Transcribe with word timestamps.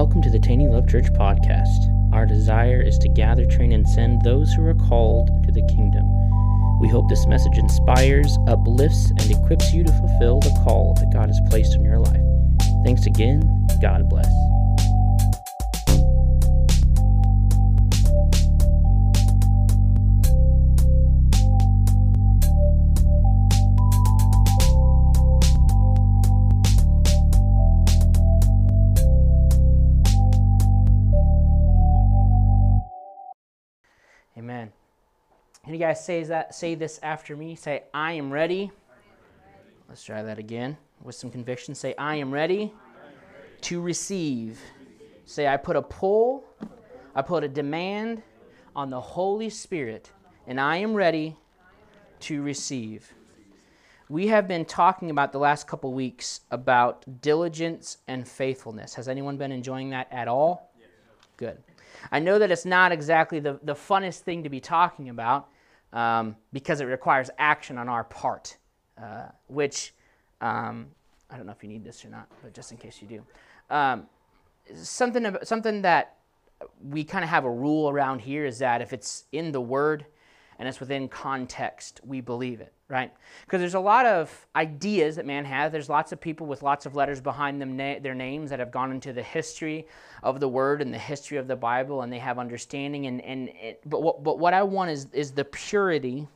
welcome 0.00 0.22
to 0.22 0.30
the 0.30 0.38
Taney 0.38 0.66
Love 0.66 0.88
Church 0.88 1.12
podcast. 1.12 2.14
Our 2.14 2.24
desire 2.24 2.80
is 2.80 2.96
to 3.00 3.08
gather, 3.10 3.44
train, 3.44 3.70
and 3.72 3.86
send 3.86 4.22
those 4.22 4.50
who 4.54 4.66
are 4.66 4.74
called 4.74 5.28
into 5.28 5.52
the 5.52 5.60
kingdom. 5.66 6.08
We 6.80 6.88
hope 6.88 7.06
this 7.10 7.26
message 7.26 7.58
inspires, 7.58 8.38
uplifts, 8.46 9.10
and 9.10 9.30
equips 9.30 9.74
you 9.74 9.84
to 9.84 9.92
fulfill 9.92 10.40
the 10.40 10.58
call 10.64 10.94
that 10.94 11.12
God 11.12 11.28
has 11.28 11.38
placed 11.50 11.74
in 11.74 11.84
your 11.84 11.98
life. 11.98 12.24
Thanks 12.82 13.04
again. 13.04 13.42
God 13.82 14.08
bless. 14.08 14.32
Guys 35.80 36.04
say 36.04 36.22
that 36.24 36.54
say 36.54 36.74
this 36.74 37.00
after 37.02 37.36
me? 37.36 37.56
Say, 37.56 37.84
I 37.92 38.12
am 38.12 38.30
ready. 38.30 38.70
Let's 39.88 40.04
try 40.04 40.22
that 40.22 40.38
again 40.38 40.76
with 41.02 41.14
some 41.14 41.30
conviction. 41.30 41.74
Say, 41.74 41.94
I 41.98 42.16
am 42.16 42.30
ready 42.30 42.72
to 43.62 43.80
receive. 43.80 44.60
Say, 45.24 45.48
I 45.48 45.56
put 45.56 45.76
a 45.76 45.82
pull, 45.82 46.44
I 47.14 47.22
put 47.22 47.44
a 47.44 47.48
demand 47.48 48.22
on 48.76 48.90
the 48.90 49.00
Holy 49.00 49.50
Spirit, 49.50 50.10
and 50.46 50.60
I 50.60 50.76
am 50.76 50.94
ready 50.94 51.36
to 52.20 52.42
receive. 52.42 53.12
We 54.08 54.26
have 54.28 54.48
been 54.48 54.64
talking 54.64 55.10
about 55.10 55.32
the 55.32 55.38
last 55.38 55.66
couple 55.66 55.92
weeks 55.92 56.40
about 56.50 57.04
diligence 57.22 57.98
and 58.08 58.26
faithfulness. 58.26 58.94
Has 58.94 59.08
anyone 59.08 59.36
been 59.36 59.52
enjoying 59.52 59.90
that 59.90 60.08
at 60.10 60.28
all? 60.28 60.72
Good. 61.36 61.58
I 62.10 62.18
know 62.18 62.38
that 62.38 62.50
it's 62.50 62.64
not 62.64 62.92
exactly 62.92 63.40
the, 63.40 63.58
the 63.62 63.74
funnest 63.74 64.20
thing 64.20 64.42
to 64.42 64.48
be 64.48 64.60
talking 64.60 65.08
about 65.08 65.48
um, 65.92 66.36
because 66.52 66.80
it 66.80 66.84
requires 66.84 67.30
action 67.38 67.78
on 67.78 67.88
our 67.88 68.04
part, 68.04 68.56
uh, 69.00 69.26
which 69.48 69.94
um, 70.40 70.86
I 71.30 71.36
don't 71.36 71.46
know 71.46 71.52
if 71.52 71.62
you 71.62 71.68
need 71.68 71.84
this 71.84 72.04
or 72.04 72.08
not, 72.08 72.28
but 72.42 72.54
just 72.54 72.72
in 72.72 72.78
case 72.78 73.00
you 73.00 73.08
do. 73.08 73.74
Um, 73.74 74.06
something, 74.74 75.36
something 75.42 75.82
that 75.82 76.16
we 76.82 77.04
kind 77.04 77.24
of 77.24 77.30
have 77.30 77.44
a 77.44 77.50
rule 77.50 77.88
around 77.88 78.20
here 78.20 78.44
is 78.44 78.58
that 78.58 78.82
if 78.82 78.92
it's 78.92 79.24
in 79.32 79.52
the 79.52 79.60
Word 79.60 80.06
and 80.60 80.68
it's 80.68 80.78
within 80.78 81.08
context, 81.08 82.00
we 82.04 82.20
believe 82.20 82.60
it 82.60 82.72
right? 82.90 83.12
Because 83.46 83.60
there's 83.60 83.74
a 83.74 83.80
lot 83.80 84.04
of 84.04 84.46
ideas 84.56 85.16
that 85.16 85.24
man 85.24 85.44
has. 85.44 85.70
There's 85.70 85.88
lots 85.88 86.10
of 86.10 86.20
people 86.20 86.46
with 86.46 86.62
lots 86.62 86.86
of 86.86 86.96
letters 86.96 87.20
behind 87.20 87.62
them, 87.62 87.76
na- 87.76 88.00
their 88.00 88.16
names 88.16 88.50
that 88.50 88.58
have 88.58 88.72
gone 88.72 88.90
into 88.90 89.12
the 89.12 89.22
history 89.22 89.86
of 90.24 90.40
the 90.40 90.48
Word 90.48 90.82
and 90.82 90.92
the 90.92 90.98
history 90.98 91.38
of 91.38 91.46
the 91.46 91.56
Bible, 91.56 92.02
and 92.02 92.12
they 92.12 92.18
have 92.18 92.38
understanding. 92.38 93.06
And, 93.06 93.20
and 93.22 93.48
it, 93.50 93.80
but 93.86 94.02
what, 94.02 94.24
but 94.24 94.38
what 94.38 94.52
I 94.52 94.64
want 94.64 94.90
is 94.90 95.06
is 95.12 95.30
the 95.30 95.44
purity 95.44 96.26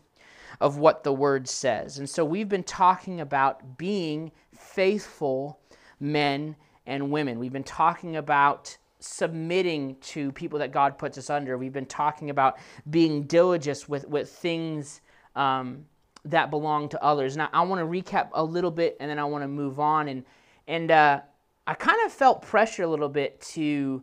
of 0.61 0.79
what 0.79 1.03
the 1.03 1.13
Word 1.13 1.49
says. 1.49 1.99
And 1.99 2.09
so 2.09 2.25
we've 2.25 2.49
been 2.49 2.63
talking 2.63 3.21
about 3.21 3.77
being 3.77 4.31
faithful 4.55 5.59
men 5.99 6.55
and 6.87 7.11
women. 7.11 7.41
We've 7.41 7.53
been 7.53 7.65
talking 7.65 8.17
about 8.17 8.77
submitting 9.05 9.97
to 10.01 10.33
people 10.33 10.59
that 10.59 10.73
God 10.73 10.99
puts 10.99 11.19
us 11.19 11.31
under. 11.31 11.59
We've 11.59 11.73
been 11.73 11.87
talking 11.87 12.31
about 12.31 12.59
being 12.91 13.25
diligent 13.25 13.89
with, 13.89 14.09
with 14.09 14.31
things 14.31 15.01
um, 15.37 15.85
that 16.25 16.51
belong 16.51 16.89
to 16.91 17.03
others. 17.03 17.37
Now, 17.37 17.49
I 17.53 17.63
want 17.63 17.81
to 17.81 17.87
recap 17.87 18.29
a 18.33 18.43
little 18.43 18.71
bit 18.71 18.97
and 19.01 19.11
then 19.11 19.19
I 19.19 19.25
want 19.25 19.43
to 19.43 19.49
move 19.49 19.79
on. 19.79 20.09
And, 20.09 20.25
and 20.67 20.91
uh, 20.91 21.21
I 21.67 21.75
kind 21.75 21.99
of 22.07 22.13
felt 22.13 22.43
pressure 22.43 22.83
a 22.83 22.87
little 22.87 23.09
bit 23.09 23.41
to 23.53 24.03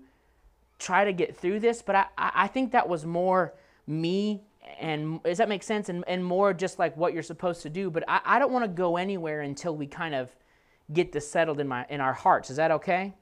try 0.78 1.06
to 1.06 1.14
get 1.14 1.36
through 1.36 1.60
this, 1.60 1.82
but 1.82 1.96
I, 1.96 2.06
I 2.18 2.48
think 2.48 2.72
that 2.72 2.88
was 2.88 3.06
more 3.06 3.54
me 3.88 4.44
and 4.80 5.22
does 5.24 5.38
that 5.40 5.50
make 5.50 5.64
sense? 5.64 5.90
And, 5.90 6.04
and 6.08 6.24
more 6.24 6.54
just 6.54 6.80
like 6.80 6.96
what 6.96 7.14
you're 7.14 7.24
supposed 7.24 7.62
to 7.64 7.70
do. 7.70 7.90
But 7.90 8.04
I, 8.08 8.22
I 8.24 8.40
don't 8.40 8.52
want 8.52 8.64
to 8.64 8.70
go 8.70 8.98
anywhere 8.98 9.42
until 9.42 9.76
we 9.76 9.88
kind 9.88 10.16
of 10.16 10.30
get 10.94 11.12
this 11.12 11.30
settled 11.30 11.60
in 11.60 11.68
my 11.68 11.86
in 11.90 12.02
our 12.02 12.14
hearts. 12.14 12.50
Is 12.50 12.58
that 12.58 12.72
okay? 12.72 13.14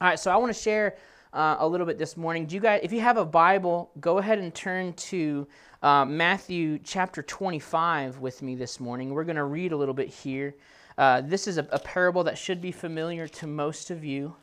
All 0.00 0.08
right. 0.08 0.18
So 0.18 0.30
I 0.30 0.36
want 0.36 0.54
to 0.54 0.60
share 0.60 0.96
uh, 1.32 1.56
a 1.58 1.68
little 1.68 1.86
bit 1.86 1.98
this 1.98 2.16
morning. 2.16 2.46
Do 2.46 2.54
you 2.54 2.60
guys, 2.60 2.80
if 2.82 2.92
you 2.92 3.00
have 3.00 3.16
a 3.16 3.24
Bible, 3.24 3.90
go 4.00 4.18
ahead 4.18 4.38
and 4.38 4.54
turn 4.54 4.92
to 4.94 5.46
uh, 5.82 6.04
Matthew 6.04 6.78
chapter 6.82 7.22
25 7.22 8.18
with 8.18 8.42
me 8.42 8.54
this 8.54 8.80
morning. 8.80 9.10
We're 9.10 9.24
going 9.24 9.36
to 9.36 9.44
read 9.44 9.72
a 9.72 9.76
little 9.76 9.94
bit 9.94 10.08
here. 10.08 10.54
Uh, 10.96 11.20
this 11.20 11.46
is 11.46 11.58
a, 11.58 11.66
a 11.70 11.78
parable 11.78 12.24
that 12.24 12.36
should 12.36 12.60
be 12.60 12.72
familiar 12.72 13.28
to 13.28 13.46
most 13.46 13.90
of 13.90 14.04
you. 14.04 14.34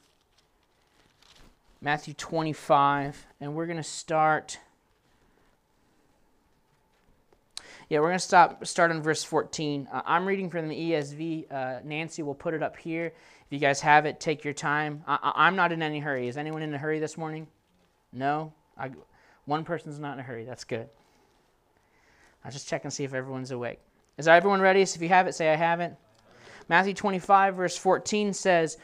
Matthew 1.81 2.13
25, 2.13 3.25
and 3.41 3.53
we're 3.53 3.65
going 3.65 3.77
to 3.77 3.83
start. 3.83 4.59
Yeah, 7.89 7.99
we're 7.99 8.07
going 8.07 8.19
to 8.19 8.25
stop 8.25 8.65
start 8.65 8.91
on 8.91 9.01
verse 9.01 9.23
14. 9.23 9.87
Uh, 9.91 10.01
I'm 10.05 10.25
reading 10.25 10.49
from 10.49 10.67
the 10.67 10.75
ESV. 10.75 11.51
Uh, 11.51 11.79
Nancy 11.83 12.23
will 12.23 12.33
put 12.33 12.53
it 12.53 12.63
up 12.63 12.77
here. 12.77 13.13
If 13.45 13.53
you 13.53 13.59
guys 13.59 13.81
have 13.81 14.05
it, 14.05 14.19
take 14.19 14.43
your 14.43 14.53
time. 14.53 15.03
I, 15.07 15.47
am 15.47 15.55
not 15.55 15.71
in 15.71 15.83
any 15.83 15.99
hurry. 15.99 16.27
Is 16.27 16.37
anyone 16.37 16.63
in 16.63 16.73
a 16.73 16.77
hurry 16.77 16.99
this 16.99 17.17
morning? 17.17 17.47
No? 18.11 18.53
I, 18.77 18.89
one 19.45 19.63
person's 19.63 19.99
not 19.99 20.13
in 20.13 20.19
a 20.19 20.23
hurry. 20.23 20.45
That's 20.45 20.63
good. 20.63 20.89
I'll 22.43 22.51
just 22.51 22.67
check 22.67 22.83
and 22.83 22.91
see 22.93 23.03
if 23.03 23.13
everyone's 23.13 23.51
awake. 23.51 23.79
Is 24.17 24.27
everyone 24.27 24.61
ready? 24.61 24.83
So 24.85 24.97
if 24.97 25.01
you 25.01 25.09
have 25.09 25.27
it, 25.27 25.35
say, 25.35 25.51
I 25.51 25.55
haven't. 25.55 25.95
Matthew 26.67 26.93
25, 26.93 27.55
verse 27.55 27.77
14 27.77 28.33
says, 28.33 28.77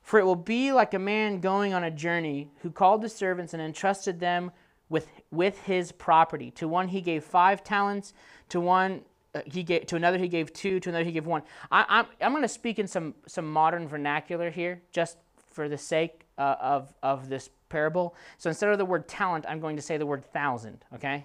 For 0.00 0.18
it 0.18 0.24
will 0.24 0.34
be 0.34 0.72
like 0.72 0.94
a 0.94 0.98
man 0.98 1.40
going 1.40 1.74
on 1.74 1.84
a 1.84 1.90
journey 1.90 2.48
who 2.62 2.70
called 2.70 3.02
his 3.02 3.14
servants 3.14 3.52
and 3.52 3.62
entrusted 3.62 4.18
them 4.20 4.50
with, 4.88 5.08
with 5.30 5.60
his 5.62 5.92
property. 5.92 6.50
To 6.52 6.68
one 6.68 6.88
he 6.88 7.02
gave 7.02 7.24
five 7.24 7.62
talents, 7.62 8.14
to 8.48 8.60
one 8.60 9.02
he 9.44 9.62
gave 9.62 9.86
to 9.86 9.96
another 9.96 10.18
he 10.18 10.28
gave 10.28 10.52
two 10.52 10.80
to 10.80 10.88
another 10.88 11.04
he 11.04 11.12
gave 11.12 11.26
one. 11.26 11.42
I, 11.70 11.80
am 11.80 11.86
I'm, 11.88 12.06
I'm 12.20 12.32
going 12.32 12.42
to 12.42 12.48
speak 12.48 12.78
in 12.78 12.86
some 12.86 13.14
some 13.26 13.50
modern 13.50 13.88
vernacular 13.88 14.50
here 14.50 14.82
just 14.92 15.18
for 15.50 15.68
the 15.68 15.78
sake 15.78 16.26
uh, 16.38 16.56
of 16.60 16.92
of 17.02 17.28
this 17.28 17.50
parable. 17.68 18.14
So 18.38 18.48
instead 18.50 18.70
of 18.70 18.78
the 18.78 18.84
word 18.84 19.08
talent 19.08 19.44
i'm 19.48 19.60
going 19.60 19.76
to 19.76 19.82
say 19.82 19.96
the 19.96 20.06
word 20.06 20.24
thousand 20.24 20.84
okay? 20.94 21.24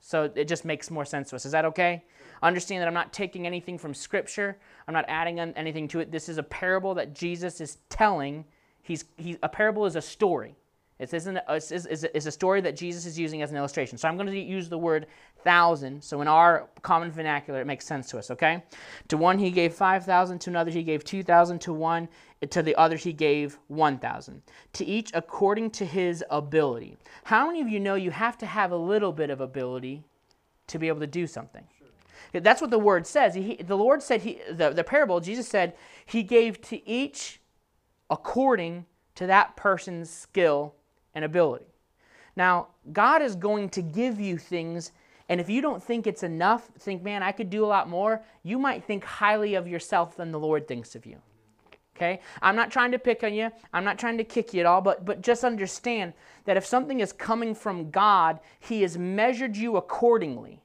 So 0.00 0.30
it 0.34 0.46
just 0.46 0.64
makes 0.64 0.90
more 0.90 1.04
sense 1.04 1.30
to 1.30 1.36
us. 1.36 1.46
Is 1.46 1.52
that 1.52 1.64
okay? 1.64 2.04
Understand 2.42 2.82
that 2.82 2.88
i'm 2.88 2.94
not 2.94 3.12
taking 3.12 3.46
anything 3.46 3.78
from 3.78 3.94
scripture. 3.94 4.58
I'm 4.86 4.94
not 4.94 5.04
adding 5.08 5.38
anything 5.38 5.88
to 5.88 6.00
it. 6.00 6.10
This 6.10 6.28
is 6.28 6.38
a 6.38 6.42
parable 6.42 6.94
that 6.94 7.14
jesus 7.14 7.60
is 7.60 7.78
telling. 7.88 8.44
He's 8.82 9.04
he, 9.16 9.36
a 9.42 9.48
parable 9.48 9.86
is 9.86 9.96
a 9.96 10.02
story 10.02 10.56
it 10.98 11.12
isn't 11.12 11.38
it's, 11.48 11.70
it's, 11.70 12.04
it's 12.04 12.26
a 12.26 12.32
story 12.32 12.62
that 12.62 12.74
Jesus 12.74 13.04
is 13.04 13.18
using 13.18 13.42
as 13.42 13.50
an 13.50 13.56
illustration. 13.56 13.98
So 13.98 14.08
I'm 14.08 14.16
going 14.16 14.28
to 14.28 14.38
use 14.38 14.68
the 14.68 14.78
word 14.78 15.06
thousand. 15.44 16.02
So 16.02 16.22
in 16.22 16.28
our 16.28 16.68
common 16.80 17.10
vernacular, 17.10 17.60
it 17.60 17.66
makes 17.66 17.84
sense 17.86 18.08
to 18.10 18.18
us, 18.18 18.30
okay? 18.30 18.64
To 19.08 19.18
one 19.18 19.38
he 19.38 19.50
gave 19.50 19.74
5,000, 19.74 20.38
to 20.40 20.50
another 20.50 20.70
he 20.70 20.82
gave 20.82 21.04
2,000, 21.04 21.58
to 21.60 21.72
one, 21.74 22.08
to 22.48 22.62
the 22.62 22.74
other 22.76 22.96
he 22.96 23.12
gave 23.12 23.58
1,000. 23.68 24.42
To 24.72 24.84
each 24.86 25.10
according 25.12 25.70
to 25.72 25.84
his 25.84 26.24
ability. 26.30 26.96
How 27.24 27.46
many 27.46 27.60
of 27.60 27.68
you 27.68 27.78
know 27.78 27.94
you 27.94 28.10
have 28.10 28.38
to 28.38 28.46
have 28.46 28.72
a 28.72 28.76
little 28.76 29.12
bit 29.12 29.28
of 29.28 29.42
ability 29.42 30.02
to 30.68 30.78
be 30.78 30.88
able 30.88 31.00
to 31.00 31.06
do 31.06 31.26
something? 31.26 31.64
Sure. 31.78 32.40
That's 32.40 32.62
what 32.62 32.70
the 32.70 32.78
word 32.78 33.06
says. 33.06 33.34
He, 33.34 33.56
the 33.56 33.76
Lord 33.76 34.02
said, 34.02 34.22
he, 34.22 34.40
the, 34.50 34.70
the 34.70 34.84
parable, 34.84 35.20
Jesus 35.20 35.46
said, 35.46 35.74
he 36.06 36.22
gave 36.22 36.62
to 36.62 36.88
each 36.88 37.40
according 38.08 38.86
to 39.16 39.26
that 39.26 39.56
person's 39.56 40.08
skill 40.08 40.74
and 41.16 41.24
ability. 41.24 41.66
Now, 42.36 42.68
God 42.92 43.22
is 43.22 43.34
going 43.34 43.70
to 43.70 43.82
give 43.82 44.20
you 44.20 44.36
things, 44.36 44.92
and 45.30 45.40
if 45.40 45.48
you 45.48 45.62
don't 45.62 45.82
think 45.82 46.06
it's 46.06 46.22
enough, 46.22 46.68
think, 46.78 47.02
man, 47.02 47.22
I 47.22 47.32
could 47.32 47.50
do 47.50 47.64
a 47.64 47.66
lot 47.66 47.88
more, 47.88 48.22
you 48.44 48.58
might 48.58 48.84
think 48.84 49.02
highly 49.02 49.54
of 49.54 49.66
yourself 49.66 50.16
than 50.16 50.30
the 50.30 50.38
Lord 50.38 50.68
thinks 50.68 50.94
of 50.94 51.06
you. 51.06 51.16
Okay? 51.96 52.20
I'm 52.42 52.54
not 52.54 52.70
trying 52.70 52.92
to 52.92 52.98
pick 52.98 53.24
on 53.24 53.32
you. 53.32 53.50
I'm 53.72 53.82
not 53.82 53.98
trying 53.98 54.18
to 54.18 54.24
kick 54.24 54.52
you 54.52 54.60
at 54.60 54.66
all, 54.66 54.82
but, 54.82 55.06
but 55.06 55.22
just 55.22 55.42
understand 55.42 56.12
that 56.44 56.58
if 56.58 56.66
something 56.66 57.00
is 57.00 57.14
coming 57.14 57.54
from 57.54 57.90
God, 57.90 58.38
He 58.60 58.82
has 58.82 58.98
measured 58.98 59.56
you 59.56 59.78
accordingly. 59.78 60.60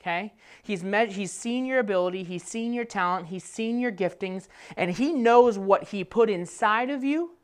Okay? 0.00 0.32
He's, 0.62 0.82
me- 0.82 1.12
he's 1.12 1.32
seen 1.32 1.66
your 1.66 1.80
ability, 1.80 2.24
He's 2.24 2.44
seen 2.44 2.72
your 2.72 2.86
talent, 2.86 3.26
He's 3.26 3.44
seen 3.44 3.78
your 3.78 3.92
giftings, 3.92 4.48
and 4.78 4.92
He 4.92 5.12
knows 5.12 5.58
what 5.58 5.88
He 5.88 6.02
put 6.04 6.30
inside 6.30 6.88
of 6.88 7.04
you 7.04 7.35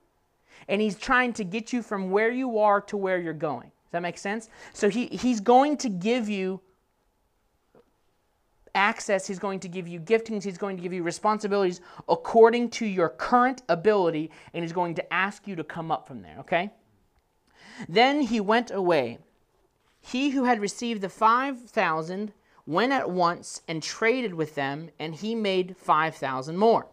and 0.68 0.80
he's 0.80 0.96
trying 0.96 1.32
to 1.34 1.44
get 1.44 1.72
you 1.72 1.82
from 1.82 2.10
where 2.10 2.30
you 2.30 2.58
are 2.58 2.80
to 2.82 2.96
where 2.96 3.18
you're 3.18 3.32
going. 3.32 3.68
Does 3.68 3.92
that 3.92 4.02
make 4.02 4.18
sense? 4.18 4.48
So 4.72 4.88
he, 4.88 5.06
he's 5.06 5.40
going 5.40 5.76
to 5.78 5.88
give 5.88 6.28
you 6.28 6.60
access, 8.74 9.26
he's 9.26 9.38
going 9.38 9.60
to 9.60 9.68
give 9.68 9.86
you 9.86 10.00
giftings, 10.00 10.42
he's 10.44 10.58
going 10.58 10.76
to 10.76 10.82
give 10.82 10.92
you 10.92 11.02
responsibilities 11.02 11.80
according 12.08 12.70
to 12.70 12.86
your 12.86 13.10
current 13.10 13.62
ability, 13.68 14.30
and 14.54 14.64
he's 14.64 14.72
going 14.72 14.94
to 14.94 15.12
ask 15.12 15.46
you 15.46 15.56
to 15.56 15.64
come 15.64 15.90
up 15.90 16.06
from 16.06 16.22
there, 16.22 16.36
okay? 16.38 16.70
Then 17.88 18.22
he 18.22 18.40
went 18.40 18.70
away. 18.70 19.18
He 20.00 20.30
who 20.30 20.44
had 20.44 20.60
received 20.60 21.00
the 21.00 21.08
5,000 21.08 22.32
went 22.66 22.92
at 22.92 23.10
once 23.10 23.62
and 23.68 23.82
traded 23.82 24.34
with 24.34 24.54
them, 24.54 24.90
and 24.98 25.14
he 25.14 25.34
made 25.34 25.76
5,000 25.76 26.56
more. 26.56 26.86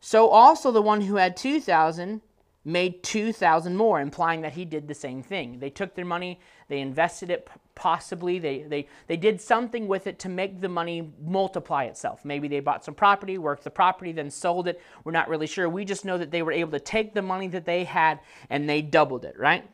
So 0.00 0.28
also 0.28 0.70
the 0.70 0.82
one 0.82 1.02
who 1.02 1.16
had 1.16 1.36
2,000 1.36 2.20
made 2.64 3.02
2,000 3.02 3.76
more, 3.76 4.00
implying 4.00 4.42
that 4.42 4.52
he 4.52 4.64
did 4.64 4.88
the 4.88 4.94
same 4.94 5.22
thing. 5.22 5.58
They 5.58 5.70
took 5.70 5.94
their 5.94 6.04
money, 6.04 6.40
they 6.68 6.80
invested 6.80 7.30
it 7.30 7.48
possibly, 7.74 8.38
they, 8.38 8.62
they, 8.62 8.88
they 9.06 9.16
did 9.16 9.40
something 9.40 9.86
with 9.86 10.06
it 10.06 10.18
to 10.18 10.28
make 10.28 10.60
the 10.60 10.68
money 10.68 11.12
multiply 11.24 11.84
itself. 11.84 12.24
Maybe 12.24 12.48
they 12.48 12.60
bought 12.60 12.84
some 12.84 12.94
property, 12.94 13.38
worked 13.38 13.64
the 13.64 13.70
property, 13.70 14.12
then 14.12 14.30
sold 14.30 14.68
it. 14.68 14.80
We're 15.04 15.12
not 15.12 15.28
really 15.28 15.46
sure. 15.46 15.68
We 15.68 15.84
just 15.84 16.04
know 16.04 16.18
that 16.18 16.30
they 16.30 16.42
were 16.42 16.52
able 16.52 16.72
to 16.72 16.80
take 16.80 17.14
the 17.14 17.22
money 17.22 17.48
that 17.48 17.64
they 17.64 17.84
had 17.84 18.20
and 18.50 18.68
they 18.68 18.82
doubled 18.82 19.24
it, 19.24 19.38
right? 19.38 19.64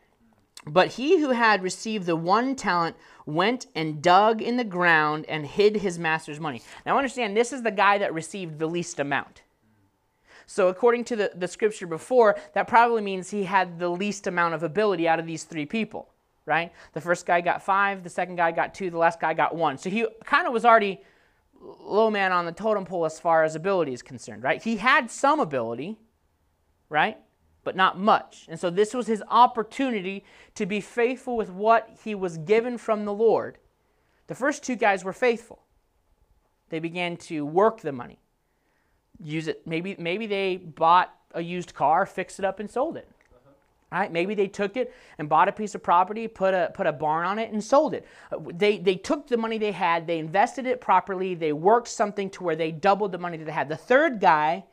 But 0.67 0.93
he 0.93 1.19
who 1.19 1.29
had 1.29 1.61
received 1.61 2.05
the 2.05 2.15
one 2.15 2.55
talent 2.55 2.95
went 3.25 3.67
and 3.75 4.01
dug 4.01 4.41
in 4.41 4.57
the 4.57 4.63
ground 4.63 5.25
and 5.27 5.45
hid 5.45 5.77
his 5.77 5.99
master's 5.99 6.39
money. 6.39 6.61
Now 6.85 6.97
understand, 6.97 7.35
this 7.35 7.53
is 7.53 7.61
the 7.61 7.71
guy 7.71 7.97
that 7.99 8.13
received 8.13 8.57
the 8.57 8.67
least 8.67 8.99
amount. 8.99 9.41
So, 10.47 10.67
according 10.67 11.05
to 11.05 11.15
the, 11.15 11.31
the 11.35 11.47
scripture 11.47 11.87
before, 11.87 12.37
that 12.53 12.67
probably 12.67 13.01
means 13.01 13.29
he 13.29 13.43
had 13.43 13.79
the 13.79 13.89
least 13.89 14.27
amount 14.27 14.53
of 14.53 14.63
ability 14.63 15.07
out 15.07 15.19
of 15.19 15.25
these 15.25 15.43
three 15.43 15.65
people, 15.65 16.09
right? 16.45 16.71
The 16.93 17.01
first 17.01 17.25
guy 17.25 17.41
got 17.41 17.63
five, 17.63 18.03
the 18.03 18.09
second 18.09 18.35
guy 18.35 18.51
got 18.51 18.73
two, 18.73 18.89
the 18.89 18.97
last 18.97 19.19
guy 19.19 19.33
got 19.33 19.55
one. 19.55 19.77
So, 19.77 19.89
he 19.89 20.05
kind 20.23 20.47
of 20.47 20.53
was 20.53 20.65
already 20.65 21.01
low 21.59 22.11
man 22.11 22.31
on 22.31 22.45
the 22.45 22.51
totem 22.51 22.85
pole 22.85 23.05
as 23.05 23.19
far 23.19 23.43
as 23.43 23.55
ability 23.55 23.93
is 23.93 24.01
concerned, 24.01 24.43
right? 24.43 24.61
He 24.61 24.77
had 24.77 25.09
some 25.09 25.39
ability, 25.39 25.97
right? 26.89 27.17
But 27.63 27.75
not 27.75 27.99
much. 27.99 28.45
And 28.47 28.59
so, 28.59 28.69
this 28.69 28.93
was 28.93 29.07
his 29.07 29.23
opportunity 29.29 30.23
to 30.53 30.65
be 30.65 30.79
faithful 30.79 31.35
with 31.35 31.49
what 31.49 31.89
he 32.03 32.13
was 32.13 32.37
given 32.37 32.77
from 32.77 33.05
the 33.05 33.13
Lord. 33.13 33.57
The 34.27 34.35
first 34.35 34.63
two 34.63 34.75
guys 34.75 35.03
were 35.03 35.13
faithful, 35.13 35.63
they 36.69 36.79
began 36.79 37.17
to 37.17 37.45
work 37.45 37.81
the 37.81 37.91
money 37.91 38.19
use 39.23 39.47
it. 39.47 39.65
Maybe 39.65 39.95
maybe 39.99 40.27
they 40.27 40.57
bought 40.57 41.13
a 41.33 41.41
used 41.41 41.73
car, 41.73 42.05
fixed 42.05 42.39
it 42.39 42.45
up, 42.45 42.59
and 42.59 42.69
sold 42.69 42.97
it. 42.97 43.09
Right? 43.91 44.11
Maybe 44.11 44.35
they 44.35 44.47
took 44.47 44.75
it 44.75 44.93
and 45.17 45.29
bought 45.29 45.47
a 45.47 45.51
piece 45.51 45.73
of 45.75 45.81
property, 45.81 46.27
put 46.27 46.53
a 46.53 46.71
put 46.73 46.87
a 46.87 46.91
barn 46.91 47.25
on 47.25 47.39
it, 47.39 47.51
and 47.51 47.63
sold 47.63 47.93
it. 47.93 48.05
They 48.53 48.77
they 48.77 48.95
took 48.95 49.27
the 49.27 49.37
money 49.37 49.57
they 49.57 49.71
had, 49.71 50.07
they 50.07 50.19
invested 50.19 50.65
it 50.65 50.81
properly, 50.81 51.33
they 51.35 51.53
worked 51.53 51.87
something 51.87 52.29
to 52.31 52.43
where 52.43 52.55
they 52.55 52.71
doubled 52.71 53.11
the 53.11 53.17
money 53.17 53.37
that 53.37 53.45
they 53.45 53.51
had. 53.51 53.69
The 53.69 53.77
third 53.77 54.19
guy 54.19 54.65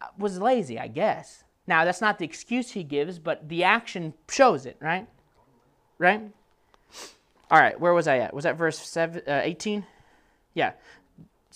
uh, 0.00 0.06
was 0.16 0.38
lazy, 0.38 0.78
I 0.78 0.86
guess. 0.86 1.44
Now 1.66 1.84
that's 1.84 2.00
not 2.00 2.18
the 2.18 2.24
excuse 2.24 2.70
he 2.70 2.82
gives, 2.82 3.18
but 3.18 3.48
the 3.48 3.64
action 3.64 4.14
shows 4.30 4.64
it, 4.64 4.76
right? 4.80 5.06
Right? 5.98 6.22
All 7.50 7.58
right, 7.58 7.78
where 7.78 7.94
was 7.94 8.08
I 8.08 8.18
at? 8.18 8.32
Was 8.32 8.44
that 8.44 8.56
verse 8.56 8.78
seven, 8.78 9.22
uh, 9.26 9.40
18? 9.44 9.84
Yeah. 10.54 10.72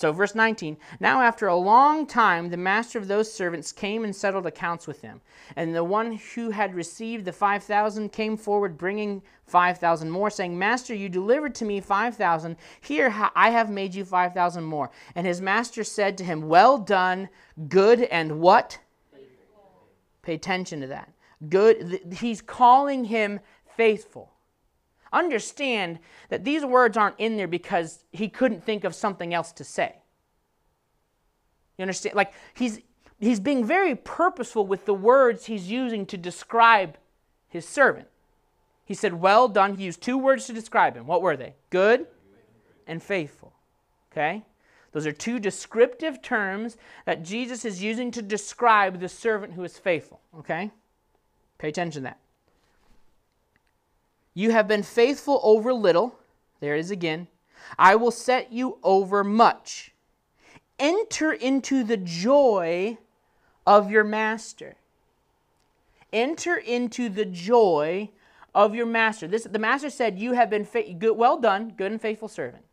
So, 0.01 0.13
verse 0.13 0.35
19 0.35 0.79
Now, 0.99 1.21
after 1.21 1.47
a 1.47 1.55
long 1.55 2.07
time, 2.07 2.49
the 2.49 2.57
master 2.57 2.99
of 2.99 3.07
those 3.07 3.31
servants 3.31 3.71
came 3.71 4.03
and 4.03 4.17
settled 4.17 4.47
accounts 4.47 4.87
with 4.87 5.03
them. 5.03 5.21
And 5.57 5.75
the 5.75 5.85
one 5.85 6.13
who 6.35 6.49
had 6.49 6.75
received 6.75 7.27
the 7.27 7.35
5,000 7.35 8.11
came 8.11 8.39
forward, 8.39 8.79
bringing 8.79 9.21
5,000 9.47 10.11
more, 10.11 10.31
saying, 10.31 10.59
Master, 10.59 10.95
you 10.95 11.11
delivered 11.11 11.55
to 11.57 11.67
me 11.67 11.83
5,000. 11.83 12.57
Here 12.81 13.15
I 13.37 13.51
have 13.51 13.69
made 13.69 13.95
you 13.95 14.07
5,000 14.07 14.65
more. 14.65 14.91
And 15.15 15.27
his 15.27 15.43
master 15.43 15.85
said 15.85 16.17
to 16.17 16.25
him, 16.25 16.49
Well 16.49 16.79
done, 16.79 17.29
good 17.69 18.01
and 18.05 18.41
what? 18.41 18.79
Pay 20.23 20.33
attention 20.33 20.81
to 20.81 20.87
that. 20.87 21.13
Good. 21.51 22.15
He's 22.19 22.41
calling 22.41 23.05
him 23.05 23.41
faithful. 23.77 24.33
Understand 25.13 25.99
that 26.29 26.45
these 26.45 26.65
words 26.65 26.97
aren't 26.97 27.19
in 27.19 27.37
there 27.37 27.49
because 27.49 28.05
he 28.13 28.29
couldn't 28.29 28.65
think 28.65 28.85
of 28.85 28.95
something 28.95 29.35
else 29.35 29.53
to 29.53 29.65
say. 29.65 29.97
You 31.77 31.83
understand? 31.83 32.15
Like 32.15 32.33
he's 32.55 32.81
he's 33.19 33.41
being 33.41 33.65
very 33.65 33.95
purposeful 33.95 34.67
with 34.67 34.87
the 34.87 34.95
words 34.95 35.47
he's 35.47 35.71
using 35.71 36.07
to 36.07 36.17
describe 36.17 36.97
his 37.49 37.67
servant. 37.67 38.09
He 38.85 38.95
said, 38.95 39.15
Well 39.15 39.49
done. 39.49 39.77
He 39.77 39.85
used 39.85 40.03
two 40.03 40.19
words 40.19 40.47
to 40.47 40.53
describe 40.53 40.97
him. 40.97 41.07
What 41.07 41.23
were 41.23 41.37
they? 41.37 41.55
Good 41.71 42.07
and 42.87 43.03
faithful. 43.03 43.53
Okay? 44.11 44.43
Those 44.93 45.07
are 45.07 45.13
two 45.13 45.39
descriptive 45.39 46.21
terms 46.21 46.77
that 47.07 47.23
Jesus 47.23 47.65
is 47.65 47.83
using 47.83 48.11
to 48.11 48.23
describe 48.23 48.99
the 48.99 49.09
servant 49.09 49.53
who 49.53 49.63
is 49.63 49.79
faithful. 49.79 50.21
Okay? 50.39 50.73
Pay 51.59 51.69
attention 51.69 52.03
to 52.03 52.09
that. 52.09 52.19
You 54.35 54.51
have 54.51 54.69
been 54.69 54.83
faithful 54.83 55.41
over 55.43 55.73
little. 55.73 56.19
There 56.61 56.77
it 56.77 56.81
is 56.81 56.91
again. 56.91 57.29
I 57.79 57.97
will 57.97 58.11
set 58.11 58.53
you 58.53 58.79
over 58.83 59.25
much. 59.25 59.93
Enter 60.79 61.33
into 61.33 61.85
the 61.85 61.97
joy 61.97 62.99
of 63.67 63.91
your 63.91 64.05
master. 64.05 64.77
Enter 66.13 66.57
into 66.57 67.09
the 67.09 67.25
joy 67.25 68.11
of 68.55 68.75
your 68.75 68.87
master. 68.87 69.29
This, 69.29 69.45
the 69.45 69.59
master 69.59 69.91
said, 69.91 70.19
You 70.19 70.33
have 70.33 70.51
been 70.51 70.65
fa- 70.65 70.93
good, 70.99 71.17
well 71.17 71.39
done, 71.39 71.75
good 71.77 71.93
and 71.93 72.01
faithful 72.01 72.29
servant. 72.29 72.65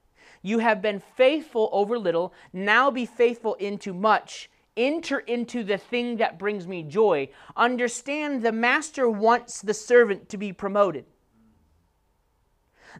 You 0.42 0.60
have 0.60 0.82
been 0.82 1.00
faithful 1.00 1.70
over 1.72 2.00
little. 2.00 2.34
Now 2.54 2.90
be 2.90 3.06
faithful 3.06 3.56
into 3.56 3.94
much. 3.94 4.50
Enter 4.76 5.20
into 5.20 5.64
the 5.64 5.78
thing 5.78 6.18
that 6.18 6.38
brings 6.38 6.68
me 6.68 6.84
joy. 6.84 7.30
Understand 7.56 8.44
the 8.44 8.52
master 8.52 9.10
wants 9.10 9.62
the 9.62 9.74
servant 9.74 10.30
to 10.30 10.38
be 10.38 10.54
promoted. 10.54 11.06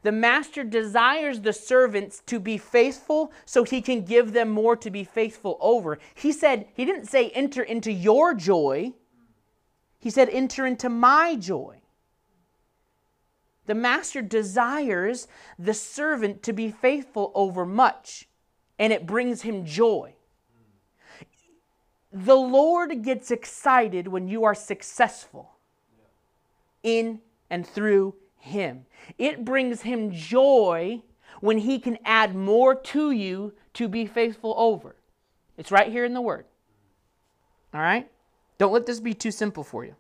The 0.04 0.12
master 0.12 0.64
desires 0.64 1.42
the 1.42 1.54
servants 1.54 2.22
to 2.28 2.40
be 2.40 2.58
faithful 2.58 3.32
so 3.46 3.64
he 3.64 3.82
can 3.82 4.06
give 4.06 4.34
them 4.34 4.50
more 4.50 4.76
to 4.78 4.90
be 4.90 5.04
faithful 5.04 5.58
over. 5.60 6.00
He 6.14 6.32
said, 6.32 6.68
He 6.74 6.86
didn't 6.86 7.08
say, 7.08 7.30
enter 7.32 7.64
into 7.64 7.92
your 7.92 8.34
joy. 8.34 8.94
He 10.00 10.10
said, 10.10 10.30
enter 10.30 10.66
into 10.66 10.90
my 10.90 11.36
joy. 11.36 11.82
The 13.66 13.76
master 13.76 14.22
desires 14.22 15.28
the 15.60 15.74
servant 15.74 16.44
to 16.44 16.54
be 16.54 16.72
faithful 16.72 17.32
over 17.36 17.66
much, 17.66 18.28
and 18.80 18.94
it 18.94 19.06
brings 19.06 19.42
him 19.42 19.66
joy. 19.66 20.14
The 22.14 22.36
Lord 22.36 23.04
gets 23.04 23.32
excited 23.32 24.08
when 24.08 24.30
you 24.30 24.46
are 24.46 24.56
successful 24.56 25.52
in 26.84 27.20
and 27.50 27.68
through 27.68 28.16
him. 28.38 28.86
It 29.18 29.46
brings 29.46 29.82
him 29.82 30.12
joy 30.12 31.02
when 31.42 31.60
he 31.60 31.80
can 31.80 31.98
add 32.06 32.36
more 32.36 32.76
to 32.76 33.12
you 33.12 33.54
to 33.74 33.88
be 33.88 34.06
faithful 34.06 34.54
over. 34.58 34.96
It's 35.58 35.72
right 35.72 35.92
here 35.92 36.06
in 36.06 36.14
the 36.14 36.22
word. 36.22 36.46
All 37.74 37.82
right? 37.82 38.10
Don't 38.58 38.74
let 38.74 38.86
this 38.86 39.00
be 39.00 39.14
too 39.14 39.32
simple 39.32 39.64
for 39.64 39.86
you. 39.86 39.96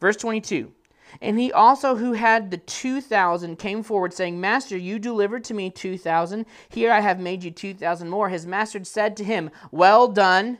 Verse 0.00 0.16
22 0.16 0.72
And 1.20 1.38
he 1.38 1.52
also 1.52 1.96
who 1.96 2.14
had 2.14 2.50
the 2.50 2.56
2,000 2.56 3.56
came 3.56 3.82
forward, 3.82 4.12
saying, 4.14 4.40
Master, 4.40 4.76
you 4.76 4.98
delivered 4.98 5.44
to 5.44 5.54
me 5.54 5.70
2,000. 5.70 6.46
Here 6.68 6.92
I 6.92 7.00
have 7.00 7.20
made 7.20 7.44
you 7.44 7.50
2,000 7.50 8.08
more. 8.08 8.28
His 8.28 8.46
master 8.46 8.82
said 8.84 9.16
to 9.18 9.24
him, 9.24 9.50
Well 9.70 10.08
done 10.08 10.58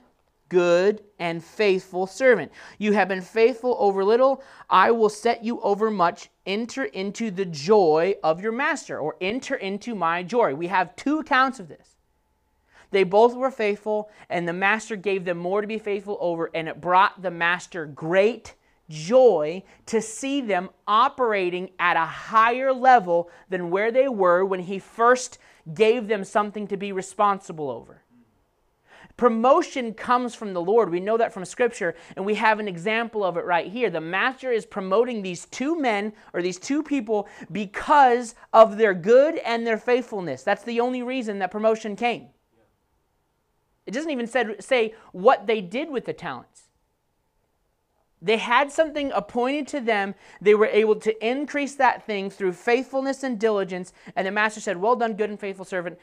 good 0.51 1.03
and 1.19 1.43
faithful 1.43 2.07
servant. 2.07 2.53
You 2.77 2.93
have 2.93 3.09
been 3.09 3.23
faithful 3.23 3.75
over 3.79 4.05
little, 4.05 4.43
I 4.69 4.91
will 4.91 5.09
set 5.09 5.43
you 5.43 5.61
over 5.63 5.91
much. 5.91 6.29
Enter 6.45 6.85
into 6.85 7.31
the 7.31 7.47
joy 7.47 8.17
of 8.23 8.43
your 8.43 8.53
master, 8.53 8.99
or 8.99 9.17
enter 9.21 9.55
into 9.55 9.95
my 9.95 10.23
joy. 10.23 10.55
We 10.55 10.67
have 10.67 10.95
two 10.97 11.21
accounts 11.21 11.59
of 11.59 11.69
this. 11.69 11.97
They 12.91 13.05
both 13.05 13.35
were 13.35 13.51
faithful, 13.51 14.11
and 14.29 14.47
the 14.47 14.53
master 14.53 14.97
gave 14.97 15.25
them 15.25 15.39
more 15.39 15.61
to 15.61 15.67
be 15.67 15.79
faithful 15.79 16.19
over, 16.21 16.51
and 16.53 16.69
it 16.69 16.81
brought 16.81 17.23
the 17.23 17.31
master 17.31 17.87
great 17.87 18.55
joy 18.89 19.63
to 19.87 20.03
see 20.03 20.41
them 20.41 20.69
operating 20.89 21.71
at 21.79 21.97
a 21.97 22.05
higher 22.05 22.73
level 22.73 23.31
than 23.49 23.71
where 23.71 23.93
they 23.93 24.09
were 24.09 24.45
when 24.45 24.61
he 24.61 24.81
first 24.81 25.39
gave 25.73 26.09
them 26.09 26.25
something 26.25 26.67
to 26.67 26.77
be 26.77 26.91
responsible 26.91 27.71
over. 27.71 28.00
Promotion 29.21 29.93
comes 29.93 30.35
from 30.35 30.55
the 30.55 30.63
Lord. 30.63 30.89
We 30.89 30.99
know 30.99 31.19
that 31.19 31.35
from 31.35 31.45
Scripture, 31.45 31.95
and 32.17 32.25
we 32.25 32.37
have 32.37 32.59
an 32.59 32.67
example 32.67 33.23
of 33.23 33.37
it 33.37 33.45
right 33.45 33.71
here. 33.71 33.91
The 33.91 34.01
master 34.01 34.51
is 34.51 34.65
promoting 34.65 35.21
these 35.21 35.45
two 35.45 35.79
men 35.79 36.15
or 36.33 36.41
these 36.41 36.59
two 36.59 36.83
people 36.83 37.29
because 37.53 38.35
of 38.55 38.79
their 38.79 38.95
good 38.95 39.37
and 39.45 39.67
their 39.67 39.77
faithfulness. 39.77 40.43
That's 40.43 40.65
the 40.65 40.81
only 40.81 41.03
reason 41.03 41.39
that 41.41 41.51
promotion 41.51 41.97
came. 41.97 42.29
It 43.85 43.91
doesn't 43.91 44.11
even 44.11 44.27
say 44.27 44.95
what 45.13 45.47
they 45.47 45.61
did 45.61 45.91
with 45.91 46.07
the 46.07 46.15
talents. 46.15 46.71
They 48.23 48.37
had 48.37 48.71
something 48.71 49.13
appointed 49.13 49.67
to 49.69 49.81
them. 49.81 50.15
They 50.41 50.55
were 50.55 50.67
able 50.67 50.97
to 50.97 51.27
increase 51.27 51.75
that 51.77 52.05
thing 52.05 52.29
through 52.29 52.53
faithfulness 52.53 53.23
and 53.23 53.39
diligence. 53.39 53.93
And 54.15 54.27
the 54.27 54.31
master 54.31 54.61
said, 54.61 54.77
Well 54.77 54.97
done, 54.97 55.15
good 55.15 55.31
and 55.31 55.41
faithful 55.41 55.65
servant 55.65 55.99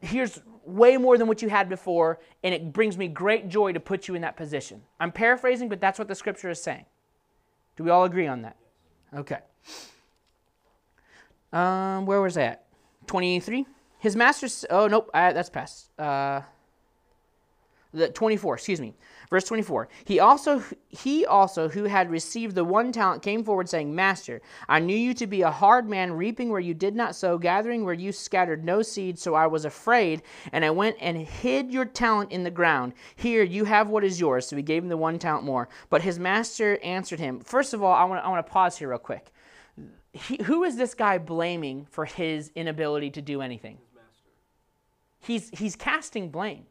here's 0.00 0.40
way 0.64 0.96
more 0.96 1.18
than 1.18 1.26
what 1.26 1.42
you 1.42 1.48
had 1.48 1.68
before, 1.68 2.20
and 2.42 2.54
it 2.54 2.72
brings 2.72 2.96
me 2.96 3.08
great 3.08 3.48
joy 3.48 3.72
to 3.72 3.80
put 3.80 4.08
you 4.08 4.14
in 4.14 4.22
that 4.22 4.36
position. 4.36 4.82
I'm 4.98 5.12
paraphrasing, 5.12 5.68
but 5.68 5.80
that's 5.80 5.98
what 5.98 6.08
the 6.08 6.14
scripture 6.14 6.50
is 6.50 6.62
saying. 6.62 6.86
Do 7.76 7.84
we 7.84 7.90
all 7.90 8.04
agree 8.04 8.26
on 8.26 8.42
that? 8.42 8.56
Okay. 9.14 9.38
Um, 11.52 12.06
where 12.06 12.20
was 12.20 12.34
that? 12.34 12.66
23? 13.06 13.66
His 13.98 14.16
master, 14.16 14.46
oh, 14.70 14.86
nope, 14.86 15.10
I, 15.12 15.32
that's 15.32 15.50
past. 15.50 15.90
Uh, 15.98 16.42
the 17.92 18.08
24, 18.08 18.54
excuse 18.54 18.80
me. 18.80 18.94
Verse 19.30 19.44
24. 19.44 19.88
He 20.04 20.18
also 20.18 20.60
he 20.88 21.24
also 21.24 21.68
who 21.68 21.84
had 21.84 22.10
received 22.10 22.56
the 22.56 22.64
one 22.64 22.90
talent 22.90 23.22
came 23.22 23.44
forward 23.44 23.68
saying, 23.68 23.94
"Master, 23.94 24.42
I 24.68 24.80
knew 24.80 24.96
you 24.96 25.14
to 25.14 25.26
be 25.28 25.42
a 25.42 25.52
hard 25.52 25.88
man, 25.88 26.12
reaping 26.12 26.50
where 26.50 26.60
you 26.60 26.74
did 26.74 26.96
not 26.96 27.14
sow, 27.14 27.38
gathering 27.38 27.84
where 27.84 27.94
you 27.94 28.10
scattered 28.10 28.64
no 28.64 28.82
seed, 28.82 29.20
so 29.20 29.34
I 29.36 29.46
was 29.46 29.64
afraid, 29.64 30.22
and 30.50 30.64
I 30.64 30.70
went 30.70 30.96
and 31.00 31.16
hid 31.16 31.70
your 31.70 31.84
talent 31.84 32.32
in 32.32 32.42
the 32.42 32.50
ground. 32.50 32.92
Here 33.14 33.44
you 33.44 33.64
have 33.66 33.88
what 33.88 34.02
is 34.02 34.18
yours." 34.18 34.48
So 34.48 34.56
he 34.56 34.62
gave 34.62 34.82
him 34.82 34.88
the 34.88 34.96
one 34.96 35.20
talent 35.20 35.44
more. 35.44 35.68
But 35.90 36.02
his 36.02 36.18
master 36.18 36.80
answered 36.82 37.20
him. 37.20 37.38
First 37.38 37.72
of 37.72 37.84
all, 37.84 37.92
I 37.92 38.02
want 38.04 38.20
to 38.20 38.26
I 38.26 38.28
want 38.30 38.44
to 38.44 38.52
pause 38.52 38.78
here 38.78 38.88
real 38.88 38.98
quick. 38.98 39.32
He, 40.12 40.42
who 40.42 40.64
is 40.64 40.76
this 40.76 40.94
guy 40.94 41.18
blaming 41.18 41.86
for 41.88 42.04
his 42.04 42.50
inability 42.56 43.10
to 43.10 43.22
do 43.22 43.42
anything? 43.42 43.78
He's 45.20 45.50
he's 45.50 45.76
casting 45.76 46.30
blame. 46.30 46.66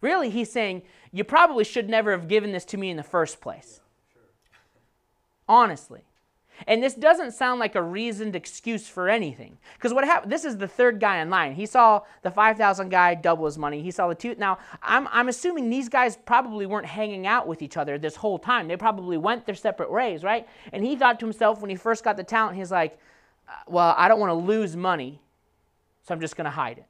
Really, 0.00 0.30
he's 0.30 0.50
saying, 0.50 0.82
You 1.12 1.24
probably 1.24 1.64
should 1.64 1.88
never 1.88 2.12
have 2.12 2.28
given 2.28 2.52
this 2.52 2.64
to 2.66 2.76
me 2.76 2.90
in 2.90 2.96
the 2.96 3.02
first 3.02 3.40
place. 3.40 3.80
Honestly. 5.48 6.02
And 6.66 6.82
this 6.82 6.94
doesn't 6.94 7.32
sound 7.32 7.58
like 7.60 7.74
a 7.74 7.82
reasoned 7.82 8.36
excuse 8.36 8.86
for 8.86 9.08
anything. 9.08 9.58
Because 9.74 9.94
what 9.94 10.04
happened, 10.04 10.30
this 10.30 10.44
is 10.44 10.58
the 10.58 10.68
third 10.68 11.00
guy 11.00 11.18
in 11.18 11.30
line. 11.30 11.54
He 11.54 11.66
saw 11.66 12.02
the 12.22 12.30
5,000 12.30 12.88
guy 12.88 13.14
double 13.14 13.46
his 13.46 13.56
money. 13.56 13.82
He 13.82 13.90
saw 13.90 14.08
the 14.08 14.14
two. 14.14 14.34
Now, 14.38 14.58
I'm, 14.82 15.08
I'm 15.10 15.28
assuming 15.28 15.70
these 15.70 15.88
guys 15.88 16.18
probably 16.26 16.66
weren't 16.66 16.86
hanging 16.86 17.26
out 17.26 17.46
with 17.46 17.62
each 17.62 17.76
other 17.76 17.98
this 17.98 18.16
whole 18.16 18.38
time. 18.38 18.68
They 18.68 18.76
probably 18.76 19.16
went 19.16 19.46
their 19.46 19.54
separate 19.54 19.90
ways, 19.90 20.22
right? 20.22 20.46
And 20.72 20.84
he 20.84 20.96
thought 20.96 21.18
to 21.20 21.26
himself 21.26 21.60
when 21.60 21.70
he 21.70 21.76
first 21.76 22.04
got 22.04 22.16
the 22.16 22.24
talent, 22.24 22.56
he's 22.56 22.70
like, 22.70 22.98
uh, 23.48 23.52
well, 23.66 23.94
I 23.96 24.08
don't 24.08 24.20
want 24.20 24.30
to 24.30 24.34
lose 24.34 24.76
money, 24.76 25.20
so 26.02 26.14
I'm 26.14 26.20
just 26.20 26.36
going 26.36 26.44
to 26.44 26.50
hide 26.50 26.78
it. 26.78 26.86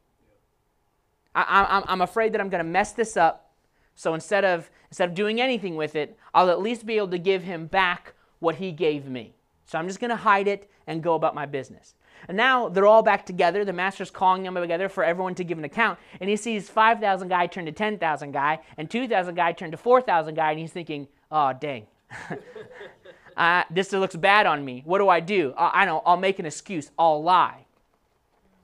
I, 1.35 1.83
am 1.89 2.01
afraid 2.01 2.33
that 2.33 2.41
I'm 2.41 2.49
going 2.49 2.65
to 2.65 2.71
mess 2.71 2.93
this 2.93 3.17
up. 3.17 3.53
So 3.95 4.15
instead 4.15 4.45
of, 4.45 4.71
instead 4.89 5.09
of 5.09 5.15
doing 5.15 5.41
anything 5.41 5.77
with 5.77 5.95
it, 5.95 6.17
I'll 6.35 6.51
at 6.51 6.61
least 6.61 6.87
be 6.87 6.97
able 6.97 7.09
to 7.09 7.19
give 7.19 7.43
him 7.43 7.67
back 7.67 8.15
what 8.39 8.57
he 8.57 8.73
gave 8.73 9.07
me. 9.07 9.35
So 9.67 9.79
I'm 9.79 9.87
just 9.87 10.01
going 10.01 10.11
to 10.11 10.17
hide 10.17 10.49
it 10.49 10.69
and 10.87 11.03
go 11.03 11.15
about 11.15 11.35
my 11.35 11.47
business. 11.47 11.95
And 12.29 12.37
now 12.37 12.69
they're 12.69 12.87
all 12.87 13.03
back 13.03 13.25
together. 13.25 13.65
The 13.65 13.73
master's 13.73 14.11
calling 14.11 14.43
them 14.43 14.55
together 14.55 14.89
for 14.89 15.05
everyone 15.05 15.35
to 15.37 15.45
give 15.45 15.59
an 15.59 15.65
account. 15.65 15.99
And 16.21 16.29
he 16.29 16.37
sees 16.37 16.69
5,000 16.69 17.29
guy 17.29 17.47
turn 17.47 17.67
to 17.67 17.73
10,000 17.73 18.33
guy 18.33 18.61
and 18.77 18.91
2,000 18.91 19.35
guy 19.35 19.53
turn 19.53 19.71
to 19.71 19.77
4,000 19.77 20.35
guy. 20.35 20.51
And 20.51 20.61
he's 20.61 20.73
thinking, 20.73 21.09
oh, 21.31 21.53
dang. 21.53 21.87
uh, 23.37 23.65
this 23.71 23.93
looks 23.93 24.17
bad 24.17 24.47
on 24.47 24.65
me. 24.65 24.83
What 24.85 24.99
do 24.99 25.09
I 25.09 25.21
do? 25.21 25.55
Uh, 25.57 25.71
I 25.73 25.85
know. 25.85 26.03
I'll 26.05 26.17
make 26.17 26.39
an 26.39 26.47
excuse. 26.47 26.91
I'll 26.99 27.23
lie. 27.23 27.67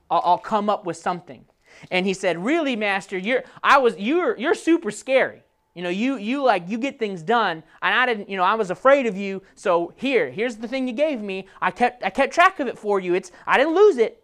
I'll, 0.09 0.21
I'll 0.23 0.37
come 0.37 0.69
up 0.69 0.85
with 0.85 0.97
something 0.97 1.45
and 1.91 2.05
he 2.05 2.13
said, 2.13 2.43
"Really, 2.43 2.75
master, 2.75 3.17
you're 3.17 3.43
I 3.63 3.77
was 3.77 3.97
you're 3.97 4.37
you're 4.37 4.55
super 4.55 4.91
scary. 4.91 5.43
You 5.73 5.83
know, 5.83 5.89
you 5.89 6.17
you 6.17 6.43
like 6.43 6.63
you 6.67 6.77
get 6.77 6.97
things 6.97 7.21
done, 7.21 7.63
and 7.81 7.93
I 7.93 8.05
didn't. 8.05 8.29
You 8.29 8.37
know, 8.37 8.43
I 8.43 8.55
was 8.55 8.71
afraid 8.71 9.05
of 9.05 9.15
you. 9.15 9.41
So 9.55 9.93
here, 9.95 10.31
here's 10.31 10.57
the 10.57 10.67
thing 10.67 10.87
you 10.87 10.93
gave 10.93 11.21
me. 11.21 11.47
I 11.61 11.71
kept 11.71 12.03
I 12.03 12.09
kept 12.09 12.33
track 12.33 12.59
of 12.59 12.67
it 12.67 12.77
for 12.77 12.99
you. 12.99 13.13
It's 13.13 13.31
I 13.45 13.57
didn't 13.57 13.75
lose 13.75 13.97
it. 13.97 14.23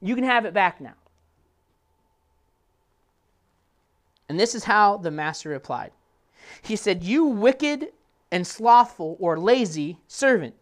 You 0.00 0.14
can 0.14 0.24
have 0.24 0.44
it 0.44 0.54
back 0.54 0.80
now." 0.80 0.94
And 4.28 4.40
this 4.40 4.54
is 4.54 4.64
how 4.64 4.96
the 4.98 5.10
master 5.10 5.48
replied. 5.48 5.92
He 6.62 6.76
said, 6.76 7.02
"You 7.02 7.24
wicked 7.24 7.92
and 8.30 8.46
slothful 8.46 9.16
or 9.20 9.38
lazy 9.38 9.98
servant." 10.08 10.54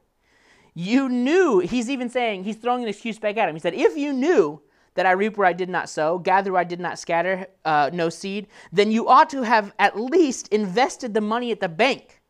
You 0.75 1.09
knew, 1.09 1.59
he's 1.59 1.91
even 1.91 2.09
saying, 2.09 2.45
he's 2.45 2.57
throwing 2.57 2.83
an 2.83 2.89
excuse 2.89 3.19
back 3.19 3.37
at 3.37 3.49
him. 3.49 3.55
He 3.55 3.61
said, 3.61 3.75
If 3.75 3.97
you 3.97 4.13
knew 4.13 4.61
that 4.95 5.07
I 5.07 5.13
reap 5.13 5.37
where 5.37 5.47
I 5.47 5.53
did 5.53 5.69
not 5.69 5.89
sow, 5.89 6.19
gather 6.19 6.53
where 6.53 6.61
I 6.61 6.65
did 6.65 6.81
not 6.81 6.99
scatter 6.99 7.47
uh, 7.65 7.91
no 7.93 8.09
seed, 8.09 8.49
then 8.73 8.91
you 8.91 9.09
ought 9.09 9.31
to 9.31 9.43
have 9.43 9.73
at 9.79 9.99
least 9.99 10.49
invested 10.49 11.15
the 11.15 11.21
money 11.21 11.51
at 11.51 11.61
the 11.61 11.69
bank. 11.69 12.21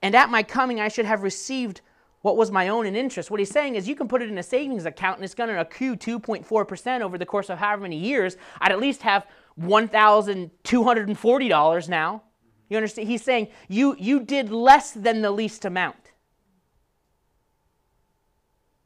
And 0.00 0.14
at 0.14 0.30
my 0.30 0.42
coming, 0.42 0.80
I 0.80 0.88
should 0.88 1.06
have 1.06 1.22
received 1.22 1.80
what 2.22 2.36
was 2.36 2.50
my 2.50 2.68
own 2.68 2.86
in 2.86 2.96
interest. 2.96 3.30
What 3.30 3.40
he's 3.40 3.50
saying 3.50 3.74
is 3.74 3.88
you 3.88 3.94
can 3.94 4.08
put 4.08 4.22
it 4.22 4.30
in 4.30 4.38
a 4.38 4.42
savings 4.42 4.86
account 4.86 5.18
and 5.18 5.24
it's 5.24 5.34
going 5.34 5.50
to 5.50 5.60
accrue 5.60 5.96
2.4% 5.96 7.00
over 7.00 7.18
the 7.18 7.26
course 7.26 7.50
of 7.50 7.58
however 7.58 7.82
many 7.82 7.98
years. 7.98 8.36
I'd 8.60 8.72
at 8.72 8.80
least 8.80 9.02
have 9.02 9.26
$1,240 9.60 11.88
now. 11.88 12.22
You 12.68 12.76
understand? 12.76 13.08
He's 13.08 13.22
saying 13.22 13.48
you, 13.68 13.96
you 13.98 14.20
did 14.20 14.50
less 14.50 14.92
than 14.92 15.20
the 15.20 15.30
least 15.30 15.64
amount. 15.64 15.96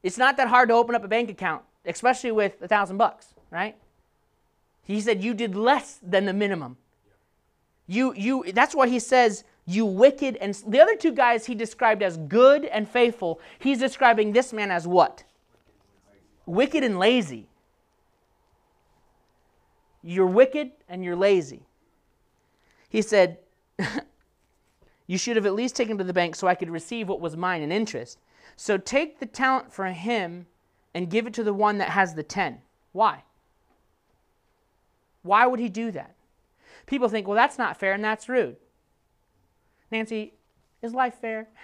It's 0.02 0.18
not 0.18 0.36
that 0.38 0.48
hard 0.48 0.70
to 0.70 0.74
open 0.74 0.94
up 0.94 1.04
a 1.04 1.08
bank 1.08 1.30
account 1.30 1.62
especially 1.86 2.32
with 2.32 2.60
a 2.62 2.68
thousand 2.68 2.96
bucks, 2.96 3.34
right? 3.50 3.76
He 4.82 5.00
said 5.00 5.22
you 5.22 5.34
did 5.34 5.54
less 5.54 5.98
than 6.02 6.26
the 6.26 6.32
minimum. 6.32 6.76
You, 7.86 8.14
you, 8.14 8.52
that's 8.52 8.74
why 8.74 8.88
he 8.88 8.98
says, 8.98 9.44
you 9.64 9.84
wicked 9.84 10.36
and 10.36 10.54
the 10.66 10.80
other 10.80 10.96
two 10.96 11.12
guys 11.12 11.46
he 11.46 11.54
described 11.54 12.02
as 12.02 12.16
good 12.16 12.64
and 12.66 12.88
faithful. 12.88 13.40
He's 13.58 13.78
describing 13.78 14.32
this 14.32 14.52
man 14.52 14.70
as 14.70 14.86
what? 14.86 15.24
Wicked 16.46 16.84
and 16.84 16.98
lazy. 16.98 17.48
You're 20.02 20.26
wicked 20.26 20.70
and 20.88 21.02
you're 21.02 21.16
lazy. 21.16 21.66
He 22.88 23.02
said, 23.02 23.38
You 25.06 25.18
should 25.18 25.36
have 25.36 25.46
at 25.46 25.54
least 25.54 25.76
taken 25.76 25.98
to 25.98 26.04
the 26.04 26.12
bank 26.12 26.34
so 26.34 26.46
I 26.46 26.54
could 26.54 26.70
receive 26.70 27.08
what 27.08 27.20
was 27.20 27.36
mine 27.36 27.62
in 27.62 27.70
interest. 27.70 28.18
So 28.56 28.76
take 28.78 29.20
the 29.20 29.26
talent 29.26 29.72
from 29.72 29.94
him 29.94 30.46
and 30.96 31.10
give 31.10 31.26
it 31.26 31.34
to 31.34 31.44
the 31.44 31.52
one 31.52 31.76
that 31.76 31.90
has 31.90 32.14
the 32.14 32.22
10. 32.22 32.56
Why? 32.92 33.22
Why 35.22 35.46
would 35.46 35.60
he 35.60 35.68
do 35.68 35.90
that? 35.90 36.14
People 36.86 37.10
think, 37.10 37.28
well, 37.28 37.36
that's 37.36 37.58
not 37.58 37.78
fair 37.78 37.92
and 37.92 38.02
that's 38.02 38.30
rude. 38.30 38.56
Nancy, 39.90 40.32
is 40.80 40.94
life 40.94 41.14
fair? 41.20 41.48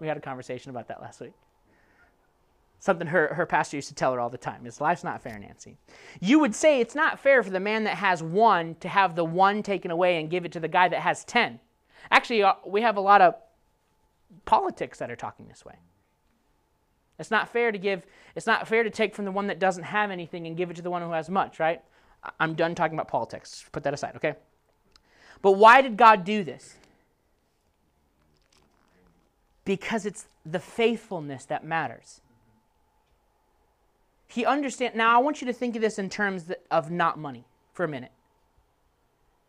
We 0.00 0.06
had 0.06 0.16
a 0.16 0.20
conversation 0.20 0.70
about 0.70 0.86
that 0.88 1.02
last 1.02 1.20
week. 1.20 1.32
Something 2.78 3.08
her, 3.08 3.34
her 3.34 3.46
pastor 3.46 3.76
used 3.76 3.88
to 3.88 3.96
tell 3.96 4.12
her 4.12 4.20
all 4.20 4.30
the 4.30 4.38
time 4.38 4.64
is 4.64 4.80
life's 4.80 5.02
not 5.02 5.20
fair, 5.20 5.36
Nancy. 5.36 5.76
You 6.20 6.38
would 6.38 6.54
say 6.54 6.80
it's 6.80 6.94
not 6.94 7.18
fair 7.18 7.42
for 7.42 7.50
the 7.50 7.58
man 7.58 7.82
that 7.82 7.96
has 7.96 8.22
one 8.22 8.76
to 8.76 8.88
have 8.88 9.16
the 9.16 9.24
one 9.24 9.60
taken 9.60 9.90
away 9.90 10.20
and 10.20 10.30
give 10.30 10.44
it 10.44 10.52
to 10.52 10.60
the 10.60 10.68
guy 10.68 10.88
that 10.88 11.00
has 11.00 11.24
10. 11.24 11.58
Actually, 12.12 12.44
uh, 12.44 12.52
we 12.64 12.80
have 12.80 12.96
a 12.96 13.00
lot 13.00 13.20
of 13.20 13.34
politics 14.44 15.00
that 15.00 15.10
are 15.10 15.16
talking 15.16 15.48
this 15.48 15.64
way. 15.64 15.74
It's 17.18 17.30
not 17.30 17.48
fair 17.48 17.72
to 17.72 17.78
give, 17.78 18.06
it's 18.36 18.46
not 18.46 18.68
fair 18.68 18.82
to 18.84 18.90
take 18.90 19.14
from 19.14 19.24
the 19.24 19.32
one 19.32 19.48
that 19.48 19.58
doesn't 19.58 19.84
have 19.84 20.10
anything 20.10 20.46
and 20.46 20.56
give 20.56 20.70
it 20.70 20.76
to 20.76 20.82
the 20.82 20.90
one 20.90 21.02
who 21.02 21.10
has 21.12 21.28
much, 21.28 21.58
right? 21.58 21.82
I'm 22.38 22.54
done 22.54 22.74
talking 22.74 22.96
about 22.96 23.08
politics. 23.08 23.64
Put 23.72 23.82
that 23.84 23.94
aside, 23.94 24.14
okay? 24.16 24.34
But 25.42 25.52
why 25.52 25.82
did 25.82 25.96
God 25.96 26.24
do 26.24 26.44
this? 26.44 26.76
Because 29.64 30.06
it's 30.06 30.26
the 30.44 30.58
faithfulness 30.58 31.44
that 31.46 31.64
matters. 31.64 32.20
He 34.28 34.44
understands. 34.44 34.96
Now, 34.96 35.14
I 35.16 35.22
want 35.22 35.40
you 35.40 35.46
to 35.46 35.52
think 35.52 35.74
of 35.76 35.82
this 35.82 35.98
in 35.98 36.08
terms 36.08 36.50
of 36.70 36.90
not 36.90 37.18
money 37.18 37.46
for 37.72 37.84
a 37.84 37.88
minute. 37.88 38.12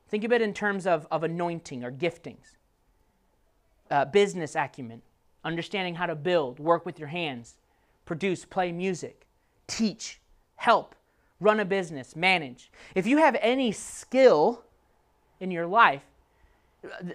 Think 0.07 0.23
of 0.23 0.31
it 0.31 0.41
in 0.41 0.53
terms 0.53 0.87
of, 0.87 1.07
of 1.11 1.23
anointing 1.23 1.83
or 1.83 1.91
giftings, 1.91 2.55
uh, 3.91 4.05
business 4.05 4.55
acumen, 4.55 5.01
understanding 5.43 5.95
how 5.95 6.07
to 6.07 6.15
build, 6.15 6.59
work 6.59 6.85
with 6.85 6.97
your 6.97 7.09
hands, 7.09 7.58
produce, 8.09 8.43
play 8.43 8.71
music, 8.71 9.27
teach, 9.67 10.19
help, 10.55 10.95
run 11.39 11.59
a 11.59 11.63
business, 11.63 12.15
manage. 12.15 12.71
If 12.95 13.05
you 13.05 13.19
have 13.19 13.37
any 13.39 13.71
skill 13.71 14.63
in 15.39 15.51
your 15.51 15.67
life, 15.67 16.01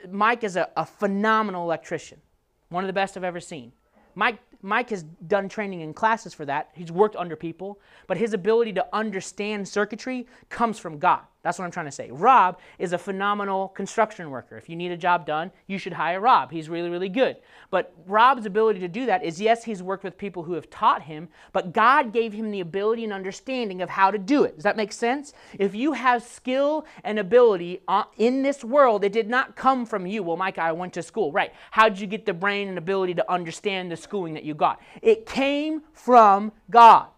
Mike 0.09 0.45
is 0.45 0.55
a, 0.55 0.71
a 0.77 0.87
phenomenal 0.87 1.65
electrician, 1.65 2.21
one 2.69 2.85
of 2.85 2.87
the 2.87 2.93
best 2.93 3.17
I've 3.17 3.25
ever 3.25 3.41
seen. 3.41 3.73
Mike, 4.15 4.39
Mike 4.63 4.91
has 4.91 5.03
done 5.27 5.49
training 5.49 5.81
in 5.81 5.95
classes 5.95 6.33
for 6.33 6.45
that. 6.45 6.71
He's 6.75 6.93
worked 6.93 7.17
under 7.17 7.35
people, 7.35 7.81
but 8.07 8.17
his 8.17 8.33
ability 8.33 8.73
to 8.75 8.87
understand 8.93 9.67
circuitry 9.67 10.29
comes 10.49 10.79
from 10.79 11.01
God. 11.01 11.23
That's 11.45 11.59
what 11.59 11.67
I'm 11.67 11.71
trying 11.71 11.87
to 11.87 11.93
say. 11.93 12.11
Rob 12.11 12.59
is 12.79 12.95
a 12.95 12.99
phenomenal 12.99 13.69
construction 13.69 14.31
worker. 14.31 14.57
If 14.57 14.71
you 14.71 14.77
need 14.77 14.91
a 14.91 14.97
job 14.97 15.27
done, 15.27 15.53
you 15.67 15.77
should 15.77 15.93
hire 15.93 16.19
Rob. 16.19 16.51
He's 16.51 16.71
really, 16.71 16.89
really 16.89 17.11
good. 17.11 17.37
But 17.71 17.95
Rob's 18.07 18.47
ability 18.47 18.81
to 18.81 18.89
do 18.89 19.05
that 19.05 19.23
is 19.23 19.39
yes, 19.39 19.63
he's 19.63 19.83
worked 19.83 20.05
with 20.05 20.17
people 20.17 20.43
who 20.43 20.55
have 20.55 20.71
taught 20.71 21.03
him, 21.03 21.29
but 21.53 21.75
God 21.75 22.15
gave 22.15 22.33
him 22.33 22.51
the 22.51 22.61
ability 22.61 23.05
and 23.05 23.13
understanding 23.13 23.83
of 23.83 23.91
how 23.91 24.11
to 24.11 24.17
do 24.17 24.45
it. 24.45 24.55
Does 24.55 24.65
that 24.65 24.79
make 24.79 24.91
sense? 24.91 25.35
If 25.59 25.75
you 25.75 25.93
have 25.93 26.23
skill 26.23 26.87
and 27.05 27.19
ability 27.19 27.83
uh, 27.89 28.05
in 28.17 28.43
this 28.43 28.65
world, 28.65 29.05
it 29.05 29.13
did 29.13 29.29
not 29.29 29.55
come 29.55 29.85
from 29.85 30.07
you. 30.07 30.23
Well, 30.23 30.39
Mike, 30.39 30.57
I 30.57 30.73
went 30.73 30.95
to 30.95 31.03
school. 31.03 31.31
Right. 31.31 31.53
How 31.71 31.91
did 31.91 32.01
you 32.01 32.07
get 32.07 32.25
the 32.25 32.33
brain 32.33 32.69
and 32.69 32.79
ability 32.79 33.13
to 33.15 33.31
understand 33.31 33.93
the 33.93 33.97
schooling 33.97 34.33
that 34.33 34.45
you 34.45 34.55
got? 34.55 34.81
It 35.03 35.27
came 35.27 35.83
from 35.93 36.53
God. 36.71 37.09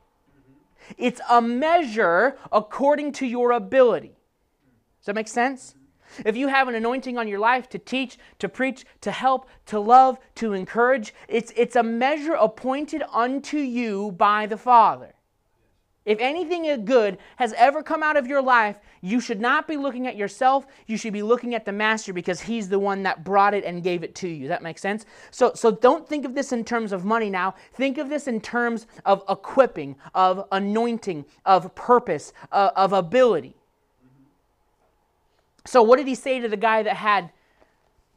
It's 0.98 1.20
a 1.30 1.40
measure 1.40 2.36
according 2.50 3.12
to 3.12 3.26
your 3.26 3.52
ability. 3.52 4.15
Does 5.06 5.12
that 5.12 5.20
make 5.20 5.28
sense? 5.28 5.76
If 6.24 6.36
you 6.36 6.48
have 6.48 6.66
an 6.66 6.74
anointing 6.74 7.16
on 7.16 7.28
your 7.28 7.38
life 7.38 7.68
to 7.68 7.78
teach, 7.78 8.18
to 8.40 8.48
preach, 8.48 8.84
to 9.02 9.12
help, 9.12 9.48
to 9.66 9.78
love, 9.78 10.18
to 10.34 10.52
encourage, 10.52 11.14
it's, 11.28 11.52
it's 11.54 11.76
a 11.76 11.82
measure 11.84 12.32
appointed 12.32 13.04
unto 13.12 13.58
you 13.58 14.10
by 14.10 14.46
the 14.46 14.56
Father. 14.56 15.14
If 16.04 16.18
anything 16.18 16.84
good 16.84 17.18
has 17.36 17.52
ever 17.52 17.84
come 17.84 18.02
out 18.02 18.16
of 18.16 18.26
your 18.26 18.42
life, 18.42 18.78
you 19.00 19.20
should 19.20 19.40
not 19.40 19.68
be 19.68 19.76
looking 19.76 20.08
at 20.08 20.16
yourself. 20.16 20.66
You 20.88 20.96
should 20.96 21.12
be 21.12 21.22
looking 21.22 21.54
at 21.54 21.64
the 21.64 21.72
master 21.72 22.12
because 22.12 22.40
he's 22.40 22.68
the 22.68 22.80
one 22.80 23.04
that 23.04 23.22
brought 23.22 23.54
it 23.54 23.62
and 23.62 23.84
gave 23.84 24.02
it 24.02 24.16
to 24.16 24.28
you. 24.28 24.48
That 24.48 24.62
makes 24.64 24.82
sense? 24.82 25.06
So, 25.30 25.52
so 25.54 25.70
don't 25.70 26.08
think 26.08 26.24
of 26.24 26.34
this 26.34 26.50
in 26.50 26.64
terms 26.64 26.90
of 26.90 27.04
money 27.04 27.30
now. 27.30 27.54
Think 27.74 27.98
of 27.98 28.08
this 28.08 28.26
in 28.26 28.40
terms 28.40 28.88
of 29.04 29.22
equipping, 29.28 29.94
of 30.16 30.48
anointing, 30.50 31.26
of 31.44 31.72
purpose, 31.76 32.32
uh, 32.50 32.70
of 32.74 32.92
ability. 32.92 33.54
So, 35.66 35.82
what 35.82 35.96
did 35.96 36.06
he 36.06 36.14
say 36.14 36.40
to 36.40 36.48
the 36.48 36.56
guy 36.56 36.82
that 36.82 36.96
had 36.96 37.30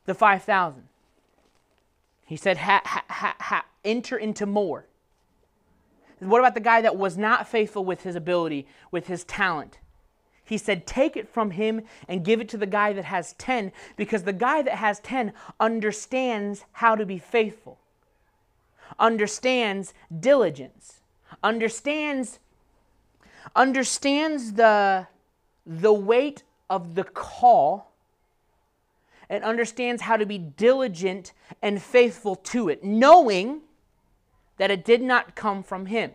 the 0.06 0.14
5,000? 0.14 0.84
He 2.26 2.36
said, 2.36 2.58
ha, 2.58 2.82
ha, 2.86 3.36
ha, 3.40 3.66
enter 3.84 4.16
into 4.18 4.46
more. 4.46 4.86
What 6.20 6.40
about 6.40 6.54
the 6.54 6.60
guy 6.60 6.82
that 6.82 6.98
was 6.98 7.18
not 7.18 7.48
faithful 7.48 7.84
with 7.84 8.04
his 8.04 8.16
ability, 8.16 8.68
with 8.92 9.08
his 9.08 9.24
talent? 9.24 9.80
He 10.44 10.58
said, 10.58 10.86
Take 10.86 11.16
it 11.16 11.30
from 11.30 11.52
him 11.52 11.82
and 12.08 12.26
give 12.26 12.42
it 12.42 12.50
to 12.50 12.58
the 12.58 12.66
guy 12.66 12.94
that 12.94 13.06
has 13.06 13.34
10, 13.34 13.72
because 13.96 14.24
the 14.24 14.34
guy 14.34 14.62
that 14.62 14.76
has 14.76 15.00
10 15.00 15.34
understands 15.60 16.66
how 16.74 16.96
to 16.96 17.06
be 17.06 17.18
faithful, 17.18 17.80
understands 19.00 19.94
diligence, 20.20 21.02
understands, 21.44 22.40
understands 23.56 24.54
the, 24.54 25.08
the 25.66 25.94
weight 25.94 26.44
of 26.70 26.96
the 26.96 27.04
call, 27.04 27.90
and 29.30 29.44
understands 29.44 30.02
how 30.02 30.18
to 30.18 30.26
be 30.26 30.38
diligent 30.38 31.34
and 31.62 31.82
faithful 31.82 32.36
to 32.36 32.68
it, 32.70 32.84
knowing 32.84 33.62
that 34.58 34.72
it 34.72 34.84
did 34.84 35.02
not 35.02 35.36
come 35.36 35.64
from 35.64 35.86
him, 35.86 36.12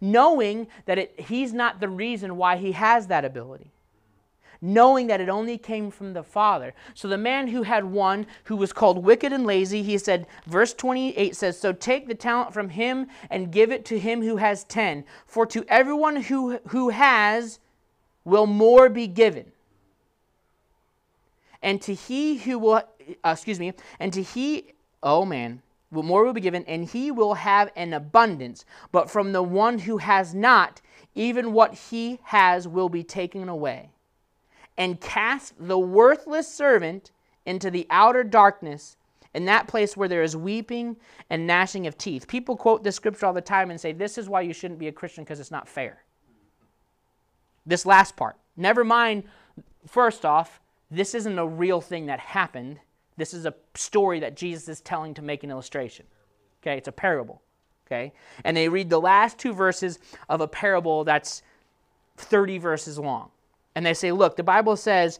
knowing 0.00 0.66
that 0.86 0.98
it, 0.98 1.18
he's 1.18 1.52
not 1.52 1.80
the 1.80 1.88
reason 1.88 2.36
why 2.36 2.56
he 2.56 2.72
has 2.72 3.06
that 3.06 3.24
ability, 3.24 3.70
knowing 4.60 5.06
that 5.06 5.20
it 5.20 5.28
only 5.28 5.56
came 5.56 5.90
from 5.90 6.12
the 6.12 6.22
Father. 6.22 6.74
So 6.94 7.08
the 7.08 7.18
man 7.18 7.48
who 7.48 7.62
had 7.62 7.84
one, 7.84 8.26
who 8.44 8.56
was 8.56 8.72
called 8.72 9.04
wicked 9.04 9.32
and 9.32 9.46
lazy, 9.46 9.82
he 9.82 9.98
said, 9.98 10.26
verse 10.46 10.74
28 10.74 11.34
says, 11.34 11.58
So 11.58 11.72
take 11.72 12.06
the 12.06 12.14
talent 12.14 12.52
from 12.52 12.68
him 12.68 13.08
and 13.30 13.50
give 13.50 13.72
it 13.72 13.84
to 13.86 13.98
him 13.98 14.22
who 14.22 14.36
has 14.36 14.64
ten. 14.64 15.04
For 15.26 15.46
to 15.46 15.64
everyone 15.68 16.16
who, 16.16 16.58
who 16.68 16.90
has 16.90 17.58
will 18.24 18.46
more 18.46 18.88
be 18.88 19.06
given. 19.06 19.52
And 21.62 21.80
to 21.82 21.94
he 21.94 22.38
who 22.38 22.58
will, 22.58 22.82
uh, 23.24 23.30
excuse 23.30 23.58
me, 23.58 23.72
and 23.98 24.12
to 24.12 24.22
he, 24.22 24.72
oh 25.02 25.24
man, 25.24 25.62
will 25.90 26.02
more 26.02 26.24
will 26.24 26.32
be 26.32 26.40
given, 26.40 26.64
and 26.66 26.84
he 26.84 27.10
will 27.10 27.34
have 27.34 27.70
an 27.76 27.92
abundance. 27.92 28.64
But 28.92 29.10
from 29.10 29.32
the 29.32 29.42
one 29.42 29.78
who 29.78 29.98
has 29.98 30.34
not, 30.34 30.80
even 31.14 31.52
what 31.52 31.74
he 31.74 32.18
has 32.24 32.68
will 32.68 32.88
be 32.88 33.02
taken 33.02 33.48
away. 33.48 33.90
And 34.76 35.00
cast 35.00 35.54
the 35.58 35.78
worthless 35.78 36.52
servant 36.52 37.12
into 37.46 37.70
the 37.70 37.86
outer 37.90 38.24
darkness, 38.24 38.96
in 39.34 39.44
that 39.46 39.66
place 39.66 39.96
where 39.96 40.08
there 40.08 40.22
is 40.22 40.36
weeping 40.36 40.96
and 41.28 41.46
gnashing 41.46 41.86
of 41.86 41.98
teeth. 41.98 42.28
People 42.28 42.56
quote 42.56 42.84
this 42.84 42.96
scripture 42.96 43.26
all 43.26 43.32
the 43.32 43.40
time 43.40 43.70
and 43.70 43.80
say, 43.80 43.92
This 43.92 44.16
is 44.16 44.28
why 44.28 44.42
you 44.42 44.52
shouldn't 44.52 44.78
be 44.78 44.88
a 44.88 44.92
Christian 44.92 45.24
because 45.24 45.40
it's 45.40 45.50
not 45.50 45.68
fair. 45.68 46.03
This 47.66 47.86
last 47.86 48.16
part. 48.16 48.36
Never 48.56 48.84
mind, 48.84 49.24
first 49.86 50.24
off, 50.24 50.60
this 50.90 51.14
isn't 51.14 51.38
a 51.38 51.46
real 51.46 51.80
thing 51.80 52.06
that 52.06 52.20
happened. 52.20 52.78
This 53.16 53.34
is 53.34 53.46
a 53.46 53.54
story 53.74 54.20
that 54.20 54.36
Jesus 54.36 54.68
is 54.68 54.80
telling 54.80 55.14
to 55.14 55.22
make 55.22 55.44
an 55.44 55.50
illustration. 55.50 56.06
Okay, 56.62 56.76
it's 56.76 56.88
a 56.88 56.92
parable. 56.92 57.42
Okay, 57.86 58.12
and 58.44 58.56
they 58.56 58.68
read 58.68 58.88
the 58.88 59.00
last 59.00 59.38
two 59.38 59.52
verses 59.52 59.98
of 60.28 60.40
a 60.40 60.48
parable 60.48 61.04
that's 61.04 61.42
30 62.16 62.58
verses 62.58 62.98
long. 62.98 63.30
And 63.74 63.84
they 63.84 63.94
say, 63.94 64.12
look, 64.12 64.36
the 64.36 64.42
Bible 64.42 64.76
says, 64.76 65.18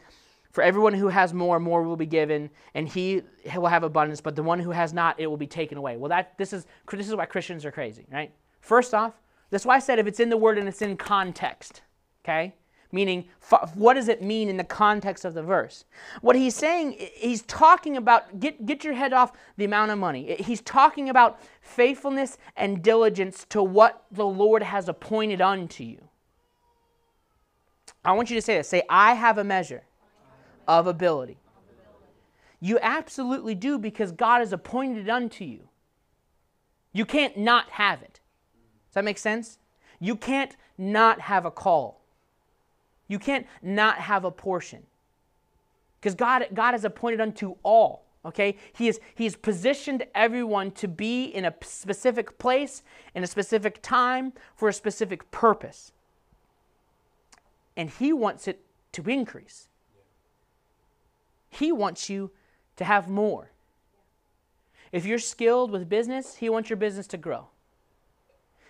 for 0.51 0.63
everyone 0.63 0.93
who 0.93 1.09
has 1.09 1.33
more, 1.33 1.59
more 1.59 1.83
will 1.83 1.97
be 1.97 2.05
given, 2.05 2.49
and 2.73 2.87
he 2.87 3.21
will 3.53 3.67
have 3.67 3.83
abundance, 3.83 4.21
but 4.21 4.35
the 4.35 4.41
one 4.41 4.59
who 4.59 4.71
has 4.71 4.93
not, 4.93 5.19
it 5.19 5.27
will 5.27 5.37
be 5.37 5.45
taken 5.45 5.77
away. 5.77 5.97
Well, 5.97 6.09
that 6.09 6.37
this 6.37 6.53
is 6.53 6.65
this 6.89 7.07
is 7.07 7.15
why 7.15 7.25
Christians 7.25 7.65
are 7.65 7.71
crazy, 7.71 8.07
right? 8.11 8.31
First 8.61 8.93
off, 8.93 9.13
that's 9.49 9.65
why 9.65 9.75
I 9.75 9.79
said 9.79 9.99
if 9.99 10.07
it's 10.07 10.21
in 10.21 10.29
the 10.29 10.37
word 10.37 10.57
and 10.57 10.67
it's 10.67 10.81
in 10.81 10.95
context, 10.95 11.81
okay? 12.25 12.53
meaning 12.95 13.25
what 13.73 13.95
does 13.95 14.07
it 14.07 14.23
mean 14.23 14.47
in 14.47 14.57
the 14.57 14.63
context 14.63 15.25
of 15.25 15.33
the 15.33 15.43
verse? 15.43 15.83
What 16.21 16.35
he's 16.35 16.55
saying 16.55 16.95
he's 17.13 17.41
talking 17.43 17.97
about 17.97 18.39
get, 18.39 18.65
get 18.65 18.83
your 18.83 18.93
head 18.93 19.13
off 19.13 19.33
the 19.57 19.65
amount 19.65 19.91
of 19.91 19.99
money. 19.99 20.35
He's 20.39 20.61
talking 20.61 21.09
about 21.09 21.39
faithfulness 21.61 22.37
and 22.55 22.81
diligence 22.81 23.45
to 23.49 23.61
what 23.61 24.05
the 24.11 24.25
lord 24.25 24.63
has 24.63 24.87
appointed 24.87 25.41
unto 25.41 25.83
you. 25.83 26.07
I 28.03 28.13
want 28.13 28.29
you 28.29 28.35
to 28.35 28.41
say 28.41 28.57
this. 28.57 28.69
Say 28.69 28.83
i 28.89 29.13
have 29.13 29.37
a 29.37 29.43
measure 29.43 29.83
of 30.67 30.87
ability. 30.87 31.37
You 32.61 32.79
absolutely 32.81 33.55
do 33.55 33.77
because 33.77 34.13
god 34.13 34.39
has 34.39 34.53
appointed 34.53 35.07
it 35.07 35.09
unto 35.09 35.43
you. 35.43 35.67
You 36.93 37.05
can't 37.05 37.37
not 37.37 37.69
have 37.71 38.01
it. 38.01 38.21
Does 38.87 38.93
that 38.93 39.03
make 39.03 39.17
sense? 39.17 39.59
You 39.99 40.15
can't 40.15 40.55
not 40.77 41.19
have 41.19 41.45
a 41.45 41.51
call 41.51 42.04
you 43.07 43.19
can't 43.19 43.45
not 43.61 43.97
have 43.97 44.25
a 44.25 44.31
portion. 44.31 44.83
Because 45.99 46.15
God, 46.15 46.47
God 46.53 46.73
has 46.73 46.85
appointed 46.85 47.21
unto 47.21 47.55
all. 47.63 48.05
Okay? 48.25 48.57
He 48.73 48.87
is 48.87 48.99
He's 49.13 49.35
positioned 49.35 50.05
everyone 50.15 50.71
to 50.71 50.87
be 50.87 51.25
in 51.25 51.45
a 51.45 51.53
specific 51.61 52.37
place, 52.37 52.83
in 53.13 53.23
a 53.23 53.27
specific 53.27 53.81
time, 53.81 54.33
for 54.55 54.69
a 54.69 54.73
specific 54.73 55.29
purpose. 55.31 55.91
And 57.77 57.89
He 57.89 58.13
wants 58.13 58.47
it 58.47 58.61
to 58.93 59.03
increase. 59.09 59.67
He 61.49 61.71
wants 61.71 62.09
you 62.09 62.31
to 62.77 62.83
have 62.83 63.07
more. 63.07 63.51
If 64.91 65.05
you're 65.05 65.19
skilled 65.19 65.71
with 65.71 65.89
business, 65.89 66.35
He 66.35 66.49
wants 66.49 66.69
your 66.69 66.77
business 66.77 67.07
to 67.07 67.17
grow. 67.17 67.47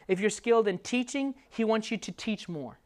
If 0.08 0.20
you're 0.20 0.30
skilled 0.30 0.68
in 0.68 0.78
teaching, 0.80 1.36
He 1.50 1.64
wants 1.64 1.92
you 1.92 1.98
to 1.98 2.12
teach 2.12 2.50
more. 2.50 2.80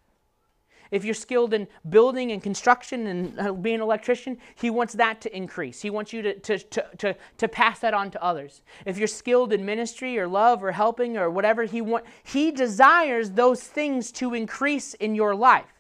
If 0.92 1.06
you're 1.06 1.14
skilled 1.14 1.54
in 1.54 1.68
building 1.90 2.32
and 2.32 2.42
construction 2.42 3.08
and 3.08 3.40
uh, 3.40 3.54
being 3.54 3.76
an 3.76 3.82
electrician, 3.82 4.38
he 4.56 4.70
wants 4.70 4.94
that 4.96 5.22
to 5.22 5.36
increase. 5.36 5.82
He 5.82 5.90
wants 5.90 6.12
you 6.12 6.22
to, 6.24 6.40
to, 6.40 6.58
to, 6.58 6.86
to, 6.98 7.16
to 7.38 7.48
pass 7.48 7.80
that 7.80 7.94
on 7.94 8.10
to 8.12 8.24
others. 8.24 8.62
If 8.86 8.98
you're 8.98 9.08
skilled 9.08 9.54
in 9.54 9.66
ministry 9.66 10.18
or 10.18 10.28
love 10.28 10.64
or 10.64 10.72
helping 10.72 11.18
or 11.18 11.30
whatever, 11.30 11.66
he, 11.66 11.82
want, 11.82 12.06
he 12.24 12.52
desires 12.52 13.32
those 13.32 13.62
things 13.62 14.12
to 14.14 14.34
increase 14.34 14.96
in 14.96 15.14
your 15.14 15.36
life. 15.36 15.74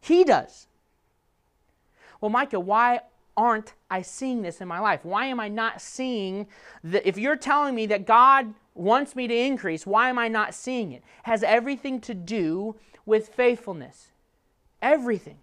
He 0.00 0.24
does. 0.24 0.66
Well, 2.20 2.30
Micah, 2.30 2.60
why 2.60 3.00
aren't 3.36 3.74
I 3.90 4.02
seeing 4.02 4.42
this 4.42 4.60
in 4.60 4.68
my 4.68 4.80
life? 4.80 5.04
Why 5.04 5.26
am 5.26 5.40
I 5.40 5.48
not 5.48 5.80
seeing 5.80 6.46
that? 6.84 7.06
If 7.06 7.18
you're 7.18 7.36
telling 7.36 7.74
me 7.74 7.86
that 7.86 8.06
God 8.06 8.52
wants 8.74 9.14
me 9.14 9.26
to 9.28 9.34
increase, 9.34 9.86
why 9.86 10.08
am 10.08 10.18
I 10.18 10.28
not 10.28 10.54
seeing 10.54 10.92
it? 10.92 10.96
it 10.96 11.02
has 11.22 11.42
everything 11.42 12.00
to 12.02 12.14
do 12.14 12.76
with 13.10 13.28
faithfulness. 13.28 14.08
Everything. 14.80 15.36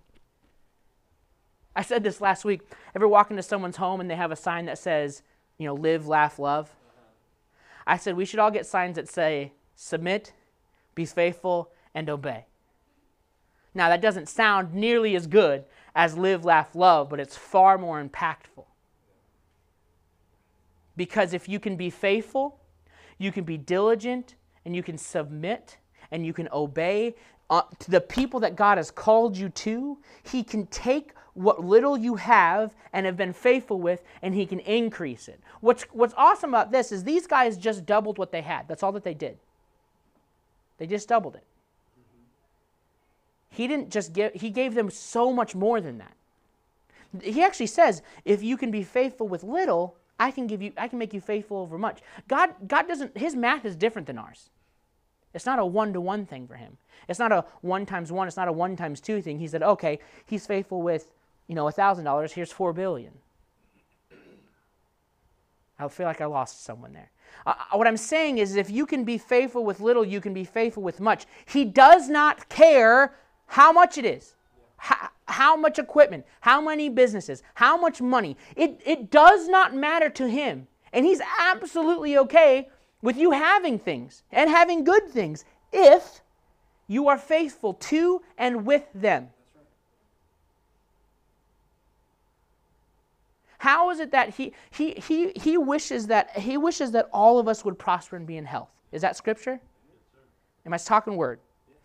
I 1.76 1.84
said 1.84 2.04
this 2.04 2.20
last 2.20 2.44
week. 2.44 2.62
Ever 2.96 3.08
walk 3.08 3.30
into 3.30 3.44
someone's 3.44 3.78
home 3.78 4.02
and 4.02 4.10
they 4.10 4.16
have 4.16 4.32
a 4.32 4.36
sign 4.36 4.66
that 4.66 4.80
says, 4.80 5.22
you 5.60 5.68
know, 5.68 5.76
live, 5.76 6.08
laugh, 6.08 6.40
love? 6.40 6.72
I 7.86 7.98
said 7.98 8.16
we 8.16 8.26
should 8.26 8.40
all 8.40 8.50
get 8.50 8.66
signs 8.66 8.96
that 8.96 9.08
say 9.08 9.54
submit, 9.76 10.34
be 10.96 11.06
faithful, 11.06 11.70
and 11.94 12.10
obey. 12.10 12.46
Now, 13.76 13.90
that 13.90 14.02
doesn't 14.02 14.28
sound 14.28 14.74
nearly 14.74 15.16
as 15.16 15.28
good 15.28 15.66
as 15.96 16.18
live, 16.18 16.44
laugh, 16.44 16.74
love, 16.74 17.10
but 17.10 17.20
it's 17.20 17.38
far 17.38 17.78
more 17.78 18.04
impactful. 18.04 18.66
Because 20.96 21.34
if 21.34 21.48
you 21.48 21.60
can 21.60 21.76
be 21.76 21.92
faithful, 21.92 22.60
you 23.20 23.32
can 23.32 23.44
be 23.44 23.58
diligent, 23.58 24.36
and 24.66 24.76
you 24.76 24.82
can 24.82 24.98
submit, 24.98 25.78
and 26.12 26.26
you 26.26 26.34
can 26.34 26.50
obey, 26.52 27.16
uh, 27.50 27.62
to 27.80 27.92
the 27.92 28.02
people 28.02 28.40
that 28.42 28.56
God 28.56 28.78
has 28.78 28.92
called 28.92 29.38
you 29.38 29.50
to, 29.50 29.98
He 30.24 30.44
can 30.44 30.68
take 30.68 31.12
what 31.34 31.64
little 31.64 31.98
you 31.98 32.16
have 32.16 32.74
and 32.94 33.06
have 33.06 33.16
been 33.16 33.34
faithful 33.34 33.80
with, 33.80 34.04
and 34.22 34.34
He 34.34 34.46
can 34.46 34.60
increase 34.60 35.28
it. 35.28 35.40
What's, 35.62 35.84
what's 35.84 36.14
awesome 36.18 36.50
about 36.50 36.72
this 36.72 36.92
is 36.92 37.04
these 37.04 37.28
guys 37.28 37.58
just 37.58 37.86
doubled 37.86 38.18
what 38.18 38.32
they 38.32 38.42
had. 38.42 38.68
That's 38.68 38.84
all 38.84 38.92
that 38.94 39.04
they 39.04 39.14
did. 39.14 39.38
They 40.78 40.88
just 40.88 41.08
doubled 41.08 41.36
it. 41.36 41.44
He 43.50 43.68
didn't 43.68 43.92
just 43.92 44.14
give, 44.14 44.34
He 44.34 44.50
gave 44.50 44.76
them 44.76 44.90
so 44.90 45.32
much 45.32 45.56
more 45.56 45.80
than 45.80 46.00
that. 46.00 46.14
He 47.22 47.42
actually 47.42 47.68
says, 47.68 48.02
if 48.26 48.44
you 48.44 48.58
can 48.58 48.70
be 48.70 48.84
faithful 48.84 49.28
with 49.28 49.44
little, 49.44 49.96
I 50.20 50.32
can 50.32 50.48
give 50.48 50.62
you, 50.62 50.74
I 50.78 50.88
can 50.88 51.00
make 51.00 51.14
you 51.14 51.22
faithful 51.22 51.58
over 51.58 51.78
much. 51.78 52.02
God, 52.28 52.54
God 52.68 52.88
doesn't, 52.88 53.18
His 53.18 53.36
math 53.36 53.66
is 53.66 53.76
different 53.76 54.08
than 54.08 54.18
ours. 54.18 54.50
It's 55.38 55.46
not 55.46 55.60
a 55.60 55.66
one 55.66 55.94
to 55.94 56.02
one 56.02 56.26
thing 56.26 56.48
for 56.48 56.56
him. 56.56 56.78
It's 57.08 57.20
not 57.20 57.32
a 57.32 57.46
one 57.62 57.86
times 57.86 58.12
one, 58.12 58.28
it's 58.28 58.38
not 58.38 58.48
a 58.48 58.52
one 58.52 58.76
times 58.76 59.00
two 59.00 59.22
thing. 59.22 59.38
He 59.38 59.48
said, 59.48 59.62
okay, 59.62 60.00
he's 60.26 60.48
faithful 60.48 60.82
with, 60.82 61.14
you 61.46 61.54
know, 61.54 61.68
a 61.68 61.72
$1,000, 61.72 62.32
here's 62.32 62.52
$4 62.52 62.74
billion. 62.74 63.14
I 65.80 65.88
feel 65.90 66.08
like 66.08 66.22
I 66.22 66.26
lost 66.26 66.64
someone 66.64 66.92
there. 66.92 67.12
Uh, 67.46 67.54
what 67.74 67.86
I'm 67.86 67.98
saying 67.98 68.40
is, 68.40 68.56
if 68.56 68.72
you 68.72 68.88
can 68.88 69.04
be 69.04 69.20
faithful 69.20 69.64
with 69.64 69.80
little, 69.80 70.04
you 70.04 70.20
can 70.20 70.34
be 70.34 70.44
faithful 70.44 70.82
with 70.82 71.00
much. 71.00 71.28
He 71.46 71.66
does 71.66 72.10
not 72.10 72.50
care 72.50 73.16
how 73.46 73.72
much 73.72 74.00
it 74.00 74.06
is, 74.06 74.34
how, 74.78 75.10
how 75.28 75.56
much 75.56 75.78
equipment, 75.78 76.26
how 76.42 76.60
many 76.62 76.90
businesses, 76.90 77.44
how 77.54 77.78
much 77.78 78.02
money. 78.02 78.38
It, 78.56 78.82
it 78.84 79.12
does 79.12 79.48
not 79.48 79.76
matter 79.76 80.10
to 80.10 80.28
him. 80.28 80.68
And 80.94 81.06
he's 81.06 81.22
absolutely 81.40 82.18
okay 82.18 82.70
with 83.02 83.18
you 83.18 83.32
having 83.32 83.80
things 83.80 84.24
and 84.32 84.50
having 84.50 84.84
good 84.84 85.10
things 85.10 85.46
if 85.72 86.22
you 86.88 87.08
are 87.10 87.18
faithful 87.18 87.74
to 87.74 88.22
and 88.38 88.66
with 88.66 88.86
them. 88.94 89.30
How 93.60 93.90
is 93.90 94.00
it 94.00 94.12
that 94.12 94.30
he, 94.36 94.54
he, 94.70 94.92
he, 94.94 95.32
he, 95.32 95.58
wishes 95.58 96.08
that, 96.08 96.38
he 96.38 96.58
wishes 96.58 96.92
that 96.92 97.10
all 97.12 97.40
of 97.40 97.48
us 97.48 97.66
would 97.66 97.78
prosper 97.78 98.16
and 98.16 98.26
be 98.26 98.38
in 98.38 98.46
health? 98.46 98.70
Is 98.92 99.02
that 99.02 99.18
scripture? 99.18 99.60
Am 100.66 100.74
I 100.74 100.78
talking 100.78 101.16
word? 101.16 101.40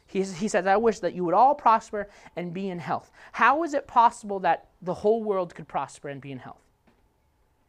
He, 0.06 0.22
he 0.22 0.48
says, 0.48 0.66
I 0.66 0.76
wish 0.76 0.98
that 1.00 1.14
you 1.14 1.24
would 1.24 1.34
all 1.34 1.54
prosper 1.54 2.08
and 2.36 2.52
be 2.52 2.68
in 2.68 2.78
health. 2.78 3.10
How 3.32 3.62
is 3.62 3.72
it 3.72 3.86
possible 3.86 4.38
that 4.40 4.68
the 4.82 4.92
whole 4.92 5.24
world 5.24 5.54
could 5.54 5.66
prosper 5.66 6.10
and 6.10 6.20
be 6.20 6.30
in 6.30 6.38
health? 6.38 6.60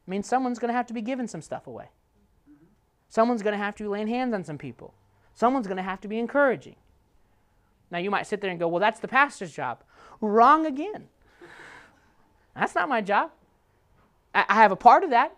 I 0.06 0.12
mean, 0.12 0.24
someone's 0.24 0.60
going 0.60 0.70
to 0.70 0.76
have 0.76 0.88
to 0.88 0.94
be 0.94 1.02
giving 1.02 1.28
some 1.28 1.42
stuff 1.42 1.68
away. 1.68 1.90
Someone's 3.14 3.44
going 3.44 3.54
to 3.54 3.64
have 3.64 3.76
to 3.76 3.84
be 3.84 3.88
laying 3.88 4.08
hands 4.08 4.34
on 4.34 4.44
some 4.44 4.58
people. 4.58 4.92
Someone's 5.36 5.68
going 5.68 5.78
to 5.78 5.84
have 5.84 6.02
to 6.02 6.08
be 6.08 6.18
encouraging. 6.18 6.76
Now, 7.92 8.00
you 8.00 8.10
might 8.10 8.26
sit 8.26 8.42
there 8.42 8.50
and 8.50 8.60
go, 8.60 8.68
well, 8.68 8.80
that's 8.80 9.00
the 9.00 9.08
pastor's 9.08 9.54
job. 9.54 9.84
Wrong 10.20 10.66
again. 10.66 11.10
That's 12.56 12.74
not 12.74 12.90
my 12.90 13.02
job. 13.02 13.30
I 14.34 14.56
have 14.56 14.72
a 14.72 14.76
part 14.76 15.04
of 15.04 15.12
that. 15.12 15.36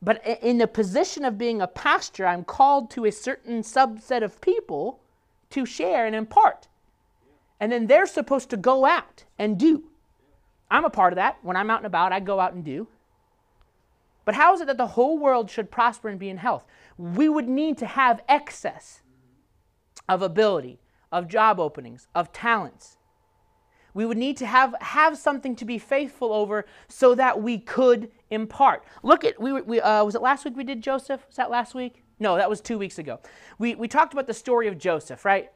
But 0.00 0.26
in 0.40 0.56
the 0.56 0.66
position 0.66 1.26
of 1.26 1.36
being 1.36 1.60
a 1.60 1.66
pastor, 1.66 2.26
I'm 2.26 2.44
called 2.44 2.90
to 2.92 3.04
a 3.04 3.12
certain 3.12 3.60
subset 3.60 4.22
of 4.22 4.40
people 4.40 5.00
to 5.50 5.66
share 5.66 6.06
and 6.06 6.16
impart. 6.16 6.66
And 7.60 7.70
then 7.70 7.88
they're 7.88 8.06
supposed 8.06 8.48
to 8.48 8.56
go 8.56 8.86
out 8.86 9.24
and 9.38 9.58
do. 9.58 9.84
I'm 10.70 10.86
a 10.86 10.90
part 10.90 11.12
of 11.12 11.16
that. 11.16 11.36
When 11.42 11.58
I'm 11.58 11.68
out 11.68 11.80
and 11.80 11.86
about, 11.86 12.14
I 12.14 12.20
go 12.20 12.40
out 12.40 12.54
and 12.54 12.64
do. 12.64 12.88
But 14.26 14.34
how 14.34 14.52
is 14.52 14.60
it 14.60 14.66
that 14.66 14.76
the 14.76 14.88
whole 14.88 15.16
world 15.16 15.50
should 15.50 15.70
prosper 15.70 16.08
and 16.08 16.18
be 16.18 16.28
in 16.28 16.36
health? 16.36 16.66
We 16.98 17.30
would 17.30 17.48
need 17.48 17.78
to 17.78 17.86
have 17.86 18.22
excess 18.28 19.00
of 20.08 20.20
ability, 20.20 20.80
of 21.10 21.28
job 21.28 21.58
openings, 21.58 22.08
of 22.14 22.32
talents. 22.32 22.98
We 23.94 24.04
would 24.04 24.18
need 24.18 24.36
to 24.38 24.46
have, 24.46 24.74
have 24.80 25.16
something 25.16 25.56
to 25.56 25.64
be 25.64 25.78
faithful 25.78 26.32
over 26.32 26.66
so 26.88 27.14
that 27.14 27.40
we 27.40 27.58
could 27.58 28.10
impart. 28.30 28.84
Look 29.02 29.24
at, 29.24 29.40
we, 29.40 29.62
we 29.62 29.80
uh, 29.80 30.04
was 30.04 30.16
it 30.16 30.20
last 30.20 30.44
week 30.44 30.56
we 30.56 30.64
did 30.64 30.82
Joseph? 30.82 31.24
Was 31.28 31.36
that 31.36 31.50
last 31.50 31.74
week? 31.74 32.02
No, 32.18 32.36
that 32.36 32.50
was 32.50 32.60
two 32.60 32.78
weeks 32.78 32.98
ago. 32.98 33.20
We, 33.58 33.74
we 33.76 33.88
talked 33.88 34.12
about 34.12 34.26
the 34.26 34.34
story 34.34 34.66
of 34.66 34.76
Joseph, 34.76 35.24
right? 35.24 35.50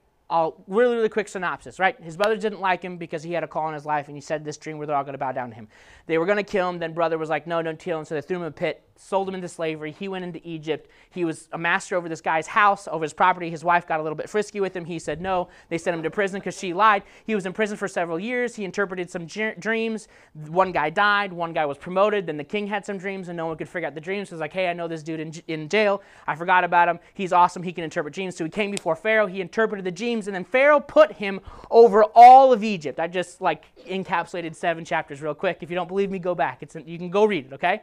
Really, 0.69 0.95
really 0.95 1.09
quick 1.09 1.29
synopsis, 1.29 1.79
right? 1.79 2.01
His 2.01 2.17
brother 2.17 2.37
didn't 2.37 2.61
like 2.61 2.83
him 2.83 2.99
because 2.99 3.23
he 3.23 3.33
had 3.33 3.43
a 3.43 3.49
call 3.49 3.69
in 3.69 3.75
his 3.75 3.85
life 3.85 4.07
and 4.07 4.17
he 4.17 4.21
said 4.21 4.45
this 4.45 4.57
dream 4.57 4.79
where 4.79 4.87
they're 4.87 4.97
all 4.97 5.03
going 5.03 5.15
to 5.15 5.19
bow 5.19 5.33
down 5.33 5.51
to 5.51 5.57
him. 5.57 5.67
They 6.07 6.19
were 6.19 6.27
going 6.27 6.37
to 6.37 6.45
kill 6.45 6.69
him. 6.69 6.79
Then 6.79 6.95
brother 6.95 7.19
was 7.19 7.29
like, 7.29 7.47
no, 7.47 7.61
don't 7.63 7.79
kill 7.79 7.99
him. 7.99 8.05
So 8.05 8.15
they 8.15 8.21
threw 8.21 8.37
him 8.37 8.43
in 8.43 8.49
a 8.49 8.53
pit, 8.53 8.83
sold 9.01 9.29
him 9.29 9.35
into 9.35 9.49
slavery. 9.49 9.93
He 9.93 10.09
went 10.09 10.25
into 10.25 10.41
Egypt. 10.47 10.89
He 11.11 11.25
was 11.25 11.49
a 11.53 11.59
master 11.59 11.97
over 11.97 12.09
this 12.09 12.21
guy's 12.21 12.47
house, 12.47 12.89
over 12.89 13.03
his 13.03 13.13
property. 13.13 13.51
His 13.51 13.65
wife 13.65 13.87
got 13.87 14.01
a 14.01 14.03
little 14.03 14.17
bit 14.17 14.31
frisky 14.31 14.61
with 14.61 14.75
him. 14.75 14.85
He 14.85 14.99
said 15.01 15.21
no. 15.21 15.49
They 15.69 15.79
sent 15.79 15.97
him 15.97 16.03
to 16.05 16.11
prison 16.11 16.41
because 16.41 16.57
she 16.57 16.73
lied. 16.73 17.03
He 17.27 17.35
was 17.35 17.45
in 17.45 17.53
prison 17.53 17.77
for 17.77 17.89
several 17.89 18.21
years. 18.21 18.55
He 18.55 18.65
interpreted 18.65 19.11
some 19.11 19.27
dreams. 19.27 20.09
One 20.35 20.71
guy 20.73 20.91
died. 20.91 21.33
One 21.33 21.53
guy 21.53 21.67
was 21.67 21.77
promoted. 21.77 22.27
Then 22.27 22.37
the 22.37 22.45
king 22.45 22.67
had 22.67 22.87
some 22.87 22.99
dreams 22.99 23.29
and 23.29 23.37
no 23.37 23.47
one 23.47 23.57
could 23.57 23.69
figure 23.69 23.89
out 23.89 23.95
the 23.95 24.01
dreams. 24.01 24.29
He 24.29 24.35
was 24.35 24.41
like, 24.41 24.53
hey, 24.53 24.69
I 24.69 24.73
know 24.73 24.87
this 24.87 25.03
dude 25.03 25.21
in, 25.21 25.33
in 25.49 25.69
jail. 25.69 26.03
I 26.29 26.37
forgot 26.37 26.63
about 26.63 26.89
him. 26.89 27.01
He's 27.15 27.33
awesome. 27.33 27.63
He 27.63 27.73
can 27.73 27.83
interpret 27.83 28.15
dreams. 28.15 28.37
So 28.37 28.45
he 28.45 28.51
came 28.51 28.71
before 28.71 28.95
Pharaoh. 28.95 29.27
He 29.27 29.41
interpreted 29.41 29.85
the 29.85 29.91
dreams 29.91 30.29
and 30.29 30.35
then 30.35 30.45
Pharaoh 30.45 30.81
put 30.81 31.01
put 31.01 31.17
him 31.17 31.41
over 31.71 32.05
all 32.15 32.53
of 32.53 32.63
Egypt. 32.63 33.01
I 33.01 33.07
just 33.07 33.41
like 33.41 33.65
encapsulated 33.87 34.55
seven 34.55 34.85
chapters 34.85 35.23
real 35.23 35.35
quick. 35.35 35.59
If 35.63 35.71
you 35.71 35.77
don't 35.77 35.89
believe 35.89 36.11
me, 36.11 36.19
go 36.19 36.35
back. 36.35 36.63
It's 36.63 36.75
you 36.75 36.99
can 36.99 37.11
go 37.11 37.25
read 37.25 37.47
it, 37.47 37.53
okay? 37.55 37.83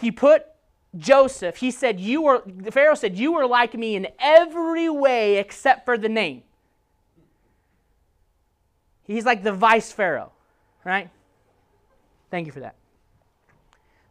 He 0.00 0.10
put 0.10 0.46
Joseph, 0.96 1.56
he 1.56 1.70
said, 1.70 2.00
You 2.00 2.22
were 2.22 2.42
Pharaoh 2.70 2.94
said, 2.94 3.16
You 3.16 3.32
were 3.32 3.46
like 3.46 3.74
me 3.74 3.94
in 3.94 4.08
every 4.18 4.88
way 4.88 5.36
except 5.36 5.84
for 5.84 5.96
the 5.96 6.08
name. 6.08 6.42
He's 9.04 9.24
like 9.24 9.42
the 9.42 9.52
vice 9.52 9.92
Pharaoh, 9.92 10.32
right? 10.84 11.10
Thank 12.30 12.46
you 12.46 12.52
for 12.52 12.60
that. 12.60 12.76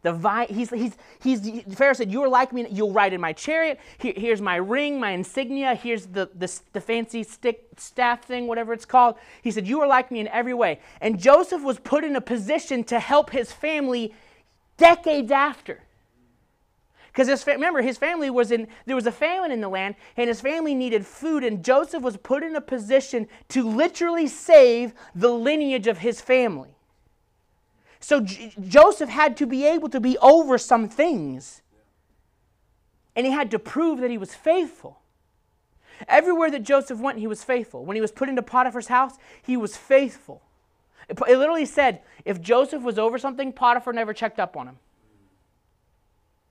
The 0.01 0.13
vi- 0.13 0.45
he's, 0.45 0.69
he's, 0.69 0.95
he's, 1.21 1.75
Pharaoh 1.75 1.93
said, 1.93 2.09
You 2.09 2.21
are 2.23 2.29
like 2.29 2.53
me, 2.53 2.65
you'll 2.71 2.93
ride 2.93 3.11
in 3.11 3.19
my 3.19 3.33
chariot. 3.33 3.79
Here, 3.97 4.13
here's 4.15 4.41
my 4.41 4.55
ring, 4.55 4.99
my 4.99 5.11
insignia. 5.11 5.75
Here's 5.75 6.05
the, 6.05 6.29
the, 6.33 6.59
the 6.71 6.79
fancy 6.79 7.23
stick, 7.23 7.67
staff 7.75 8.23
thing, 8.23 8.47
whatever 8.47 8.71
it's 8.71 8.85
called. 8.85 9.15
He 9.41 9.51
said, 9.51 9.67
You 9.67 9.81
are 9.81 9.87
like 9.87 10.11
me 10.11 10.21
in 10.21 10.29
every 10.29 10.53
way. 10.53 10.79
And 11.01 11.19
Joseph 11.19 11.61
was 11.63 11.79
put 11.79 12.05
in 12.05 12.15
a 12.15 12.21
position 12.21 12.85
to 12.85 12.99
help 12.99 13.31
his 13.31 13.51
family 13.51 14.13
decades 14.79 15.31
after. 15.31 15.83
Because 17.07 17.45
remember, 17.45 17.81
his 17.81 17.97
family 17.97 18.29
was 18.29 18.51
in, 18.51 18.67
there 18.85 18.95
was 18.95 19.05
a 19.05 19.11
famine 19.11 19.51
in 19.51 19.61
the 19.61 19.67
land, 19.67 19.95
and 20.15 20.27
his 20.27 20.41
family 20.41 20.73
needed 20.73 21.05
food, 21.05 21.43
and 21.43 21.63
Joseph 21.63 22.01
was 22.01 22.17
put 22.17 22.43
in 22.43 22.55
a 22.55 22.61
position 22.61 23.27
to 23.49 23.67
literally 23.67 24.27
save 24.27 24.93
the 25.13 25.29
lineage 25.29 25.87
of 25.87 25.99
his 25.99 26.21
family. 26.21 26.69
So 27.99 28.21
J- 28.21 28.53
Joseph 28.67 29.09
had 29.09 29.35
to 29.37 29.45
be 29.45 29.65
able 29.65 29.89
to 29.89 29.99
be 29.99 30.17
over 30.19 30.57
some 30.57 30.87
things. 30.87 31.61
And 33.15 33.25
he 33.25 33.33
had 33.33 33.51
to 33.51 33.59
prove 33.59 33.99
that 33.99 34.09
he 34.09 34.17
was 34.17 34.33
faithful. 34.33 34.99
Everywhere 36.07 36.49
that 36.51 36.63
Joseph 36.63 36.99
went, 36.99 37.19
he 37.19 37.27
was 37.27 37.43
faithful. 37.43 37.83
When 37.83 37.95
he 37.95 38.01
was 38.01 38.11
put 38.11 38.29
into 38.29 38.41
Potiphar's 38.41 38.87
house, 38.87 39.15
he 39.41 39.57
was 39.57 39.75
faithful. 39.75 40.41
It, 41.09 41.19
it 41.27 41.37
literally 41.37 41.65
said 41.65 42.01
if 42.23 42.39
Joseph 42.41 42.83
was 42.83 42.97
over 42.97 43.17
something, 43.17 43.51
Potiphar 43.51 43.93
never 43.93 44.13
checked 44.13 44.39
up 44.39 44.55
on 44.55 44.67
him 44.67 44.77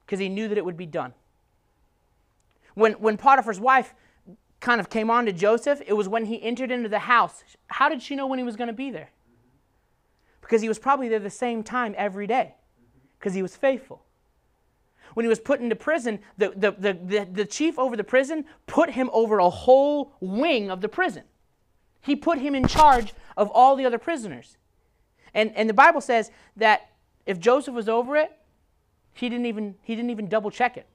because 0.05 0.19
he 0.19 0.29
knew 0.29 0.49
that 0.49 0.59
it 0.59 0.65
would 0.65 0.77
be 0.77 0.87
done. 0.87 1.15
When, 2.75 2.93
when 2.95 3.17
Potiphar's 3.17 3.61
wife 3.61 3.95
kind 4.61 4.81
of 4.81 4.91
came 4.91 5.11
on 5.11 5.27
to 5.27 5.33
Joseph, 5.33 5.81
it 5.87 5.93
was 5.95 6.09
when 6.09 6.27
he 6.27 6.43
entered 6.43 6.71
into 6.71 6.89
the 6.89 7.01
house. 7.01 7.45
How 7.69 7.89
did 7.89 8.03
she 8.03 8.17
know 8.17 8.27
when 8.27 8.39
he 8.39 8.45
was 8.45 8.57
going 8.57 8.69
to 8.69 8.75
be 8.75 8.91
there? 8.91 9.11
because 10.49 10.63
he 10.63 10.69
was 10.69 10.79
probably 10.79 11.11
there 11.11 11.19
the 11.19 11.29
same 11.29 11.63
time 11.63 11.95
every 11.99 12.27
day 12.27 12.55
because 13.19 13.35
he 13.35 13.43
was 13.43 13.55
faithful. 13.55 14.03
When 15.13 15.25
he 15.25 15.29
was 15.29 15.41
put 15.41 15.61
into 15.61 15.77
prison, 15.77 16.21
the, 16.39 16.55
the, 16.57 16.71
the, 16.71 16.93
the, 16.95 17.29
the 17.31 17.45
chief 17.45 17.79
over 17.79 17.99
the 17.99 18.05
prison 18.05 18.47
put 18.67 18.89
him 18.89 19.11
over 19.13 19.39
a 19.39 19.51
whole 19.51 20.15
wing 20.21 20.71
of 20.71 20.81
the 20.81 20.89
prison. 20.89 21.25
He 22.01 22.17
put 22.17 22.39
him 22.39 22.55
in 22.55 22.67
charge 22.67 23.13
of 23.37 23.51
all 23.51 23.77
the 23.77 23.85
other 23.85 23.99
prisoners. 23.99 24.57
And, 25.35 25.55
and 25.55 25.69
the 25.69 25.75
Bible 25.75 26.01
says 26.01 26.31
that 26.57 26.91
if 27.27 27.39
Joseph 27.39 27.75
was 27.75 27.89
over 27.89 28.17
it, 28.17 28.33
he 29.13 29.29
didn't 29.29 29.47
even, 29.47 29.75
he 29.83 29.95
didn't 29.95 30.11
even 30.11 30.29
double 30.29 30.51
check 30.51 30.77
it. 30.77 30.87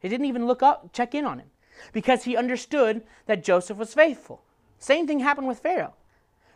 He 0.00 0.08
didn't 0.08 0.26
even 0.26 0.46
look 0.46 0.62
up, 0.62 0.92
check 0.92 1.14
in 1.14 1.24
on 1.24 1.38
him 1.38 1.48
because 1.92 2.24
he 2.24 2.36
understood 2.36 3.02
that 3.26 3.44
Joseph 3.44 3.78
was 3.78 3.94
faithful. 3.94 4.42
Same 4.78 5.06
thing 5.06 5.20
happened 5.20 5.48
with 5.48 5.60
Pharaoh. 5.60 5.94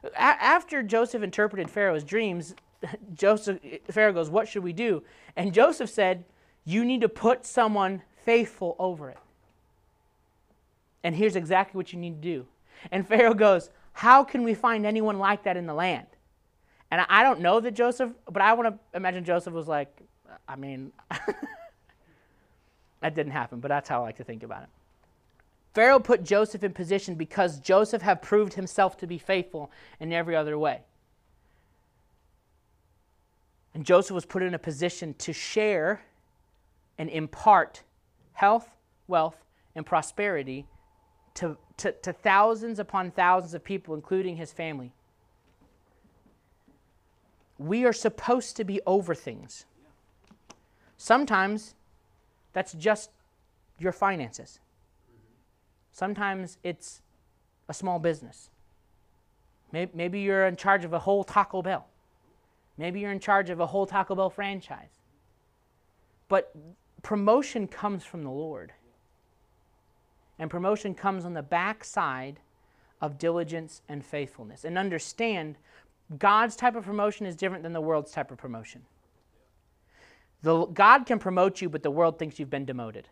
A- 0.05 0.21
after 0.21 0.83
Joseph 0.83 1.23
interpreted 1.23 1.71
Pharaoh's 1.71 2.05
dreams, 2.05 2.55
Joseph, 3.15 3.59
Pharaoh 3.91 4.13
goes, 4.13 4.31
What 4.31 4.49
should 4.49 4.63
we 4.63 4.73
do? 4.73 5.03
And 5.37 5.53
Joseph 5.53 5.91
said, 5.91 6.25
You 6.65 6.85
need 6.85 7.01
to 7.01 7.09
put 7.09 7.47
someone 7.47 8.03
faithful 8.25 8.77
over 8.79 9.11
it. 9.11 9.19
And 11.03 11.15
here's 11.15 11.37
exactly 11.37 11.79
what 11.79 11.93
you 11.93 11.99
need 11.99 12.23
to 12.23 12.29
do. 12.29 12.47
And 12.91 13.07
Pharaoh 13.07 13.35
goes, 13.35 13.71
How 13.93 14.25
can 14.25 14.43
we 14.43 14.55
find 14.55 14.87
anyone 14.87 15.19
like 15.19 15.45
that 15.45 15.57
in 15.57 15.67
the 15.67 15.75
land? 15.75 16.07
And 16.91 17.05
I 17.09 17.23
don't 17.23 17.41
know 17.41 17.61
that 17.61 17.73
Joseph, 17.73 18.11
but 18.31 18.43
I 18.43 18.53
want 18.55 18.75
to 18.75 18.97
imagine 18.97 19.25
Joseph 19.25 19.55
was 19.55 19.69
like, 19.69 20.03
I 20.49 20.57
mean, 20.57 20.93
that 23.01 23.15
didn't 23.15 23.33
happen, 23.33 23.61
but 23.61 23.69
that's 23.69 23.89
how 23.89 24.01
I 24.01 24.07
like 24.07 24.17
to 24.17 24.25
think 24.25 24.43
about 24.43 24.65
it. 24.65 24.69
Pharaoh 25.73 26.01
put 26.01 26.25
Joseph 26.25 26.65
in 26.65 26.73
position 26.73 27.15
because 27.15 27.61
Joseph 27.61 28.03
had 28.03 28.23
proved 28.23 28.55
himself 28.55 28.97
to 28.99 29.07
be 29.07 29.19
faithful 29.19 29.71
in 30.01 30.13
every 30.13 30.35
other 30.35 30.59
way. 30.59 30.81
And 33.73 33.85
Joseph 33.85 34.15
was 34.15 34.27
put 34.27 34.43
in 34.43 34.53
a 34.53 34.59
position 34.59 35.15
to 35.19 35.33
share 35.33 36.03
and 36.99 37.09
impart 37.09 37.83
health, 38.33 38.69
wealth, 39.07 39.45
and 39.77 39.87
prosperity 39.87 40.67
to, 41.35 41.57
to, 41.81 41.93
to, 41.93 42.13
thousands 42.13 42.79
upon 42.79 43.11
thousands 43.11 43.55
of 43.55 43.65
people, 43.65 43.95
including 43.95 44.37
his 44.37 44.53
family. 44.53 44.93
We 47.59 47.85
are 47.85 47.93
supposed 47.93 48.57
to 48.57 48.65
be 48.65 48.81
over 48.87 49.15
things. 49.15 49.67
Sometimes 50.97 51.75
that's 52.53 52.73
just 52.73 53.11
your 53.79 53.93
finances. 53.93 54.61
Sometimes 55.93 56.59
it's 56.63 57.03
a 57.69 57.75
small 57.75 57.99
business. 57.99 58.51
Maybe, 59.73 59.91
maybe 59.95 60.21
you're 60.21 60.47
in 60.47 60.57
charge 60.57 60.85
of 60.85 60.93
a 60.93 60.99
whole 60.99 61.25
Taco 61.25 61.63
Bell. 61.63 61.87
Maybe 62.77 63.01
you're 63.01 63.13
in 63.13 63.21
charge 63.21 63.51
of 63.51 63.61
a 63.61 63.67
whole 63.67 63.87
Taco 63.87 64.15
Bell 64.15 64.31
franchise. 64.31 65.01
But 66.29 66.55
promotion 67.03 67.67
comes 67.67 68.05
from 68.05 68.23
the 68.23 68.31
Lord. 68.31 68.73
And 70.41 70.51
promotion 70.51 70.95
comes 70.95 71.27
on 71.27 71.35
the 71.35 71.43
backside 71.43 72.41
of 73.03 73.19
diligence 73.19 73.83
and 73.91 74.05
faithfulness. 74.05 74.65
And 74.65 74.79
understand, 74.79 75.57
God's 76.19 76.57
type 76.57 76.75
of 76.75 76.85
promotion 76.85 77.27
is 77.27 77.37
different 77.37 77.63
than 77.63 77.75
the 77.75 77.81
world's 77.81 78.11
type 78.11 78.31
of 78.31 78.39
promotion. 78.39 78.83
The, 80.43 80.65
God 80.65 81.05
can 81.05 81.19
promote 81.19 81.61
you, 81.61 81.69
but 81.69 81.83
the 81.83 81.91
world 81.91 82.19
thinks 82.19 82.39
you've 82.39 82.49
been 82.49 82.65
demoted. 82.65 83.07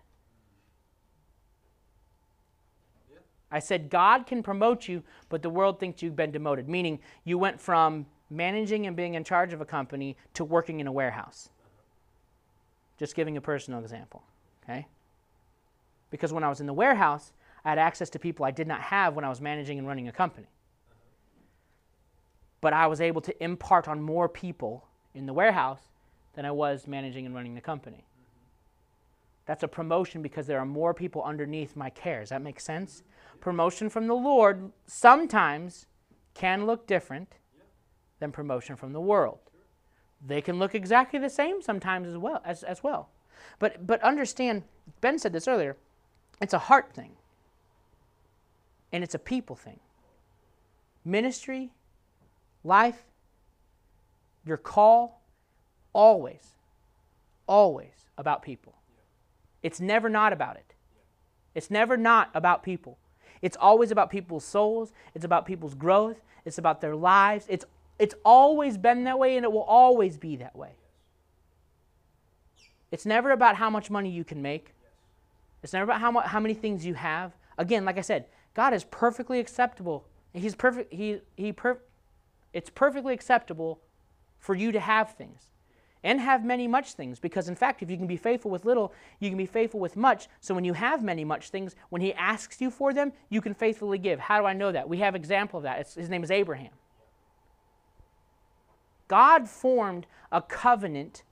I 3.52 3.58
said 3.58 3.90
God 3.90 4.26
can 4.26 4.42
promote 4.42 4.88
you, 4.88 5.02
but 5.28 5.42
the 5.42 5.50
world 5.50 5.78
thinks 5.78 6.02
you've 6.02 6.16
been 6.16 6.30
demoted, 6.30 6.66
meaning 6.66 6.98
you 7.24 7.36
went 7.36 7.60
from 7.60 8.06
managing 8.30 8.86
and 8.86 8.96
being 8.96 9.14
in 9.14 9.24
charge 9.24 9.52
of 9.52 9.60
a 9.60 9.66
company 9.66 10.16
to 10.32 10.44
working 10.44 10.80
in 10.80 10.86
a 10.86 10.92
warehouse. 10.92 11.50
Just 12.98 13.14
giving 13.14 13.36
a 13.36 13.40
personal 13.40 13.80
example, 13.80 14.22
okay? 14.64 14.86
Because 16.10 16.32
when 16.32 16.44
I 16.44 16.48
was 16.48 16.60
in 16.60 16.66
the 16.66 16.72
warehouse, 16.72 17.32
I 17.64 17.70
had 17.70 17.78
access 17.78 18.10
to 18.10 18.18
people 18.18 18.44
I 18.44 18.50
did 18.50 18.66
not 18.66 18.80
have 18.80 19.14
when 19.14 19.24
I 19.24 19.28
was 19.28 19.40
managing 19.40 19.78
and 19.78 19.86
running 19.86 20.08
a 20.08 20.12
company. 20.12 20.48
But 22.60 22.72
I 22.72 22.86
was 22.86 23.00
able 23.00 23.20
to 23.22 23.44
impart 23.44 23.88
on 23.88 24.00
more 24.00 24.28
people 24.28 24.86
in 25.14 25.26
the 25.26 25.32
warehouse 25.32 25.82
than 26.34 26.44
I 26.44 26.50
was 26.50 26.86
managing 26.86 27.26
and 27.26 27.34
running 27.34 27.54
the 27.54 27.60
company. 27.60 28.04
That's 29.46 29.62
a 29.62 29.68
promotion 29.68 30.20
because 30.22 30.46
there 30.46 30.58
are 30.58 30.66
more 30.66 30.92
people 30.92 31.22
underneath 31.22 31.74
my 31.74 31.88
care. 31.90 32.20
Does 32.20 32.28
that 32.28 32.42
make 32.42 32.60
sense? 32.60 33.02
Promotion 33.40 33.88
from 33.88 34.06
the 34.06 34.14
Lord 34.14 34.72
sometimes 34.86 35.86
can 36.34 36.66
look 36.66 36.86
different 36.86 37.36
than 38.18 38.30
promotion 38.30 38.76
from 38.76 38.92
the 38.92 39.00
world. 39.00 39.38
They 40.24 40.40
can 40.40 40.58
look 40.58 40.74
exactly 40.74 41.18
the 41.18 41.30
same 41.30 41.62
sometimes 41.62 42.08
as 42.08 42.18
well 42.18 42.42
as, 42.44 42.62
as 42.62 42.82
well. 42.82 43.08
But 43.58 43.86
but 43.86 44.02
understand, 44.02 44.64
Ben 45.00 45.18
said 45.18 45.32
this 45.32 45.48
earlier, 45.48 45.76
it's 46.40 46.54
a 46.54 46.58
heart 46.58 46.92
thing. 46.92 47.12
And 48.92 49.04
it's 49.04 49.14
a 49.14 49.18
people 49.18 49.56
thing. 49.56 49.80
Ministry, 51.04 51.70
life, 52.64 53.04
your 54.44 54.56
call, 54.56 55.20
always, 55.92 56.56
always 57.46 58.08
about 58.16 58.42
people. 58.42 58.74
It's 59.62 59.80
never 59.80 60.08
not 60.08 60.32
about 60.32 60.56
it. 60.56 60.74
It's 61.54 61.70
never 61.70 61.96
not 61.96 62.30
about 62.34 62.62
people. 62.62 62.98
It's 63.42 63.56
always 63.56 63.90
about 63.90 64.10
people's 64.10 64.44
souls. 64.44 64.92
It's 65.14 65.24
about 65.24 65.46
people's 65.46 65.74
growth. 65.74 66.20
It's 66.44 66.58
about 66.58 66.80
their 66.80 66.96
lives. 66.96 67.46
It's, 67.48 67.64
it's 67.98 68.14
always 68.24 68.76
been 68.78 69.04
that 69.04 69.18
way 69.18 69.36
and 69.36 69.44
it 69.44 69.52
will 69.52 69.62
always 69.62 70.16
be 70.16 70.36
that 70.36 70.56
way. 70.56 70.72
It's 72.90 73.04
never 73.04 73.32
about 73.32 73.56
how 73.56 73.68
much 73.68 73.90
money 73.90 74.10
you 74.10 74.24
can 74.24 74.40
make. 74.40 74.72
It's 75.62 75.72
never 75.72 75.84
about 75.84 76.00
how, 76.00 76.18
how 76.20 76.40
many 76.40 76.54
things 76.54 76.84
you 76.84 76.94
have. 76.94 77.36
Again, 77.56 77.84
like 77.84 77.98
I 77.98 78.02
said, 78.02 78.26
God 78.54 78.72
is 78.72 78.84
perfectly 78.84 79.40
acceptable. 79.40 80.06
He's 80.32 80.54
perfect. 80.54 80.92
He, 80.92 81.20
he 81.36 81.52
per, 81.52 81.80
it's 82.52 82.70
perfectly 82.70 83.14
acceptable 83.14 83.80
for 84.38 84.54
you 84.54 84.72
to 84.72 84.80
have 84.80 85.14
things 85.14 85.48
and 86.04 86.20
have 86.20 86.44
many 86.44 86.68
much 86.68 86.92
things 86.92 87.18
because 87.18 87.48
in 87.48 87.54
fact 87.54 87.82
if 87.82 87.90
you 87.90 87.96
can 87.96 88.06
be 88.06 88.16
faithful 88.16 88.50
with 88.50 88.64
little 88.64 88.92
you 89.20 89.28
can 89.28 89.38
be 89.38 89.46
faithful 89.46 89.80
with 89.80 89.96
much 89.96 90.28
so 90.40 90.54
when 90.54 90.64
you 90.64 90.72
have 90.72 91.02
many 91.02 91.24
much 91.24 91.50
things 91.50 91.74
when 91.88 92.00
he 92.00 92.14
asks 92.14 92.60
you 92.60 92.70
for 92.70 92.94
them 92.94 93.12
you 93.28 93.40
can 93.40 93.54
faithfully 93.54 93.98
give 93.98 94.20
how 94.20 94.40
do 94.40 94.46
i 94.46 94.52
know 94.52 94.70
that 94.70 94.88
we 94.88 94.98
have 94.98 95.14
example 95.14 95.58
of 95.58 95.64
that 95.64 95.80
it's, 95.80 95.94
his 95.94 96.08
name 96.08 96.22
is 96.22 96.30
abraham 96.30 96.70
god 99.08 99.48
formed 99.48 100.06
a 100.30 100.40
covenant 100.40 101.24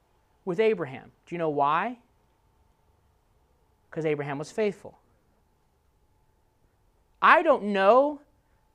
with 0.44 0.58
abraham 0.58 1.12
do 1.26 1.34
you 1.34 1.38
know 1.38 1.50
why 1.50 1.98
because 3.96 4.04
abraham 4.04 4.38
was 4.38 4.52
faithful 4.52 4.98
i 7.22 7.42
don't 7.42 7.62
know 7.62 8.20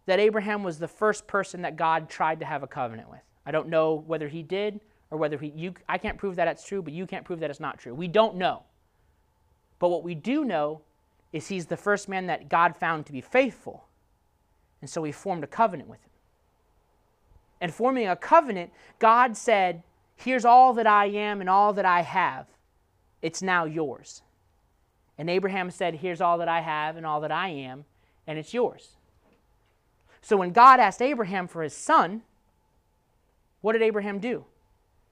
that 0.07 0.19
abraham 0.19 0.63
was 0.63 0.79
the 0.79 0.87
first 0.87 1.27
person 1.27 1.61
that 1.61 1.75
god 1.75 2.09
tried 2.09 2.39
to 2.39 2.45
have 2.45 2.63
a 2.63 2.67
covenant 2.67 3.07
with 3.07 3.21
i 3.45 3.51
don't 3.51 3.69
know 3.69 4.03
whether 4.07 4.27
he 4.27 4.41
did 4.41 4.81
or 5.11 5.17
whether 5.17 5.37
he, 5.37 5.49
you, 5.49 5.73
I 5.87 5.97
can't 5.97 6.17
prove 6.17 6.37
that 6.37 6.47
it's 6.47 6.65
true, 6.65 6.81
but 6.81 6.93
you 6.93 7.05
can't 7.05 7.25
prove 7.25 7.41
that 7.41 7.49
it's 7.49 7.59
not 7.59 7.77
true. 7.77 7.93
We 7.93 8.07
don't 8.07 8.37
know. 8.37 8.63
But 9.77 9.89
what 9.89 10.03
we 10.03 10.15
do 10.15 10.45
know 10.45 10.81
is 11.33 11.47
he's 11.47 11.65
the 11.65 11.77
first 11.77 12.07
man 12.07 12.27
that 12.27 12.49
God 12.49 12.75
found 12.75 13.05
to 13.05 13.11
be 13.11 13.21
faithful. 13.21 13.85
And 14.79 14.89
so 14.89 15.03
he 15.03 15.11
formed 15.11 15.43
a 15.43 15.47
covenant 15.47 15.89
with 15.89 15.99
him. 15.99 16.09
And 17.59 17.73
forming 17.73 18.07
a 18.07 18.15
covenant, 18.15 18.71
God 18.99 19.37
said, 19.37 19.83
Here's 20.15 20.45
all 20.45 20.73
that 20.75 20.87
I 20.87 21.07
am 21.07 21.41
and 21.41 21.49
all 21.49 21.73
that 21.73 21.85
I 21.85 22.01
have. 22.01 22.47
It's 23.21 23.41
now 23.41 23.65
yours. 23.65 24.21
And 25.21 25.29
Abraham 25.29 25.69
said, 25.69 25.97
Here's 25.97 26.19
all 26.19 26.39
that 26.39 26.47
I 26.47 26.61
have 26.61 26.97
and 26.97 27.05
all 27.05 27.21
that 27.21 27.31
I 27.31 27.49
am, 27.49 27.85
and 28.25 28.39
it's 28.39 28.55
yours. 28.55 28.95
So 30.19 30.35
when 30.35 30.49
God 30.49 30.79
asked 30.79 30.99
Abraham 30.99 31.47
for 31.47 31.61
his 31.61 31.75
son, 31.75 32.23
what 33.61 33.73
did 33.73 33.83
Abraham 33.83 34.17
do? 34.17 34.45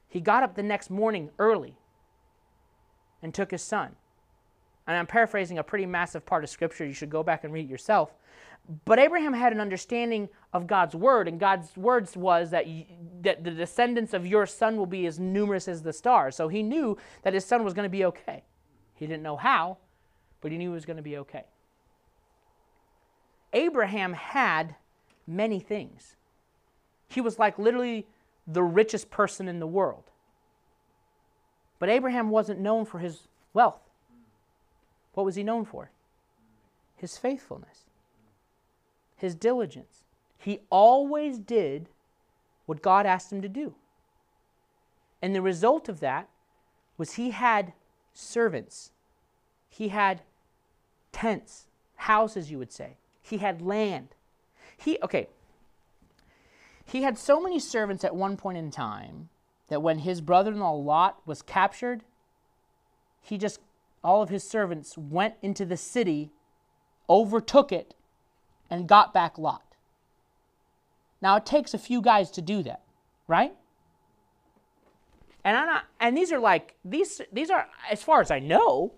He 0.07 0.19
got 0.19 0.41
up 0.41 0.55
the 0.55 0.63
next 0.63 0.89
morning 0.89 1.29
early 1.37 1.75
and 3.21 3.35
took 3.35 3.51
his 3.51 3.61
son. 3.61 3.97
And 4.87 4.97
I'm 4.97 5.05
paraphrasing 5.05 5.59
a 5.59 5.63
pretty 5.63 5.85
massive 5.85 6.25
part 6.25 6.43
of 6.43 6.49
Scripture. 6.49 6.87
You 6.87 6.93
should 6.93 7.11
go 7.11 7.21
back 7.21 7.43
and 7.43 7.53
read 7.53 7.65
it 7.65 7.69
yourself. 7.69 8.11
But 8.85 8.97
Abraham 8.97 9.33
had 9.33 9.53
an 9.53 9.61
understanding 9.61 10.27
of 10.53 10.65
God's 10.65 10.95
word, 10.95 11.27
and 11.27 11.39
God's 11.39 11.77
words 11.77 12.17
was 12.17 12.49
that, 12.49 12.65
that 13.21 13.43
the 13.43 13.51
descendants 13.51 14.15
of 14.15 14.25
your 14.25 14.47
son 14.47 14.75
will 14.75 14.87
be 14.87 15.05
as 15.05 15.19
numerous 15.19 15.67
as 15.67 15.83
the 15.83 15.93
stars. 15.93 16.35
So 16.35 16.47
he 16.47 16.63
knew 16.63 16.97
that 17.21 17.35
his 17.35 17.45
son 17.45 17.63
was 17.63 17.75
going 17.75 17.85
to 17.85 17.91
be 17.91 18.05
okay. 18.05 18.41
He 18.95 19.05
didn't 19.05 19.21
know 19.21 19.37
how, 19.37 19.77
but 20.41 20.51
he 20.51 20.57
knew 20.57 20.69
he 20.69 20.73
was 20.73 20.85
going 20.85 20.97
to 20.97 21.03
be 21.03 21.17
okay. 21.17 21.45
Abraham 23.53 24.13
had 24.13 24.75
many 25.27 25.59
things. 25.59 26.15
He 27.07 27.21
was 27.21 27.39
like 27.39 27.57
literally 27.57 28.07
the 28.47 28.63
richest 28.63 29.09
person 29.09 29.47
in 29.47 29.59
the 29.59 29.67
world. 29.67 30.03
But 31.79 31.89
Abraham 31.89 32.29
wasn't 32.29 32.59
known 32.59 32.85
for 32.85 32.99
his 32.99 33.27
wealth. 33.53 33.81
What 35.13 35.25
was 35.25 35.35
he 35.35 35.43
known 35.43 35.65
for? 35.65 35.91
His 36.95 37.17
faithfulness, 37.17 37.85
his 39.15 39.35
diligence. 39.35 40.03
He 40.37 40.61
always 40.69 41.39
did 41.39 41.89
what 42.65 42.81
God 42.81 43.05
asked 43.05 43.31
him 43.31 43.41
to 43.41 43.49
do. 43.49 43.75
And 45.21 45.35
the 45.35 45.41
result 45.41 45.89
of 45.89 45.99
that 46.01 46.29
was 46.97 47.13
he 47.13 47.31
had 47.31 47.73
servants, 48.13 48.91
he 49.69 49.89
had 49.89 50.21
tents, 51.11 51.67
houses, 51.95 52.51
you 52.51 52.57
would 52.57 52.71
say, 52.71 52.97
he 53.21 53.37
had 53.37 53.61
land. 53.61 54.09
He, 54.77 54.97
okay, 55.03 55.27
he 56.85 57.03
had 57.03 57.17
so 57.17 57.39
many 57.41 57.59
servants 57.59 58.03
at 58.03 58.15
one 58.15 58.37
point 58.37 58.57
in 58.57 58.71
time 58.71 59.29
that 59.67 59.81
when 59.81 59.99
his 59.99 60.21
brother 60.21 60.51
in 60.51 60.59
law 60.59 60.73
Lot 60.73 61.19
was 61.25 61.41
captured, 61.41 62.03
he 63.21 63.37
just, 63.37 63.59
all 64.03 64.21
of 64.21 64.29
his 64.29 64.47
servants 64.47 64.97
went 64.97 65.35
into 65.41 65.65
the 65.65 65.77
city, 65.77 66.31
overtook 67.09 67.71
it, 67.71 67.93
and 68.69 68.87
got 68.87 69.13
back 69.13 69.37
Lot. 69.37 69.63
Now 71.21 71.35
it 71.35 71.45
takes 71.45 71.73
a 71.73 71.77
few 71.77 72.01
guys 72.01 72.31
to 72.31 72.41
do 72.41 72.63
that, 72.63 72.81
right? 73.27 73.53
And 75.43 75.57
I'm 75.57 75.65
not, 75.65 75.83
and 75.99 76.17
these 76.17 76.31
are 76.31 76.39
like 76.39 76.75
these 76.83 77.21
these 77.31 77.49
are 77.49 77.67
as 77.89 78.03
far 78.03 78.21
as 78.21 78.31
I 78.31 78.39
know, 78.39 78.93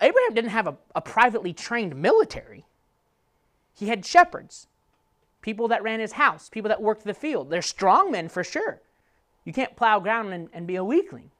Abraham 0.00 0.34
didn't 0.34 0.50
have 0.50 0.66
a, 0.66 0.76
a 0.94 1.00
privately 1.00 1.52
trained 1.52 1.96
military. 1.96 2.66
He 3.74 3.88
had 3.88 4.04
shepherds 4.04 4.66
people 5.40 5.68
that 5.68 5.82
ran 5.82 6.00
his 6.00 6.12
house, 6.12 6.48
people 6.48 6.68
that 6.68 6.82
worked 6.82 7.04
the 7.04 7.14
field. 7.14 7.48
They're 7.48 7.62
strong 7.62 8.10
men 8.10 8.28
for 8.28 8.44
sure. 8.44 8.80
You 9.44 9.52
can't 9.52 9.76
plow 9.76 10.00
ground 10.00 10.32
and, 10.32 10.48
and 10.52 10.66
be 10.66 10.76
a 10.76 10.84
weakling. 10.84 11.30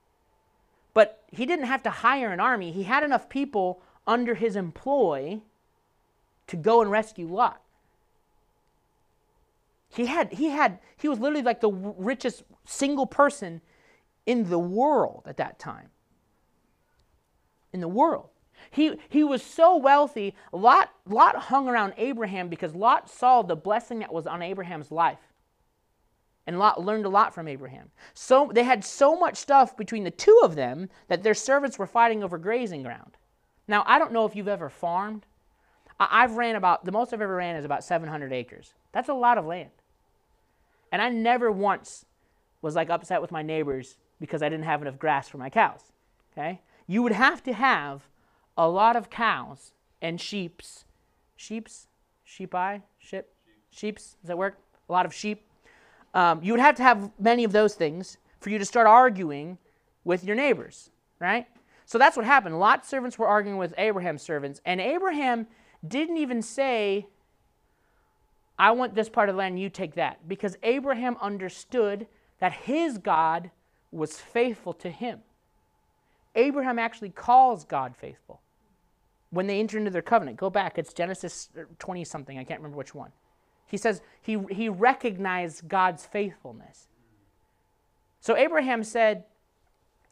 But 0.95 1.23
he 1.31 1.45
didn't 1.45 1.67
have 1.67 1.83
to 1.83 1.91
hire 1.91 2.33
an 2.33 2.41
army. 2.41 2.73
He 2.73 2.85
had 2.85 3.03
enough 3.03 3.29
people 3.29 3.83
under 4.07 4.35
his 4.35 4.57
employ 4.57 5.41
to 6.47 6.57
go 6.57 6.81
and 6.81 6.91
rescue 6.91 7.27
Lot. 7.27 7.61
He 9.91 10.07
had, 10.07 10.33
he 10.33 10.51
had, 10.51 10.79
he 10.97 11.09
was 11.09 11.19
literally 11.19 11.43
like 11.43 11.61
the 11.61 11.71
richest 11.71 12.45
single 12.65 13.07
person 13.07 13.61
in 14.27 14.49
the 14.49 14.59
world 14.59 15.25
at 15.27 15.37
that 15.39 15.59
time. 15.59 15.89
In 17.73 17.81
the 17.81 17.89
world. 17.89 18.29
He, 18.71 18.99
he 19.09 19.25
was 19.25 19.43
so 19.43 19.77
wealthy, 19.77 20.35
Lot, 20.53 20.91
Lot 21.07 21.37
hung 21.37 21.69
around 21.69 21.95
Abraham 21.97 22.49
because 22.49 22.75
Lot 22.75 23.11
saw 23.11 23.43
the 23.43 23.57
blessing 23.57 24.01
that 24.01 24.13
was 24.13 24.27
on 24.27 24.43
Abraham's 24.43 24.91
life. 24.91 25.19
And 26.47 26.59
Lot 26.59 26.83
learned 26.83 27.05
a 27.05 27.11
lot 27.11 27.35
from 27.35 27.47
Abraham. 27.47 27.91
So 28.15 28.51
they 28.53 28.63
had 28.63 28.85
so 28.85 29.17
much 29.17 29.37
stuff 29.37 29.77
between 29.77 30.05
the 30.05 30.11
two 30.11 30.41
of 30.43 30.55
them 30.55 30.89
that 31.09 31.23
their 31.23 31.35
servants 31.35 31.79
were 31.79 31.87
fighting 31.87 32.25
over 32.25 32.39
grazing 32.39 32.83
ground. 32.83 33.17
Now, 33.67 33.85
I 33.87 33.99
don't 33.99 34.13
know 34.13 34.25
if 34.25 34.35
you've 34.35 34.49
ever 34.49 34.71
farmed. 34.71 35.27
I, 36.01 36.09
I've 36.11 36.37
ran 36.37 36.57
about, 36.57 36.85
the 36.85 36.93
most 36.93 37.13
I've 37.13 37.21
ever 37.21 37.37
ran 37.37 37.57
is 37.57 37.67
about 37.67 37.85
700 37.85 38.33
acres. 38.33 38.73
That's 38.93 39.11
a 39.11 39.15
lot 39.15 39.37
of 39.37 39.45
land. 39.45 39.71
And 40.91 41.03
I 41.03 41.11
never 41.11 41.53
once 41.53 42.07
was 42.63 42.75
like 42.75 42.89
upset 42.89 43.21
with 43.21 43.31
my 43.31 43.43
neighbors 43.43 43.99
because 44.19 44.43
I 44.43 44.49
didn't 44.49 44.65
have 44.65 44.81
enough 44.81 44.99
grass 44.99 45.29
for 45.29 45.37
my 45.37 45.51
cows. 45.51 45.93
Okay? 46.33 46.61
you 46.89 47.03
would 47.03 47.13
have 47.13 47.43
to 47.45 47.53
have 47.53 48.09
a 48.59 48.69
lot 48.69 48.97
of 48.97 49.09
cows 49.09 49.73
and 50.03 50.21
sheeps. 50.21 50.85
Sheeps? 51.37 51.87
Sheep 52.25 52.55
eye? 52.55 52.83
Ship? 52.99 53.33
Sheeps? 53.71 54.17
Does 54.21 54.29
that 54.29 54.37
work? 54.37 54.59
A 54.89 54.93
lot 54.93 55.07
of 55.07 55.15
sheep. 55.15 55.47
Um, 56.13 56.43
you 56.43 56.53
would 56.53 56.61
have 56.61 56.75
to 56.75 56.83
have 56.83 57.13
many 57.19 57.45
of 57.45 57.53
those 57.53 57.75
things 57.75 58.19
for 58.41 58.51
you 58.51 58.59
to 58.59 58.65
start 58.65 58.87
arguing 58.87 59.59
with 60.05 60.25
your 60.25 60.35
neighbors, 60.35 60.91
right? 61.21 61.47
So 61.87 61.99
that's 61.99 62.17
what 62.17 62.27
happened. 62.27 62.59
Lot's 62.59 62.89
servants 62.89 63.19
were 63.19 63.29
arguing 63.29 63.59
with 63.59 63.73
Abraham's 63.79 64.23
servants, 64.23 64.61
and 64.65 64.81
Abraham 64.81 65.47
didn't 65.87 66.17
even 66.17 66.43
say, 66.43 67.07
I 68.59 68.73
want 68.73 68.95
this 68.95 69.09
part 69.09 69.29
of 69.29 69.37
the 69.37 69.39
land, 69.39 69.61
you 69.61 69.71
take 69.71 69.95
that. 69.95 70.29
Because 70.29 70.57
Abraham 70.65 71.17
understood 71.21 72.09
that 72.41 72.53
his 72.53 72.99
God 72.99 73.51
was 73.93 74.19
faithful 74.19 74.73
to 74.75 74.91
him. 74.91 75.21
Abraham 76.35 76.79
actually 76.79 77.11
calls 77.11 77.65
God 77.65 77.97
faithful 77.97 78.41
when 79.31 79.47
they 79.47 79.61
enter 79.61 79.79
into 79.79 79.91
their 79.91 80.03
covenant. 80.03 80.37
Go 80.37 80.51
back, 80.51 80.79
it's 80.79 80.93
Genesis 80.93 81.51
20 81.79 82.05
something, 82.05 82.39
I 82.39 82.45
can't 82.45 82.61
remember 82.61 82.79
which 82.79 82.95
one. 82.95 83.13
He 83.67 83.77
says 83.77 84.01
he, 84.23 84.39
he 84.51 84.69
recognized 84.69 85.69
God's 85.69 86.07
faithfulness. 86.07 86.89
So 88.21 88.37
Abraham 88.37 88.83
said, 88.83 89.25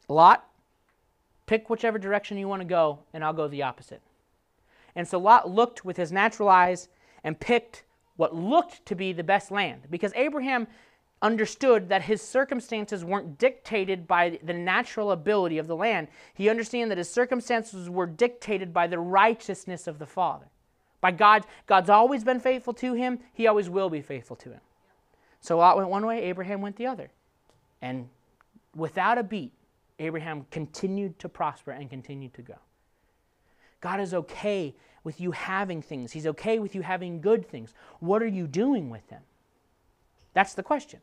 Lot, 0.07 0.47
pick 1.47 1.69
whichever 1.69 1.97
direction 1.97 2.37
you 2.37 2.47
want 2.47 2.61
to 2.61 2.67
go, 2.67 2.99
and 3.13 3.23
I'll 3.23 3.33
go 3.33 3.47
the 3.47 3.63
opposite. 3.63 4.01
And 4.95 5.07
so 5.07 5.17
Lot 5.17 5.49
looked 5.49 5.83
with 5.83 5.97
his 5.97 6.11
natural 6.11 6.49
eyes 6.49 6.87
and 7.23 7.39
picked 7.39 7.83
what 8.15 8.35
looked 8.35 8.85
to 8.87 8.95
be 8.95 9.13
the 9.13 9.23
best 9.23 9.51
land 9.51 9.83
because 9.89 10.11
Abraham 10.15 10.67
understood 11.21 11.89
that 11.89 12.03
his 12.03 12.21
circumstances 12.21 13.03
weren't 13.03 13.37
dictated 13.37 14.07
by 14.07 14.39
the 14.43 14.53
natural 14.53 15.11
ability 15.11 15.57
of 15.57 15.67
the 15.67 15.75
land. 15.75 16.07
He 16.33 16.49
understood 16.49 16.89
that 16.91 16.97
his 16.97 17.09
circumstances 17.09 17.89
were 17.89 18.05
dictated 18.05 18.73
by 18.73 18.87
the 18.87 18.99
righteousness 18.99 19.87
of 19.87 19.99
the 19.99 20.05
Father. 20.05 20.45
By 21.01 21.11
God, 21.11 21.45
God's 21.65 21.89
always 21.89 22.23
been 22.23 22.39
faithful 22.39 22.73
to 22.73 22.93
him, 22.93 23.19
he 23.33 23.47
always 23.47 23.69
will 23.69 23.89
be 23.89 24.01
faithful 24.01 24.35
to 24.37 24.51
him. 24.51 24.61
So 25.41 25.57
Lot 25.57 25.77
went 25.77 25.89
one 25.89 26.05
way, 26.05 26.23
Abraham 26.23 26.61
went 26.61 26.75
the 26.75 26.87
other. 26.87 27.09
And 27.81 28.09
without 28.75 29.17
a 29.17 29.23
beat, 29.23 29.53
Abraham 29.99 30.45
continued 30.51 31.17
to 31.19 31.29
prosper 31.29 31.71
and 31.71 31.89
continued 31.89 32.33
to 32.35 32.41
go. 32.41 32.55
God 33.81 33.99
is 33.99 34.13
okay 34.13 34.75
with 35.03 35.21
you 35.21 35.31
having 35.31 35.81
things. 35.81 36.11
He's 36.11 36.27
okay 36.27 36.59
with 36.59 36.75
you 36.75 36.81
having 36.81 37.21
good 37.21 37.47
things. 37.47 37.73
What 37.99 38.21
are 38.21 38.27
you 38.27 38.47
doing 38.47 38.89
with 38.89 39.07
them? 39.09 39.21
That's 40.33 40.53
the 40.53 40.63
question. 40.63 40.99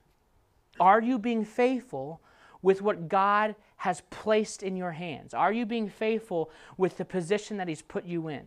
Are 0.81 1.01
you 1.01 1.19
being 1.19 1.45
faithful 1.45 2.21
with 2.63 2.83
what 2.83 3.09
God 3.09 3.55
has 3.77 4.03
placed 4.11 4.63
in 4.63 4.77
your 4.77 4.93
hands? 4.93 5.35
Are 5.35 5.53
you 5.53 5.67
being 5.67 5.89
faithful 5.89 6.51
with 6.77 6.97
the 6.97 7.05
position 7.05 7.59
that 7.59 7.69
He's 7.69 7.83
put 7.83 8.05
you 8.05 8.29
in? 8.29 8.47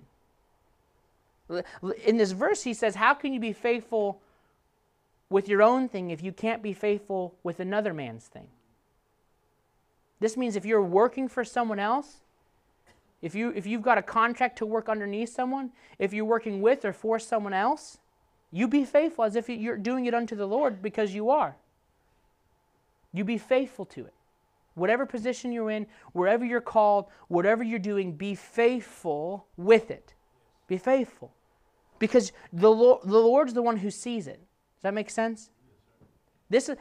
In 2.06 2.18
this 2.18 2.32
verse, 2.32 2.63
he 2.63 2.74
says, 2.74 2.96
How 2.96 3.13
can 3.13 3.34
you 3.34 3.40
be 3.40 3.54
faithful 3.54 4.22
with 5.30 5.48
your 5.48 5.62
own 5.62 5.88
thing 5.88 6.10
if 6.10 6.22
you 6.22 6.32
can't 6.32 6.62
be 6.62 6.74
faithful 6.74 7.36
with 7.44 7.60
another 7.60 7.94
man's 7.94 8.26
thing? 8.26 8.48
This 10.20 10.36
means 10.36 10.56
if 10.56 10.66
you're 10.66 10.82
working 10.82 11.28
for 11.28 11.44
someone 11.44 11.80
else, 11.80 12.18
if, 13.22 13.34
you, 13.34 13.52
if 13.56 13.66
you've 13.66 13.82
got 13.82 13.98
a 13.98 14.04
contract 14.04 14.58
to 14.58 14.66
work 14.66 14.90
underneath 14.90 15.30
someone, 15.30 15.72
if 16.00 16.13
you're 16.13 16.26
working 16.26 16.62
with 16.62 16.84
or 16.84 16.94
for 16.94 17.18
someone 17.18 17.54
else, 17.54 18.00
you 18.52 18.68
be 18.68 18.86
faithful 18.86 19.24
as 19.24 19.36
if 19.36 19.50
you're 19.50 19.78
doing 19.78 20.06
it 20.06 20.13
unto 20.13 20.36
the 20.36 20.48
Lord 20.48 20.82
because 20.82 21.13
you 21.13 21.30
are. 21.30 21.56
You 23.18 23.24
be 23.24 23.40
faithful 23.40 23.86
to 23.86 24.06
it. 24.06 24.14
Whatever 24.76 25.08
position 25.08 25.52
you're 25.52 25.72
in, 25.72 25.88
wherever 26.14 26.46
you're 26.46 26.62
called, 26.62 27.06
whatever 27.30 27.64
you're 27.64 27.80
doing, 27.80 28.12
be 28.12 28.36
faithful 28.36 29.48
with 29.58 29.90
it. 29.90 30.14
Be 30.68 30.78
faithful. 30.78 31.34
Because 31.98 32.32
the, 32.54 32.70
Lord, 32.70 33.02
the 33.04 33.18
Lord's 33.18 33.56
the 33.56 33.64
one 33.64 33.78
who 33.78 33.90
sees 33.90 34.28
it. 34.28 34.40
Does 34.76 34.84
that 34.84 34.94
make 34.94 35.10
sense? 35.10 35.50
This 36.48 36.70
is. 36.70 36.78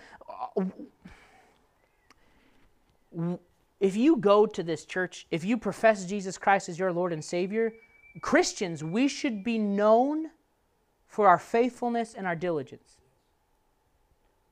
Uh, 3.19 3.37
if 3.81 3.97
you 3.97 4.17
go 4.17 4.45
to 4.45 4.63
this 4.63 4.85
church, 4.85 5.27
if 5.31 5.43
you 5.43 5.57
profess 5.57 6.05
Jesus 6.05 6.37
Christ 6.37 6.69
as 6.69 6.79
your 6.79 6.93
Lord 6.93 7.15
and 7.15 7.25
Savior, 7.25 7.73
Christians, 8.21 8.85
we 8.85 9.09
should 9.09 9.43
be 9.43 9.59
known 9.59 10.31
for 11.07 11.29
our 11.29 11.39
faithfulness 11.39 12.13
and 12.13 12.27
our 12.27 12.37
diligence. 12.37 12.99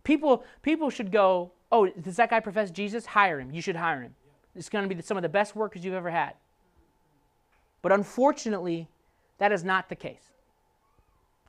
People, 0.03 0.44
people 0.62 0.88
should 0.90 1.11
go, 1.11 1.53
oh, 1.74 1.88
does 1.88 2.16
that 2.16 2.30
guy 2.30 2.38
profess 2.38 2.70
Jesus? 2.70 3.04
Hire 3.04 3.40
him. 3.40 3.50
You 3.50 3.60
should 3.60 3.74
hire 3.74 4.00
him. 4.00 4.14
It's 4.54 4.68
going 4.68 4.88
to 4.88 4.94
be 4.94 5.02
some 5.02 5.16
of 5.16 5.22
the 5.24 5.28
best 5.28 5.56
workers 5.56 5.84
you've 5.84 5.94
ever 5.94 6.10
had. 6.10 6.34
But 7.82 7.90
unfortunately, 7.90 8.88
that 9.38 9.50
is 9.50 9.64
not 9.64 9.88
the 9.88 9.96
case. 9.96 10.30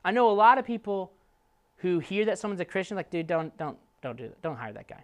I 0.04 0.12
know 0.12 0.30
a 0.30 0.34
lot 0.34 0.58
of 0.58 0.66
people 0.66 1.12
who 1.78 2.00
hear 2.00 2.26
that 2.26 2.40
someone's 2.40 2.60
a 2.60 2.66
Christian, 2.66 2.98
like, 2.98 3.12
dude, 3.12 3.28
don't, 3.28 3.56
don't, 3.58 3.78
don't 4.02 4.18
do 4.18 4.24
that. 4.24 4.42
Don't 4.42 4.56
hire 4.56 4.74
that 4.74 4.88
guy. 4.88 5.04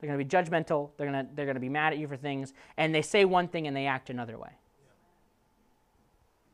They're 0.00 0.08
going 0.08 0.18
to 0.18 0.24
be 0.24 0.30
judgmental. 0.30 0.90
They're 0.96 1.10
going 1.10 1.26
to, 1.26 1.30
they're 1.34 1.44
going 1.44 1.56
to 1.56 1.60
be 1.60 1.68
mad 1.68 1.92
at 1.92 1.98
you 1.98 2.08
for 2.08 2.16
things. 2.16 2.54
And 2.78 2.94
they 2.94 3.02
say 3.02 3.26
one 3.26 3.48
thing 3.48 3.66
and 3.66 3.76
they 3.76 3.86
act 3.86 4.08
another 4.08 4.38
way. 4.38 4.50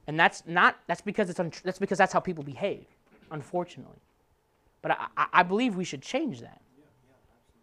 And 0.09 0.19
that's 0.19 0.43
not, 0.47 0.79
that's 0.89 1.01
because, 1.01 1.31
it's 1.31 1.39
untr- 1.39 1.63
that's 1.63 1.79
because 1.79 1.99
that's 1.99 2.13
how 2.13 2.21
people 2.21 2.43
behave, 2.43 2.87
unfortunately. 3.31 4.01
But 4.83 4.99
I, 5.17 5.27
I 5.33 5.43
believe 5.45 5.77
we 5.77 5.85
should 5.85 6.03
change 6.03 6.41
that. 6.41 6.61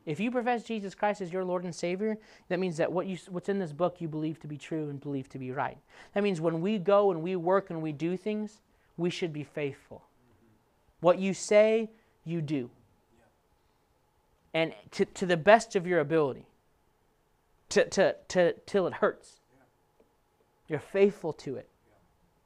If 0.05 0.19
you 0.19 0.31
profess 0.31 0.63
Jesus 0.63 0.95
Christ 0.95 1.21
as 1.21 1.31
your 1.31 1.45
Lord 1.45 1.63
and 1.63 1.73
Savior, 1.73 2.17
that 2.49 2.59
means 2.59 2.77
that 2.77 2.91
what 2.91 3.07
you, 3.07 3.17
what's 3.29 3.49
in 3.49 3.59
this 3.59 3.71
book 3.71 4.01
you 4.01 4.07
believe 4.07 4.39
to 4.41 4.47
be 4.47 4.57
true 4.57 4.89
and 4.89 4.99
believe 4.99 5.29
to 5.29 5.39
be 5.39 5.51
right. 5.51 5.77
That 6.13 6.23
means 6.23 6.41
when 6.41 6.61
we 6.61 6.77
go 6.77 7.11
and 7.11 7.21
we 7.21 7.35
work 7.35 7.69
and 7.69 7.81
we 7.81 7.93
do 7.93 8.17
things, 8.17 8.61
we 8.97 9.09
should 9.09 9.31
be 9.31 9.43
faithful. 9.43 10.03
What 10.99 11.19
you 11.19 11.33
say, 11.33 11.89
you 12.25 12.41
do 12.41 12.69
and 14.53 14.73
to, 14.91 15.05
to 15.05 15.25
the 15.25 15.37
best 15.37 15.75
of 15.75 15.87
your 15.87 15.99
ability, 15.99 16.45
to, 17.69 17.87
to, 17.89 18.15
to, 18.29 18.53
till 18.65 18.87
it 18.87 18.93
hurts. 18.93 19.39
You're 20.67 20.79
faithful 20.79 21.33
to 21.33 21.55
it. 21.55 21.69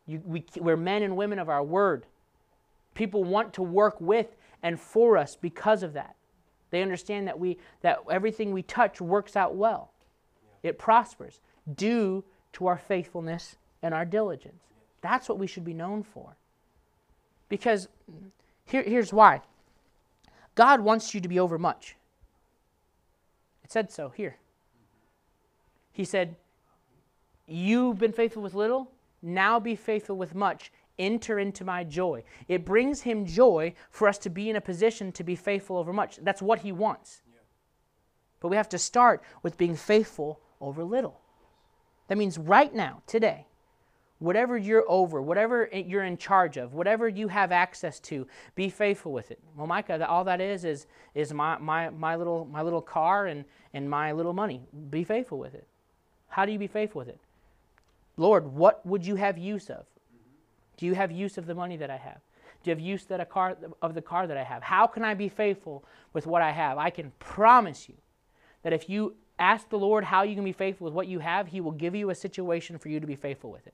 You, 0.06 0.22
we, 0.26 0.46
we're 0.58 0.78
men 0.78 1.04
and 1.04 1.18
women 1.18 1.38
of 1.38 1.50
our 1.50 1.64
word. 1.64 2.06
People 2.94 3.24
want 3.24 3.54
to 3.54 3.62
work 3.62 4.00
with 4.00 4.36
and 4.64 4.80
for 4.80 5.18
us 5.18 5.36
because 5.36 5.84
of 5.84 5.94
that. 5.94 6.16
They 6.70 6.82
understand 6.82 7.28
that, 7.28 7.40
we, 7.40 7.58
that 7.82 8.00
everything 8.10 8.52
we 8.52 8.64
touch 8.64 9.00
works 9.00 9.36
out 9.36 9.56
well, 9.56 9.92
it 10.64 10.78
prospers 10.78 11.40
due 11.76 12.24
to 12.54 12.68
our 12.68 12.78
faithfulness 12.78 13.56
and 13.82 13.94
our 13.94 14.06
diligence. 14.06 14.64
That's 15.02 15.30
what 15.30 15.40
we 15.40 15.48
should 15.48 15.66
be 15.66 15.74
known 15.74 16.04
for. 16.04 16.36
Because 17.50 17.88
here, 18.66 18.84
here's 18.84 19.14
why 19.14 19.42
God 20.56 20.82
wants 20.82 21.14
you 21.14 21.22
to 21.22 21.28
be 21.28 21.40
overmuch. 21.40 21.96
It 23.64 23.72
said 23.72 23.92
so 23.92 24.10
here. 24.10 24.38
He 25.92 26.04
said, 26.04 26.36
You've 27.48 27.98
been 27.98 28.12
faithful 28.12 28.44
with 28.44 28.54
little, 28.54 28.92
now 29.22 29.60
be 29.60 29.76
faithful 29.76 30.18
with 30.18 30.36
much. 30.36 30.72
Enter 31.00 31.40
into 31.40 31.64
my 31.64 31.84
joy. 31.84 32.24
It 32.48 32.66
brings 32.66 33.02
him 33.02 33.26
joy 33.26 33.74
for 33.90 34.08
us 34.08 34.18
to 34.20 34.30
be 34.30 34.50
in 34.50 34.56
a 34.56 34.62
position 34.62 35.12
to 35.14 35.24
be 35.24 35.36
faithful 35.36 35.78
over 35.78 35.94
much. 35.94 36.18
That's 36.22 36.42
what 36.42 36.60
he 36.60 36.72
wants. 36.72 37.22
But 38.40 38.50
we 38.50 38.58
have 38.58 38.70
to 38.70 38.78
start 38.78 39.24
with 39.44 39.58
being 39.58 39.76
faithful 39.76 40.40
over 40.62 40.84
little. 40.84 41.20
That 42.08 42.18
means 42.18 42.38
right 42.38 42.74
now, 42.74 43.02
today, 43.06 43.48
whatever 44.20 44.58
you're 44.58 44.86
over, 44.88 45.22
whatever 45.22 45.70
you're 45.72 46.04
in 46.04 46.18
charge 46.18 46.58
of, 46.58 46.74
whatever 46.74 47.08
you 47.08 47.28
have 47.28 47.52
access 47.52 48.00
to, 48.00 48.28
be 48.56 48.70
faithful 48.70 49.12
with 49.12 49.32
it. 49.32 49.40
Well, 49.56 49.68
Micah, 49.68 50.08
all 50.08 50.24
that 50.24 50.42
is 50.42 50.66
is 50.66 50.88
is 51.14 51.34
my 51.34 51.58
my, 51.58 51.90
my 51.90 52.16
little 52.16 52.46
my 52.46 52.62
little 52.62 52.82
car 52.82 53.28
and 53.28 53.46
and 53.74 53.90
my 53.90 54.12
little 54.12 54.34
money. 54.34 54.62
Be 54.90 55.04
faithful 55.04 55.38
with 55.38 55.54
it. 55.54 55.68
How 56.30 56.46
do 56.46 56.52
you 56.52 56.60
be 56.60 56.68
faithful 56.68 57.00
with 57.00 57.10
it? 57.10 57.20
Lord, 58.18 58.48
what 58.48 58.86
would 58.86 59.06
you 59.06 59.16
have 59.16 59.38
use 59.38 59.70
of? 59.70 59.86
Do 60.78 60.86
you 60.86 60.96
have 60.96 61.12
use 61.12 61.38
of 61.38 61.46
the 61.46 61.56
money 61.56 61.78
that 61.78 61.90
I 61.90 61.98
have? 61.98 62.20
Do 62.64 62.70
you 62.70 62.76
have 62.76 62.80
use 62.80 63.06
that 63.06 63.20
a 63.20 63.26
car 63.26 63.58
of 63.82 63.94
the 63.94 64.02
car 64.02 64.28
that 64.28 64.38
I 64.38 64.44
have? 64.44 64.64
How 64.64 64.88
can 64.88 65.04
I 65.04 65.14
be 65.14 65.30
faithful 65.30 65.84
with 66.14 66.26
what 66.26 66.42
I 66.42 66.52
have? 66.52 66.78
I 66.78 66.90
can 66.90 67.12
promise 67.20 67.90
you 67.90 67.96
that 68.64 68.74
if 68.74 68.90
you 68.90 69.16
ask 69.40 69.70
the 69.70 69.78
Lord 69.78 70.04
how 70.04 70.24
you 70.24 70.36
can 70.36 70.44
be 70.44 70.52
faithful 70.52 70.86
with 70.86 70.94
what 70.94 71.08
you 71.08 71.20
have, 71.20 71.48
He 71.48 71.62
will 71.62 71.72
give 71.72 71.96
you 71.96 72.10
a 72.10 72.16
situation 72.16 72.78
for 72.78 72.90
you 72.90 73.00
to 73.00 73.08
be 73.08 73.16
faithful 73.16 73.52
with 73.52 73.68
it. 73.68 73.74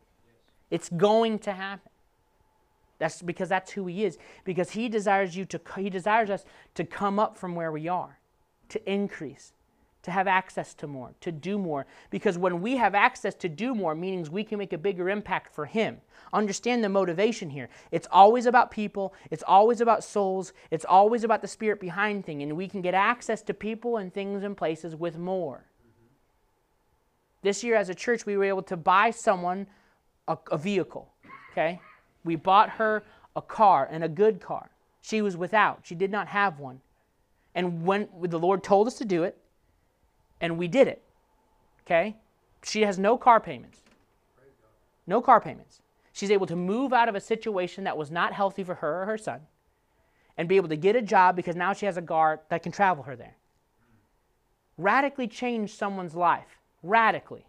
It's 0.70 0.90
going 0.90 1.40
to 1.40 1.52
happen. 1.52 1.92
That's 3.00 3.22
because 3.22 3.50
that's 3.50 3.72
who 3.72 3.86
he 3.86 4.06
is. 4.06 4.18
Because 4.44 4.72
he 4.72 4.88
desires 4.88 5.36
you 5.36 5.46
to 5.46 5.60
he 5.78 5.90
desires 5.90 6.30
us 6.30 6.46
to 6.76 6.86
come 6.86 7.20
up 7.20 7.38
from 7.38 7.54
where 7.54 7.72
we 7.72 7.88
are, 7.88 8.20
to 8.70 8.92
increase, 8.92 9.54
to 10.04 10.12
have 10.12 10.28
access 10.28 10.74
to 10.76 10.88
more, 10.88 11.14
to 11.22 11.32
do 11.32 11.58
more. 11.58 11.86
Because 12.10 12.38
when 12.38 12.62
we 12.62 12.78
have 12.78 12.94
access 12.94 13.34
to 13.36 13.50
do 13.50 13.74
more, 13.74 13.96
meaning 13.96 14.28
we 14.32 14.44
can 14.44 14.58
make 14.58 14.74
a 14.74 14.78
bigger 14.78 15.10
impact 15.10 15.54
for 15.56 15.66
him. 15.66 16.02
Understand 16.34 16.84
the 16.84 16.90
motivation 16.90 17.50
here. 17.50 17.70
It's 17.92 18.08
always 18.12 18.46
about 18.46 18.70
people, 18.70 19.14
it's 19.32 19.44
always 19.48 19.82
about 19.82 20.04
souls, 20.04 20.54
it's 20.72 20.86
always 20.86 21.24
about 21.24 21.42
the 21.42 21.48
spirit 21.48 21.80
behind 21.80 22.26
things, 22.26 22.44
and 22.44 22.58
we 22.58 22.68
can 22.68 22.82
get 22.82 22.94
access 22.94 23.42
to 23.44 23.54
people 23.54 23.98
and 23.98 24.14
things 24.14 24.44
and 24.44 24.56
places 24.58 24.96
with 24.96 25.18
more. 25.18 25.66
This 27.42 27.64
year, 27.64 27.76
as 27.76 27.90
a 27.90 27.96
church, 27.96 28.26
we 28.26 28.38
were 28.38 28.46
able 28.46 28.64
to 28.64 28.78
buy 28.78 29.12
someone 29.12 29.68
a, 30.28 30.38
a 30.52 30.58
vehicle. 30.58 31.12
Okay? 31.52 31.80
We 32.24 32.36
bought 32.36 32.70
her 32.72 33.04
a 33.36 33.42
car 33.42 33.88
and 33.90 34.04
a 34.04 34.10
good 34.10 34.42
car. 34.42 34.70
She 35.02 35.22
was 35.22 35.36
without, 35.36 35.82
she 35.84 35.96
did 35.96 36.12
not 36.12 36.28
have 36.28 36.60
one. 36.60 36.82
And 37.56 37.86
when 37.86 38.08
the 38.22 38.40
Lord 38.40 38.64
told 38.64 38.88
us 38.88 38.96
to 38.96 39.06
do 39.06 39.24
it, 39.24 39.38
and 40.44 40.58
we 40.58 40.68
did 40.68 40.88
it. 40.88 41.02
Okay? 41.86 42.18
She 42.64 42.82
has 42.82 43.00
no 43.00 43.18
car 43.18 43.40
payments. 43.40 43.80
No 45.08 45.22
car 45.22 45.40
payments. 45.40 45.82
She's 46.12 46.30
able 46.30 46.46
to 46.48 46.56
move 46.56 46.94
out 46.94 47.10
of 47.10 47.16
a 47.16 47.22
situation 47.22 47.86
that 47.86 47.98
was 47.98 48.12
not 48.12 48.34
healthy 48.34 48.64
for 48.64 48.76
her 48.76 49.02
or 49.02 49.06
her 49.06 49.18
son 49.18 49.40
and 50.38 50.50
be 50.50 50.58
able 50.58 50.70
to 50.70 50.76
get 50.76 50.96
a 50.96 51.02
job 51.02 51.36
because 51.36 51.56
now 51.56 51.74
she 51.74 51.86
has 51.86 51.98
a 51.98 52.02
guard 52.02 52.40
that 52.50 52.62
can 52.62 52.72
travel 52.72 53.04
her 53.04 53.16
there. 53.16 53.38
Radically 54.78 55.28
changed 55.28 55.78
someone's 55.78 56.14
life. 56.14 56.60
Radically. 56.84 57.46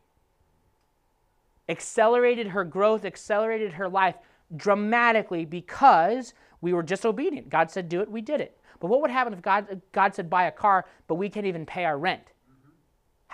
Accelerated 1.69 2.49
her 2.49 2.63
growth, 2.63 3.05
accelerated 3.05 3.73
her 3.73 3.89
life 3.89 4.17
dramatically 4.55 5.45
because 5.45 6.33
we 6.61 6.73
were 6.73 6.83
just 6.83 7.05
obedient. 7.05 7.49
God 7.49 7.71
said, 7.71 7.89
do 7.89 8.01
it, 8.01 8.11
we 8.11 8.21
did 8.21 8.41
it. 8.41 8.57
But 8.79 8.89
what 8.89 9.01
would 9.01 9.11
happen 9.11 9.33
if 9.33 9.43
God, 9.43 9.81
God 9.93 10.15
said, 10.15 10.31
buy 10.31 10.45
a 10.45 10.53
car, 10.53 10.85
but 11.09 11.15
we 11.17 11.29
can't 11.29 11.47
even 11.47 11.67
pay 11.67 11.85
our 11.85 11.99
rent? 11.99 12.34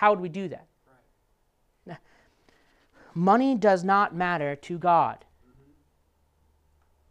How 0.01 0.09
would 0.09 0.19
we 0.19 0.29
do 0.29 0.47
that? 0.47 0.65
Right. 1.85 1.97
Money 3.13 3.53
does 3.53 3.83
not 3.83 4.15
matter 4.15 4.55
to 4.55 4.79
God. 4.79 5.23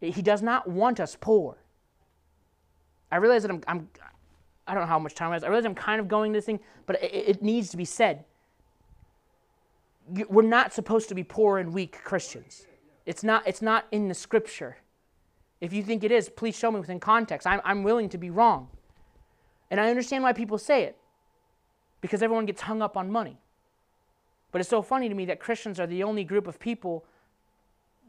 Mm-hmm. 0.01 0.11
He 0.11 0.21
does 0.21 0.41
not 0.41 0.69
want 0.69 0.99
us 0.99 1.15
poor. 1.19 1.55
I 3.09 3.15
realize 3.15 3.43
that 3.43 3.51
I'm, 3.51 3.63
I'm 3.65 3.87
I 4.67 4.73
don't 4.73 4.83
know 4.83 4.87
how 4.87 4.99
much 4.99 5.15
time 5.15 5.31
I 5.31 5.35
have. 5.35 5.45
I 5.45 5.47
realize 5.47 5.63
I'm 5.63 5.73
kind 5.73 6.01
of 6.01 6.09
going 6.09 6.33
this 6.33 6.43
thing, 6.43 6.59
but 6.85 7.01
it, 7.01 7.13
it 7.13 7.41
needs 7.41 7.69
to 7.69 7.77
be 7.77 7.85
said. 7.85 8.25
We're 10.27 10.41
not 10.41 10.73
supposed 10.73 11.07
to 11.07 11.15
be 11.15 11.23
poor 11.23 11.59
and 11.59 11.73
weak 11.73 11.97
Christians. 12.03 12.67
It's 13.05 13.23
not, 13.23 13.47
it's 13.47 13.61
not 13.61 13.87
in 13.93 14.09
the 14.09 14.13
scripture. 14.13 14.75
If 15.61 15.71
you 15.71 15.81
think 15.81 16.03
it 16.03 16.11
is, 16.11 16.27
please 16.27 16.57
show 16.57 16.71
me 16.71 16.81
within 16.81 16.99
context. 16.99 17.47
I'm, 17.47 17.61
I'm 17.63 17.83
willing 17.83 18.09
to 18.09 18.17
be 18.17 18.29
wrong. 18.29 18.67
And 19.69 19.79
I 19.79 19.89
understand 19.89 20.23
why 20.23 20.33
people 20.33 20.57
say 20.57 20.83
it, 20.83 20.97
because 22.01 22.21
everyone 22.21 22.45
gets 22.45 22.61
hung 22.61 22.81
up 22.81 22.97
on 22.97 23.11
money. 23.11 23.37
But 24.51 24.59
it's 24.59 24.69
so 24.69 24.81
funny 24.81 25.07
to 25.07 25.15
me 25.15 25.25
that 25.25 25.39
Christians 25.39 25.79
are 25.79 25.87
the 25.87 26.03
only 26.03 26.23
group 26.23 26.47
of 26.47 26.59
people 26.59 27.05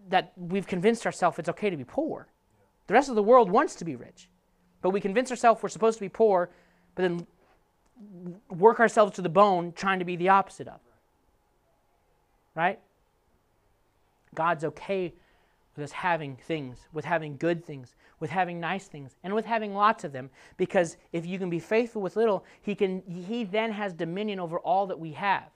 that 0.09 0.33
we've 0.37 0.67
convinced 0.67 1.07
ourselves 1.07 1.39
it's 1.39 1.49
okay 1.49 1.71
to 1.71 1.77
be 1.77 1.85
poor. 1.85 2.27
The 2.89 2.95
rest 2.95 3.09
of 3.09 3.15
the 3.15 3.23
world 3.23 3.51
wants 3.51 3.77
to 3.77 3.85
be 3.85 3.95
rich. 3.95 4.29
But 4.81 4.91
we 4.91 5.01
convince 5.01 5.31
ourselves 5.31 5.63
we're 5.63 5.69
supposed 5.69 5.99
to 5.99 6.05
be 6.05 6.09
poor, 6.09 6.51
but 6.95 7.03
then 7.03 7.27
work 8.51 8.81
ourselves 8.81 9.15
to 9.15 9.23
the 9.23 9.29
bone 9.29 9.73
trying 9.73 10.01
to 10.01 10.05
be 10.05 10.17
the 10.17 10.29
opposite 10.31 10.67
of. 10.67 10.81
Right? 12.55 12.81
God's 14.35 14.65
okay 14.65 15.13
with 15.77 15.85
us 15.85 15.93
having 15.93 16.37
things, 16.37 16.79
with 16.93 17.05
having 17.05 17.37
good 17.37 17.65
things, 17.65 17.95
with 18.23 18.31
having 18.31 18.61
nice 18.61 18.87
things, 18.87 19.17
and 19.25 19.35
with 19.35 19.45
having 19.45 19.75
lots 19.75 20.05
of 20.05 20.13
them. 20.13 20.31
Because 20.57 20.97
if 21.13 21.27
you 21.27 21.41
can 21.41 21.51
be 21.51 21.59
faithful 21.59 22.01
with 22.01 22.15
little, 22.15 22.45
he 22.61 22.77
can 22.77 23.03
he 23.05 23.43
then 23.43 23.73
has 23.73 23.93
dominion 23.93 24.39
over 24.39 24.61
all 24.61 24.87
that 24.87 25.01
we 25.01 25.11
have. 25.15 25.51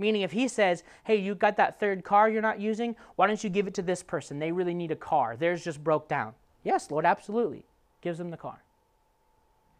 Meaning 0.00 0.22
if 0.22 0.32
he 0.32 0.48
says, 0.48 0.82
Hey, 1.04 1.14
you 1.14 1.36
got 1.36 1.56
that 1.58 1.78
third 1.78 2.02
car 2.02 2.28
you're 2.28 2.42
not 2.42 2.58
using, 2.58 2.96
why 3.14 3.28
don't 3.28 3.44
you 3.44 3.50
give 3.50 3.68
it 3.68 3.74
to 3.74 3.82
this 3.82 4.02
person? 4.02 4.40
They 4.40 4.50
really 4.50 4.74
need 4.74 4.90
a 4.90 4.96
car. 4.96 5.36
Theirs 5.36 5.62
just 5.62 5.84
broke 5.84 6.08
down. 6.08 6.34
Yes, 6.64 6.90
Lord, 6.90 7.06
absolutely. 7.06 7.66
Gives 8.00 8.18
them 8.18 8.30
the 8.30 8.36
car. 8.36 8.64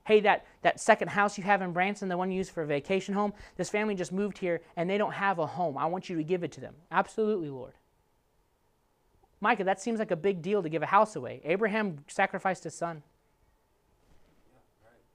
Hey, 0.05 0.21
that, 0.21 0.47
that 0.63 0.79
second 0.79 1.09
house 1.09 1.37
you 1.37 1.43
have 1.43 1.61
in 1.61 1.73
Branson, 1.73 2.09
the 2.09 2.17
one 2.17 2.31
you 2.31 2.39
use 2.39 2.51
for 2.51 2.63
a 2.63 2.67
vacation 2.67 3.15
home, 3.15 3.33
this 3.57 3.69
family 3.69 3.97
just 3.97 4.13
moved 4.13 4.39
here 4.39 4.61
and 4.77 4.89
they 4.89 4.97
don't 4.97 5.15
have 5.15 5.41
a 5.41 5.47
home. 5.47 5.77
I 5.77 5.87
want 5.87 6.09
you 6.09 6.15
to 6.17 6.23
give 6.23 6.45
it 6.45 6.53
to 6.53 6.61
them. 6.61 6.75
Absolutely, 6.93 7.51
Lord. 7.51 7.73
Micah, 9.43 9.65
that 9.65 9.81
seems 9.81 9.99
like 9.99 10.13
a 10.13 10.17
big 10.17 10.41
deal 10.41 10.63
to 10.63 10.69
give 10.69 10.85
a 10.85 10.87
house 10.87 11.17
away. 11.17 11.41
Abraham 11.45 11.99
sacrificed 12.07 12.63
his 12.63 12.75
son. 12.75 13.03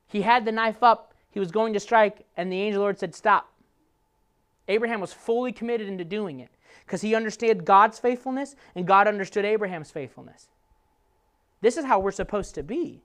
He 0.06 0.22
had 0.22 0.44
the 0.44 0.52
knife 0.52 0.84
up, 0.84 1.14
he 1.32 1.40
was 1.40 1.50
going 1.50 1.72
to 1.74 1.80
strike, 1.80 2.26
and 2.36 2.52
the 2.52 2.60
angel 2.60 2.82
Lord 2.82 3.00
said, 3.00 3.16
Stop. 3.16 3.50
Abraham 4.68 5.00
was 5.00 5.14
fully 5.14 5.54
committed 5.54 5.88
into 5.88 6.04
doing 6.04 6.42
it 6.42 6.50
because 6.86 7.00
he 7.00 7.16
understood 7.16 7.64
God's 7.64 8.00
faithfulness 8.00 8.58
and 8.76 8.86
God 8.86 9.08
understood 9.08 9.46
Abraham's 9.46 9.92
faithfulness. 9.92 10.50
This 11.62 11.78
is 11.78 11.86
how 11.86 12.00
we're 12.00 12.12
supposed 12.12 12.54
to 12.56 12.64
be. 12.64 13.04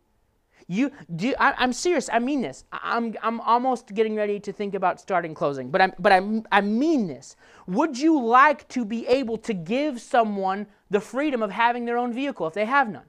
You 0.69 0.91
do. 1.15 1.35
I, 1.39 1.63
am 1.63 1.73
serious. 1.73 2.09
I 2.13 2.19
mean 2.19 2.41
this. 2.41 2.65
I'm, 2.73 3.15
I'm 3.23 3.41
almost 3.41 3.95
getting 3.95 4.15
ready 4.15 4.41
to 4.41 4.53
think 4.53 4.75
about 4.75 5.01
starting 5.01 5.35
closing, 5.35 5.71
but 5.71 5.81
I'm, 5.81 5.93
but 5.99 6.13
I, 6.13 6.43
I 6.51 6.61
mean 6.61 7.07
this. 7.07 7.37
Would 7.67 7.99
you 7.99 8.23
like 8.23 8.69
to 8.69 8.85
be 8.85 9.07
able 9.07 9.39
to 9.39 9.55
give 9.55 10.01
someone 10.01 10.67
the 10.91 11.01
freedom 11.01 11.43
of 11.43 11.51
having 11.51 11.85
their 11.85 11.99
own 11.99 12.13
vehicle 12.13 12.47
if 12.47 12.55
they 12.55 12.65
have 12.65 12.89
none? 12.89 13.05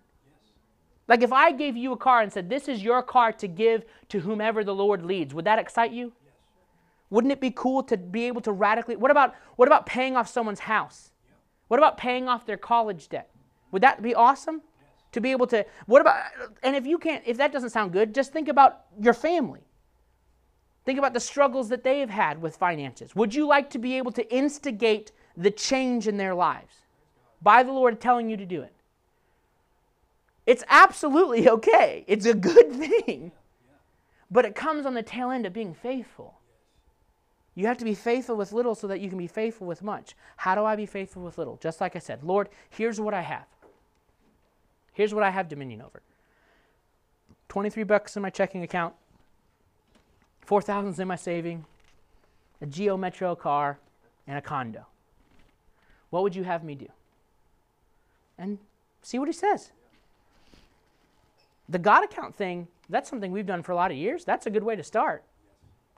Like 1.07 1.21
if 1.21 1.33
I 1.33 1.51
gave 1.51 1.75
you 1.75 1.91
a 1.91 1.97
car 1.97 2.21
and 2.21 2.31
said, 2.31 2.49
"This 2.49 2.67
is 2.67 2.83
your 2.83 3.03
car 3.03 3.31
to 3.33 3.47
give 3.47 3.83
to 4.09 4.21
whomever 4.21 4.63
the 4.63 4.73
Lord 4.73 5.05
leads," 5.05 5.33
would 5.33 5.45
that 5.45 5.59
excite 5.59 5.91
you? 5.91 6.13
Yes. 6.23 6.33
Wouldn't 7.09 7.33
it 7.33 7.41
be 7.41 7.51
cool 7.51 7.83
to 7.83 7.97
be 7.97 8.23
able 8.23 8.41
to 8.41 8.51
radically? 8.51 8.95
What 8.95 9.11
about 9.11 9.35
what 9.57 9.67
about 9.67 9.85
paying 9.85 10.15
off 10.15 10.29
someone's 10.29 10.61
house? 10.61 11.11
Yeah. 11.27 11.35
What 11.67 11.79
about 11.79 11.97
paying 11.97 12.29
off 12.29 12.45
their 12.45 12.57
college 12.57 13.09
debt? 13.09 13.29
Would 13.71 13.83
that 13.83 14.01
be 14.01 14.15
awesome? 14.15 14.61
To 15.13 15.21
be 15.21 15.31
able 15.31 15.47
to 15.47 15.65
what 15.85 16.01
about 16.01 16.17
and 16.61 16.75
if 16.75 16.85
you 16.85 16.97
can't 16.97 17.23
if 17.25 17.37
that 17.37 17.51
doesn't 17.51 17.69
sound 17.69 17.91
good 17.91 18.13
just 18.13 18.33
think 18.33 18.47
about 18.47 18.81
your 18.99 19.13
family 19.13 19.61
think 20.85 20.99
about 20.99 21.13
the 21.13 21.19
struggles 21.19 21.69
that 21.69 21.83
they 21.83 21.99
have 21.99 22.09
had 22.09 22.41
with 22.41 22.55
finances 22.57 23.15
would 23.15 23.33
you 23.33 23.47
like 23.47 23.69
to 23.69 23.79
be 23.79 23.97
able 23.97 24.11
to 24.11 24.33
instigate 24.33 25.11
the 25.37 25.51
change 25.51 26.07
in 26.07 26.17
their 26.17 26.35
lives 26.35 26.75
by 27.41 27.63
the 27.63 27.71
lord 27.71 27.99
telling 28.01 28.29
you 28.29 28.37
to 28.37 28.45
do 28.45 28.61
it 28.61 28.73
it's 30.45 30.63
absolutely 30.67 31.47
okay 31.57 32.03
it's 32.07 32.25
a 32.25 32.33
good 32.33 32.71
thing 32.71 33.31
but 34.29 34.45
it 34.45 34.55
comes 34.55 34.85
on 34.85 34.93
the 34.93 35.03
tail 35.03 35.31
end 35.31 35.45
of 35.45 35.53
being 35.53 35.73
faithful 35.73 36.39
you 37.55 37.67
have 37.67 37.77
to 37.77 37.85
be 37.85 37.93
faithful 37.93 38.35
with 38.35 38.51
little 38.51 38.73
so 38.73 38.87
that 38.87 38.99
you 38.99 39.09
can 39.09 39.17
be 39.17 39.27
faithful 39.27 39.67
with 39.67 39.83
much. 39.83 40.15
How 40.37 40.55
do 40.55 40.63
I 40.63 40.75
be 40.75 40.85
faithful 40.85 41.21
with 41.21 41.37
little? 41.37 41.57
Just 41.57 41.81
like 41.81 41.95
I 41.95 41.99
said, 41.99 42.23
Lord, 42.23 42.49
here's 42.69 42.99
what 42.99 43.13
I 43.13 43.21
have. 43.21 43.45
Here's 44.93 45.13
what 45.13 45.23
I 45.23 45.31
have 45.31 45.49
dominion 45.49 45.81
over 45.81 46.01
23 47.49 47.83
bucks 47.83 48.15
in 48.15 48.21
my 48.21 48.29
checking 48.29 48.63
account, 48.63 48.95
4,000 50.41 50.99
in 51.01 51.07
my 51.07 51.15
saving, 51.15 51.65
a 52.61 52.65
Geo 52.65 52.97
Metro 52.97 53.35
car, 53.35 53.77
and 54.27 54.37
a 54.37 54.41
condo. 54.41 54.85
What 56.09 56.23
would 56.23 56.35
you 56.35 56.43
have 56.43 56.63
me 56.63 56.75
do? 56.75 56.87
And 58.37 58.57
see 59.01 59.19
what 59.19 59.27
he 59.27 59.33
says. 59.33 59.71
The 61.69 61.79
God 61.79 62.03
account 62.03 62.35
thing, 62.35 62.67
that's 62.89 63.09
something 63.09 63.31
we've 63.31 63.45
done 63.45 63.63
for 63.63 63.71
a 63.71 63.75
lot 63.75 63.91
of 63.91 63.97
years. 63.97 64.25
That's 64.25 64.45
a 64.45 64.49
good 64.49 64.63
way 64.63 64.75
to 64.75 64.83
start. 64.83 65.23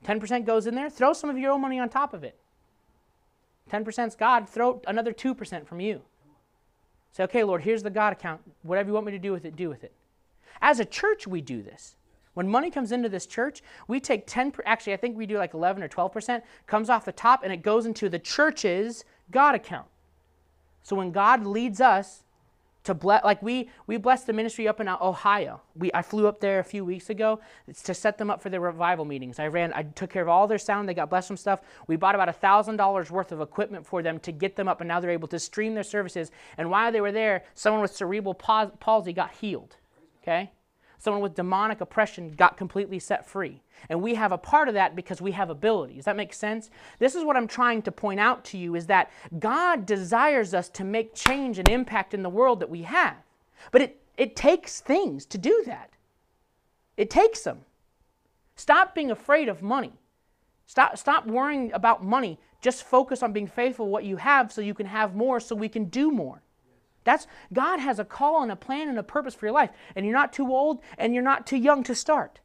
10% 0.04 0.44
goes 0.44 0.66
in 0.66 0.74
there, 0.74 0.90
throw 0.90 1.12
some 1.12 1.30
of 1.30 1.38
your 1.38 1.52
own 1.52 1.60
money 1.60 1.78
on 1.78 1.88
top 1.88 2.12
of 2.12 2.22
it. 2.22 2.38
10% 3.70 4.08
is 4.08 4.14
God, 4.14 4.48
throw 4.48 4.80
another 4.86 5.12
2% 5.12 5.66
from 5.66 5.80
you. 5.80 6.02
Say, 7.16 7.22
okay, 7.22 7.44
Lord, 7.44 7.62
here's 7.62 7.82
the 7.82 7.88
God 7.88 8.12
account. 8.12 8.42
Whatever 8.62 8.90
you 8.90 8.92
want 8.92 9.06
me 9.06 9.12
to 9.12 9.18
do 9.18 9.32
with 9.32 9.46
it, 9.46 9.56
do 9.56 9.70
with 9.70 9.84
it. 9.84 9.92
As 10.60 10.80
a 10.80 10.84
church, 10.84 11.26
we 11.26 11.40
do 11.40 11.62
this. 11.62 11.96
When 12.34 12.46
money 12.46 12.70
comes 12.70 12.92
into 12.92 13.08
this 13.08 13.24
church, 13.24 13.62
we 13.88 14.00
take 14.00 14.26
10, 14.26 14.52
actually, 14.66 14.92
I 14.92 14.98
think 14.98 15.16
we 15.16 15.24
do 15.24 15.38
like 15.38 15.54
11 15.54 15.82
or 15.82 15.88
12%, 15.88 16.42
comes 16.66 16.90
off 16.90 17.06
the 17.06 17.12
top 17.12 17.42
and 17.42 17.50
it 17.50 17.62
goes 17.62 17.86
into 17.86 18.10
the 18.10 18.18
church's 18.18 19.06
God 19.30 19.54
account. 19.54 19.86
So 20.82 20.94
when 20.94 21.10
God 21.10 21.46
leads 21.46 21.80
us, 21.80 22.22
to 22.86 22.94
bless 22.94 23.24
like 23.24 23.42
we 23.42 23.68
we 23.86 23.96
blessed 23.96 24.26
the 24.26 24.32
ministry 24.32 24.66
up 24.68 24.80
in 24.80 24.88
ohio. 24.88 25.60
We 25.74 25.90
i 25.92 26.02
flew 26.02 26.26
up 26.26 26.40
there 26.40 26.60
a 26.60 26.64
few 26.64 26.84
weeks 26.84 27.10
ago 27.10 27.40
to 27.84 27.94
set 27.94 28.16
them 28.16 28.30
up 28.30 28.40
for 28.40 28.48
their 28.48 28.60
revival 28.60 29.04
meetings. 29.04 29.38
I 29.38 29.48
ran 29.48 29.72
i 29.74 29.82
took 29.82 30.10
care 30.10 30.22
of 30.22 30.28
all 30.28 30.46
their 30.46 30.58
sound. 30.58 30.88
They 30.88 30.94
got 30.94 31.10
blessed 31.10 31.28
some 31.28 31.36
stuff. 31.36 31.60
We 31.88 31.96
bought 31.96 32.14
about 32.14 32.28
a 32.28 32.32
thousand 32.32 32.76
dollars 32.76 33.10
worth 33.10 33.32
of 33.32 33.40
equipment 33.40 33.84
for 33.84 34.02
them 34.02 34.20
to 34.20 34.32
get 34.32 34.54
them 34.56 34.68
up 34.68 34.80
and 34.80 34.88
now 34.88 35.00
they're 35.00 35.10
able 35.10 35.28
to 35.28 35.38
stream 35.38 35.74
their 35.74 35.82
services. 35.82 36.30
And 36.58 36.70
while 36.70 36.92
they 36.92 37.00
were 37.00 37.12
there 37.12 37.44
someone 37.54 37.82
with 37.82 37.94
cerebral 37.94 38.34
palsy 38.34 39.12
got 39.12 39.32
healed 39.32 39.76
okay 40.22 40.52
someone 40.98 41.22
with 41.22 41.34
demonic 41.34 41.80
oppression 41.80 42.30
got 42.32 42.56
completely 42.56 42.98
set 42.98 43.26
free. 43.26 43.62
And 43.88 44.02
we 44.02 44.14
have 44.14 44.32
a 44.32 44.38
part 44.38 44.68
of 44.68 44.74
that 44.74 44.96
because 44.96 45.20
we 45.20 45.32
have 45.32 45.50
ability. 45.50 45.94
Does 45.94 46.04
that 46.06 46.16
make 46.16 46.32
sense? 46.32 46.70
This 46.98 47.14
is 47.14 47.24
what 47.24 47.36
I'm 47.36 47.48
trying 47.48 47.82
to 47.82 47.92
point 47.92 48.20
out 48.20 48.44
to 48.46 48.58
you 48.58 48.74
is 48.74 48.86
that 48.86 49.10
God 49.38 49.86
desires 49.86 50.54
us 50.54 50.68
to 50.70 50.84
make 50.84 51.14
change 51.14 51.58
and 51.58 51.68
impact 51.68 52.14
in 52.14 52.22
the 52.22 52.30
world 52.30 52.60
that 52.60 52.70
we 52.70 52.82
have. 52.82 53.16
But 53.70 53.82
it, 53.82 54.02
it 54.16 54.36
takes 54.36 54.80
things 54.80 55.26
to 55.26 55.38
do 55.38 55.62
that. 55.66 55.90
It 56.96 57.10
takes 57.10 57.42
them. 57.42 57.60
Stop 58.56 58.94
being 58.94 59.10
afraid 59.10 59.48
of 59.48 59.62
money. 59.62 59.92
Stop, 60.66 60.96
stop 60.98 61.26
worrying 61.26 61.70
about 61.72 62.02
money. 62.02 62.38
Just 62.60 62.84
focus 62.84 63.22
on 63.22 63.32
being 63.32 63.46
faithful 63.46 63.88
what 63.88 64.04
you 64.04 64.16
have 64.16 64.50
so 64.50 64.60
you 64.60 64.74
can 64.74 64.86
have 64.86 65.14
more 65.14 65.38
so 65.38 65.54
we 65.54 65.68
can 65.68 65.84
do 65.84 66.10
more. 66.10 66.42
That's 67.06 67.28
God 67.52 67.78
has 67.78 67.98
a 68.00 68.04
call 68.04 68.42
and 68.42 68.50
a 68.52 68.56
plan 68.56 68.88
and 68.88 68.98
a 68.98 69.02
purpose 69.02 69.34
for 69.34 69.46
your 69.46 69.54
life. 69.54 69.70
And 69.94 70.04
you're 70.04 70.12
not 70.12 70.32
too 70.32 70.48
old 70.48 70.80
and 70.98 71.14
you're 71.14 71.22
not 71.22 71.46
too 71.46 71.56
young 71.56 71.82
to 71.84 71.94
start. 71.94 72.40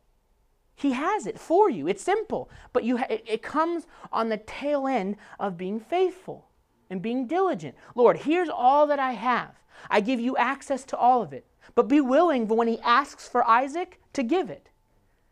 He 0.76 0.94
has 0.94 1.26
it 1.26 1.40
for 1.40 1.70
you. 1.70 1.88
It's 1.88 2.04
simple, 2.04 2.50
but 2.72 2.84
you 2.84 3.00
it, 3.10 3.24
it 3.28 3.42
comes 3.42 3.88
on 4.14 4.30
the 4.30 4.38
tail 4.38 4.88
end 4.88 5.18
of 5.40 5.58
being 5.58 5.80
faithful 5.80 6.48
and 6.92 7.02
being 7.02 7.26
diligent. 7.26 7.76
Lord, 7.96 8.20
here's 8.20 8.50
all 8.50 8.86
that 8.88 9.00
I 9.00 9.14
have. 9.14 9.56
I 9.90 10.00
give 10.00 10.20
you 10.20 10.38
access 10.38 10.84
to 10.86 10.98
all 10.98 11.24
of 11.24 11.34
it. 11.34 11.48
But 11.74 11.88
be 11.88 12.00
willing 12.00 12.48
when 12.48 12.68
he 12.68 12.80
asks 12.82 13.28
for 13.28 13.48
Isaac 13.48 14.00
to 14.14 14.22
give 14.22 14.50
it. 14.50 14.70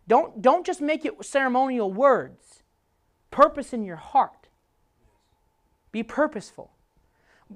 Don't, 0.08 0.42
don't 0.42 0.66
just 0.66 0.82
make 0.82 1.06
it 1.06 1.24
ceremonial 1.24 1.94
words. 1.94 2.64
Purpose 3.30 3.74
in 3.74 3.84
your 3.84 3.98
heart. 3.98 4.48
Be 5.92 6.02
purposeful. 6.02 6.72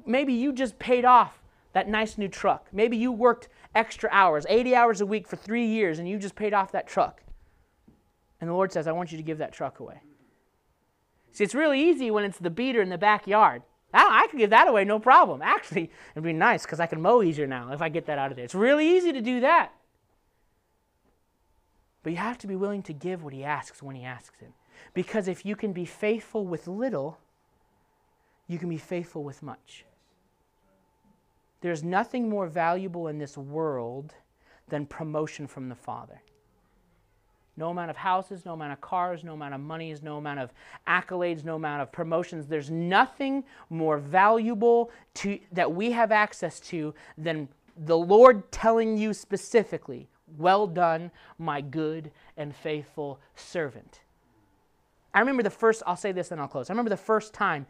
Maybe 0.06 0.34
you 0.34 0.54
just 0.54 0.78
paid 0.78 1.06
off 1.06 1.43
that 1.74 1.90
nice 1.90 2.18
new 2.18 2.28
truck. 2.28 2.68
Maybe 2.72 2.96
you 2.98 3.12
worked 3.12 3.50
extra 3.76 4.10
hours, 4.12 4.46
80 4.48 4.76
hours 4.76 5.02
a 5.02 5.06
week 5.06 5.28
for 5.28 5.36
three 5.36 5.66
years, 5.66 6.00
and 6.00 6.08
you 6.08 6.18
just 6.18 6.36
paid 6.36 6.54
off 6.54 6.72
that 6.72 6.88
truck. 6.88 7.22
And 8.40 8.50
the 8.50 8.54
Lord 8.54 8.72
says, 8.72 8.88
I 8.88 8.92
want 8.92 9.12
you 9.12 9.18
to 9.18 9.24
give 9.24 9.40
that 9.40 9.54
truck 9.54 9.80
away. 9.80 10.02
See, 11.32 11.44
it's 11.44 11.56
really 11.56 11.82
easy 11.82 12.12
when 12.12 12.24
it's 12.24 12.38
the 12.38 12.50
beater 12.50 12.82
in 12.82 12.90
the 12.90 12.98
backyard. 12.98 13.64
I, 13.94 14.24
I 14.24 14.28
could 14.28 14.40
give 14.40 14.52
that 14.52 14.68
away, 14.68 14.86
no 14.86 15.00
problem. 15.00 15.42
Actually, 15.42 15.92
it'd 16.14 16.24
be 16.24 16.34
nice 16.34 16.64
because 16.64 16.80
I 16.80 16.86
can 16.86 17.02
mow 17.02 17.24
easier 17.24 17.48
now 17.48 17.72
if 17.72 17.82
I 17.82 17.90
get 17.90 18.06
that 18.06 18.20
out 18.20 18.32
of 18.32 18.36
there. 18.36 18.46
It's 18.46 18.56
really 18.56 18.96
easy 18.96 19.12
to 19.12 19.22
do 19.22 19.40
that. 19.42 19.72
But 22.04 22.12
you 22.12 22.18
have 22.18 22.38
to 22.40 22.48
be 22.48 22.56
willing 22.56 22.84
to 22.84 22.94
give 22.94 23.24
what 23.24 23.34
he 23.34 23.44
asks 23.44 23.82
when 23.82 23.96
he 23.96 24.04
asks 24.04 24.42
it. 24.42 24.52
Because 24.94 25.28
if 25.28 25.46
you 25.46 25.56
can 25.56 25.74
be 25.74 25.86
faithful 25.86 26.46
with 26.46 26.68
little, 26.68 27.18
you 28.48 28.60
can 28.60 28.70
be 28.70 28.78
faithful 28.78 29.24
with 29.24 29.42
much. 29.42 29.86
There's 31.64 31.82
nothing 31.82 32.28
more 32.28 32.46
valuable 32.46 33.08
in 33.08 33.18
this 33.18 33.38
world 33.38 34.14
than 34.68 34.86
promotion 34.86 35.48
from 35.48 35.70
the 35.70 35.76
Father. 35.76 36.22
No 37.56 37.70
amount 37.70 37.90
of 37.90 37.96
houses, 37.96 38.44
no 38.44 38.52
amount 38.52 38.74
of 38.74 38.82
cars, 38.82 39.24
no 39.24 39.32
amount 39.32 39.54
of 39.54 39.62
monies, 39.62 40.04
no 40.04 40.18
amount 40.18 40.42
of 40.42 40.52
accolades, 40.86 41.46
no 41.46 41.56
amount 41.56 41.82
of 41.82 41.90
promotions. 41.90 42.48
There's 42.48 42.70
nothing 42.70 43.46
more 43.70 43.98
valuable 43.98 44.92
to, 45.14 45.40
that 45.54 45.72
we 45.72 45.94
have 45.94 46.12
access 46.12 46.60
to 46.62 46.94
than 47.18 47.48
the 47.78 47.98
Lord 47.98 48.52
telling 48.52 48.98
you 48.98 49.14
specifically, 49.14 50.10
Well 50.38 50.68
done, 50.68 51.12
my 51.38 51.62
good 51.62 52.12
and 52.36 52.54
faithful 52.54 53.22
servant. 53.36 54.02
I 55.14 55.22
remember 55.22 55.44
the 55.44 55.50
first, 55.50 55.82
I'll 55.88 55.96
say 55.96 56.12
this 56.12 56.32
and 56.32 56.42
I'll 56.42 56.50
close. 56.50 56.70
I 56.70 56.74
remember 56.74 56.90
the 56.90 56.98
first 56.98 57.34
time 57.34 57.68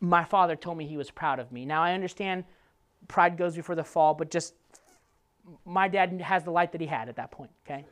my 0.00 0.24
father 0.24 0.56
told 0.56 0.76
me 0.76 0.88
he 0.88 0.96
was 0.96 1.12
proud 1.12 1.38
of 1.38 1.52
me. 1.52 1.64
Now 1.64 1.84
I 1.84 1.92
understand 1.92 2.42
pride 3.08 3.36
goes 3.36 3.56
before 3.56 3.74
the 3.74 3.84
fall, 3.84 4.14
but 4.14 4.30
just 4.30 4.54
my 5.64 5.88
dad 5.88 6.20
has 6.20 6.44
the 6.44 6.50
light 6.50 6.72
that 6.72 6.80
he 6.80 6.86
had 6.86 7.08
at 7.08 7.16
that 7.16 7.30
point, 7.30 7.50
okay? 7.66 7.84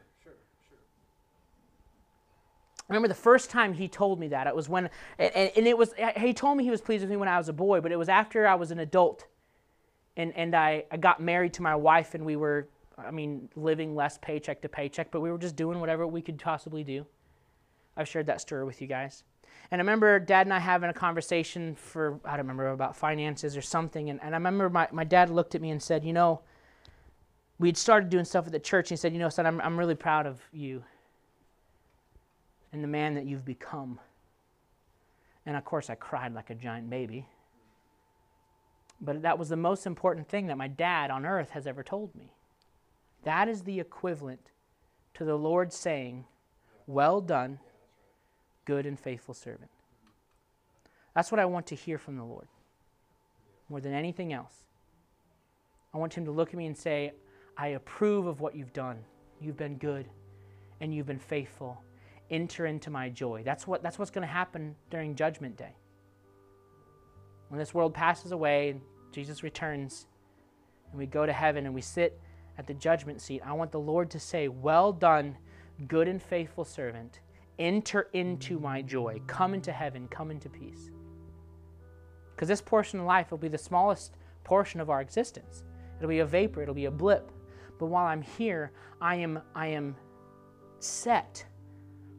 Remember 2.88 3.08
the 3.08 3.14
first 3.14 3.50
time 3.50 3.74
he 3.74 3.86
told 3.86 4.18
me 4.18 4.28
that. 4.28 4.46
It 4.46 4.56
was 4.56 4.68
when, 4.68 4.88
and, 5.18 5.34
and, 5.34 5.66
it 5.66 5.76
was, 5.76 5.92
he 6.16 6.32
told 6.32 6.56
me 6.56 6.64
he 6.64 6.70
was 6.70 6.80
pleased 6.80 7.02
with 7.02 7.10
me 7.10 7.16
when 7.16 7.28
I 7.28 7.36
was 7.36 7.48
a 7.48 7.52
boy, 7.52 7.80
but 7.82 7.92
it 7.92 7.96
was 7.96 8.08
after 8.08 8.46
I 8.46 8.54
was 8.54 8.70
an 8.70 8.78
adult. 8.78 9.26
And, 10.16 10.34
and 10.34 10.54
I, 10.54 10.84
I 10.90 10.96
got 10.96 11.20
married 11.20 11.52
to 11.54 11.62
my 11.62 11.76
wife, 11.76 12.14
and 12.14 12.24
we 12.24 12.36
were, 12.36 12.66
I 12.96 13.10
mean, 13.10 13.50
living 13.56 13.94
less 13.94 14.18
paycheck 14.18 14.62
to 14.62 14.68
paycheck, 14.68 15.10
but 15.10 15.20
we 15.20 15.30
were 15.30 15.38
just 15.38 15.54
doing 15.54 15.80
whatever 15.80 16.06
we 16.06 16.22
could 16.22 16.38
possibly 16.38 16.82
do. 16.82 17.06
I've 17.96 18.08
shared 18.08 18.26
that 18.26 18.40
story 18.40 18.64
with 18.64 18.80
you 18.80 18.86
guys. 18.86 19.22
And 19.70 19.80
I 19.80 19.82
remember 19.82 20.18
dad 20.18 20.46
and 20.46 20.54
I 20.54 20.58
having 20.58 20.88
a 20.88 20.94
conversation 20.94 21.74
for, 21.74 22.18
I 22.24 22.30
don't 22.30 22.46
remember, 22.46 22.68
about 22.68 22.96
finances 22.96 23.56
or 23.56 23.62
something. 23.62 24.08
And, 24.10 24.20
and 24.22 24.34
I 24.34 24.38
remember 24.38 24.70
my, 24.70 24.88
my 24.92 25.04
dad 25.04 25.30
looked 25.30 25.54
at 25.54 25.60
me 25.60 25.70
and 25.70 25.82
said, 25.82 26.04
You 26.04 26.12
know, 26.12 26.40
we'd 27.58 27.76
started 27.76 28.08
doing 28.08 28.24
stuff 28.24 28.46
at 28.46 28.52
the 28.52 28.58
church. 28.58 28.90
And 28.90 28.98
he 28.98 29.00
said, 29.00 29.12
You 29.12 29.18
know, 29.18 29.28
son, 29.28 29.46
I'm, 29.46 29.60
I'm 29.60 29.78
really 29.78 29.94
proud 29.94 30.26
of 30.26 30.40
you 30.52 30.84
and 32.72 32.82
the 32.82 32.88
man 32.88 33.14
that 33.14 33.26
you've 33.26 33.44
become. 33.44 33.98
And 35.46 35.56
of 35.56 35.64
course, 35.64 35.88
I 35.88 35.94
cried 35.94 36.34
like 36.34 36.50
a 36.50 36.54
giant 36.54 36.90
baby. 36.90 37.26
But 39.00 39.22
that 39.22 39.38
was 39.38 39.48
the 39.48 39.56
most 39.56 39.86
important 39.86 40.28
thing 40.28 40.48
that 40.48 40.58
my 40.58 40.68
dad 40.68 41.10
on 41.10 41.24
earth 41.24 41.50
has 41.50 41.66
ever 41.66 41.82
told 41.82 42.14
me. 42.14 42.32
That 43.24 43.48
is 43.48 43.62
the 43.62 43.80
equivalent 43.80 44.50
to 45.14 45.24
the 45.24 45.36
Lord 45.36 45.72
saying, 45.72 46.24
Well 46.86 47.20
done, 47.20 47.60
good 48.68 48.84
and 48.84 49.00
faithful 49.00 49.32
servant. 49.32 49.70
That's 51.14 51.32
what 51.32 51.40
I 51.40 51.46
want 51.46 51.66
to 51.68 51.74
hear 51.74 51.96
from 51.96 52.18
the 52.18 52.22
Lord 52.22 52.48
more 53.70 53.80
than 53.80 53.94
anything 53.94 54.34
else. 54.34 54.66
I 55.94 55.96
want 55.96 56.12
Him 56.12 56.26
to 56.26 56.30
look 56.30 56.50
at 56.50 56.54
me 56.54 56.66
and 56.66 56.76
say, 56.76 57.12
I 57.56 57.68
approve 57.68 58.26
of 58.26 58.42
what 58.42 58.54
you've 58.54 58.74
done. 58.74 58.98
You've 59.40 59.56
been 59.56 59.78
good 59.78 60.04
and 60.82 60.94
you've 60.94 61.06
been 61.06 61.18
faithful 61.18 61.82
enter 62.30 62.66
into 62.66 62.90
my 62.90 63.08
joy. 63.08 63.42
That's, 63.42 63.66
what, 63.66 63.82
that's 63.82 63.98
what's 63.98 64.10
going 64.10 64.26
to 64.26 64.32
happen 64.32 64.76
during 64.90 65.14
Judgment 65.14 65.56
Day. 65.56 65.74
When 67.48 67.58
this 67.58 67.72
world 67.72 67.94
passes 67.94 68.32
away 68.32 68.68
and 68.68 68.82
Jesus 69.12 69.42
returns 69.42 70.06
and 70.90 70.98
we 70.98 71.06
go 71.06 71.24
to 71.24 71.32
heaven 71.32 71.64
and 71.64 71.74
we 71.74 71.80
sit 71.80 72.20
at 72.58 72.66
the 72.66 72.74
judgment 72.74 73.22
seat, 73.22 73.40
I 73.42 73.54
want 73.54 73.72
the 73.72 73.80
Lord 73.80 74.10
to 74.10 74.20
say, 74.20 74.48
Well 74.48 74.92
done, 74.92 75.38
good 75.86 76.06
and 76.06 76.22
faithful 76.22 76.66
servant. 76.66 77.20
Enter 77.58 78.08
into 78.12 78.58
my 78.58 78.82
joy. 78.82 79.20
Come 79.26 79.54
into 79.54 79.72
heaven. 79.72 80.08
Come 80.08 80.30
into 80.30 80.48
peace. 80.48 80.90
Because 82.34 82.48
this 82.48 82.60
portion 82.60 83.00
of 83.00 83.06
life 83.06 83.30
will 83.30 83.38
be 83.38 83.48
the 83.48 83.58
smallest 83.58 84.14
portion 84.44 84.80
of 84.80 84.90
our 84.90 85.00
existence. 85.00 85.64
It'll 85.98 86.08
be 86.08 86.20
a 86.20 86.26
vapor, 86.26 86.62
it'll 86.62 86.74
be 86.74 86.84
a 86.84 86.90
blip. 86.90 87.32
But 87.78 87.86
while 87.86 88.06
I'm 88.06 88.22
here, 88.22 88.72
I 89.00 89.16
am, 89.16 89.40
I 89.54 89.66
am 89.66 89.96
set 90.78 91.44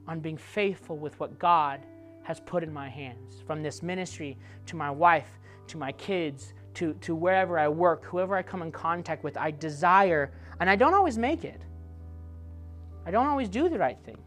on 0.07 0.19
being 0.19 0.37
faithful 0.37 0.97
with 0.97 1.19
what 1.19 1.39
God 1.39 1.81
has 2.23 2.39
put 2.41 2.63
in 2.63 2.71
my 2.71 2.89
hands. 2.89 3.41
From 3.47 3.63
this 3.63 3.81
ministry 3.81 4.37
to 4.65 4.75
my 4.75 4.91
wife, 4.91 5.39
to 5.67 5.77
my 5.77 5.91
kids, 5.93 6.53
to, 6.75 6.93
to 6.95 7.15
wherever 7.15 7.57
I 7.57 7.67
work, 7.67 8.05
whoever 8.05 8.35
I 8.35 8.41
come 8.41 8.61
in 8.61 8.71
contact 8.71 9.23
with, 9.23 9.37
I 9.37 9.51
desire, 9.51 10.31
and 10.59 10.69
I 10.69 10.75
don't 10.75 10.93
always 10.93 11.17
make 11.17 11.45
it. 11.45 11.61
I 13.05 13.11
don't 13.11 13.27
always 13.27 13.49
do 13.49 13.69
the 13.69 13.79
right 13.79 13.97
thing. 14.03 14.17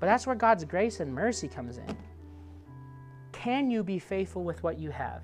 But 0.00 0.06
that's 0.06 0.26
where 0.26 0.36
God's 0.36 0.64
grace 0.64 1.00
and 1.00 1.12
mercy 1.12 1.48
comes 1.48 1.78
in. 1.78 1.96
Can 3.32 3.70
you 3.70 3.82
be 3.82 3.98
faithful 3.98 4.44
with 4.44 4.62
what 4.62 4.78
you 4.78 4.90
have? 4.90 5.22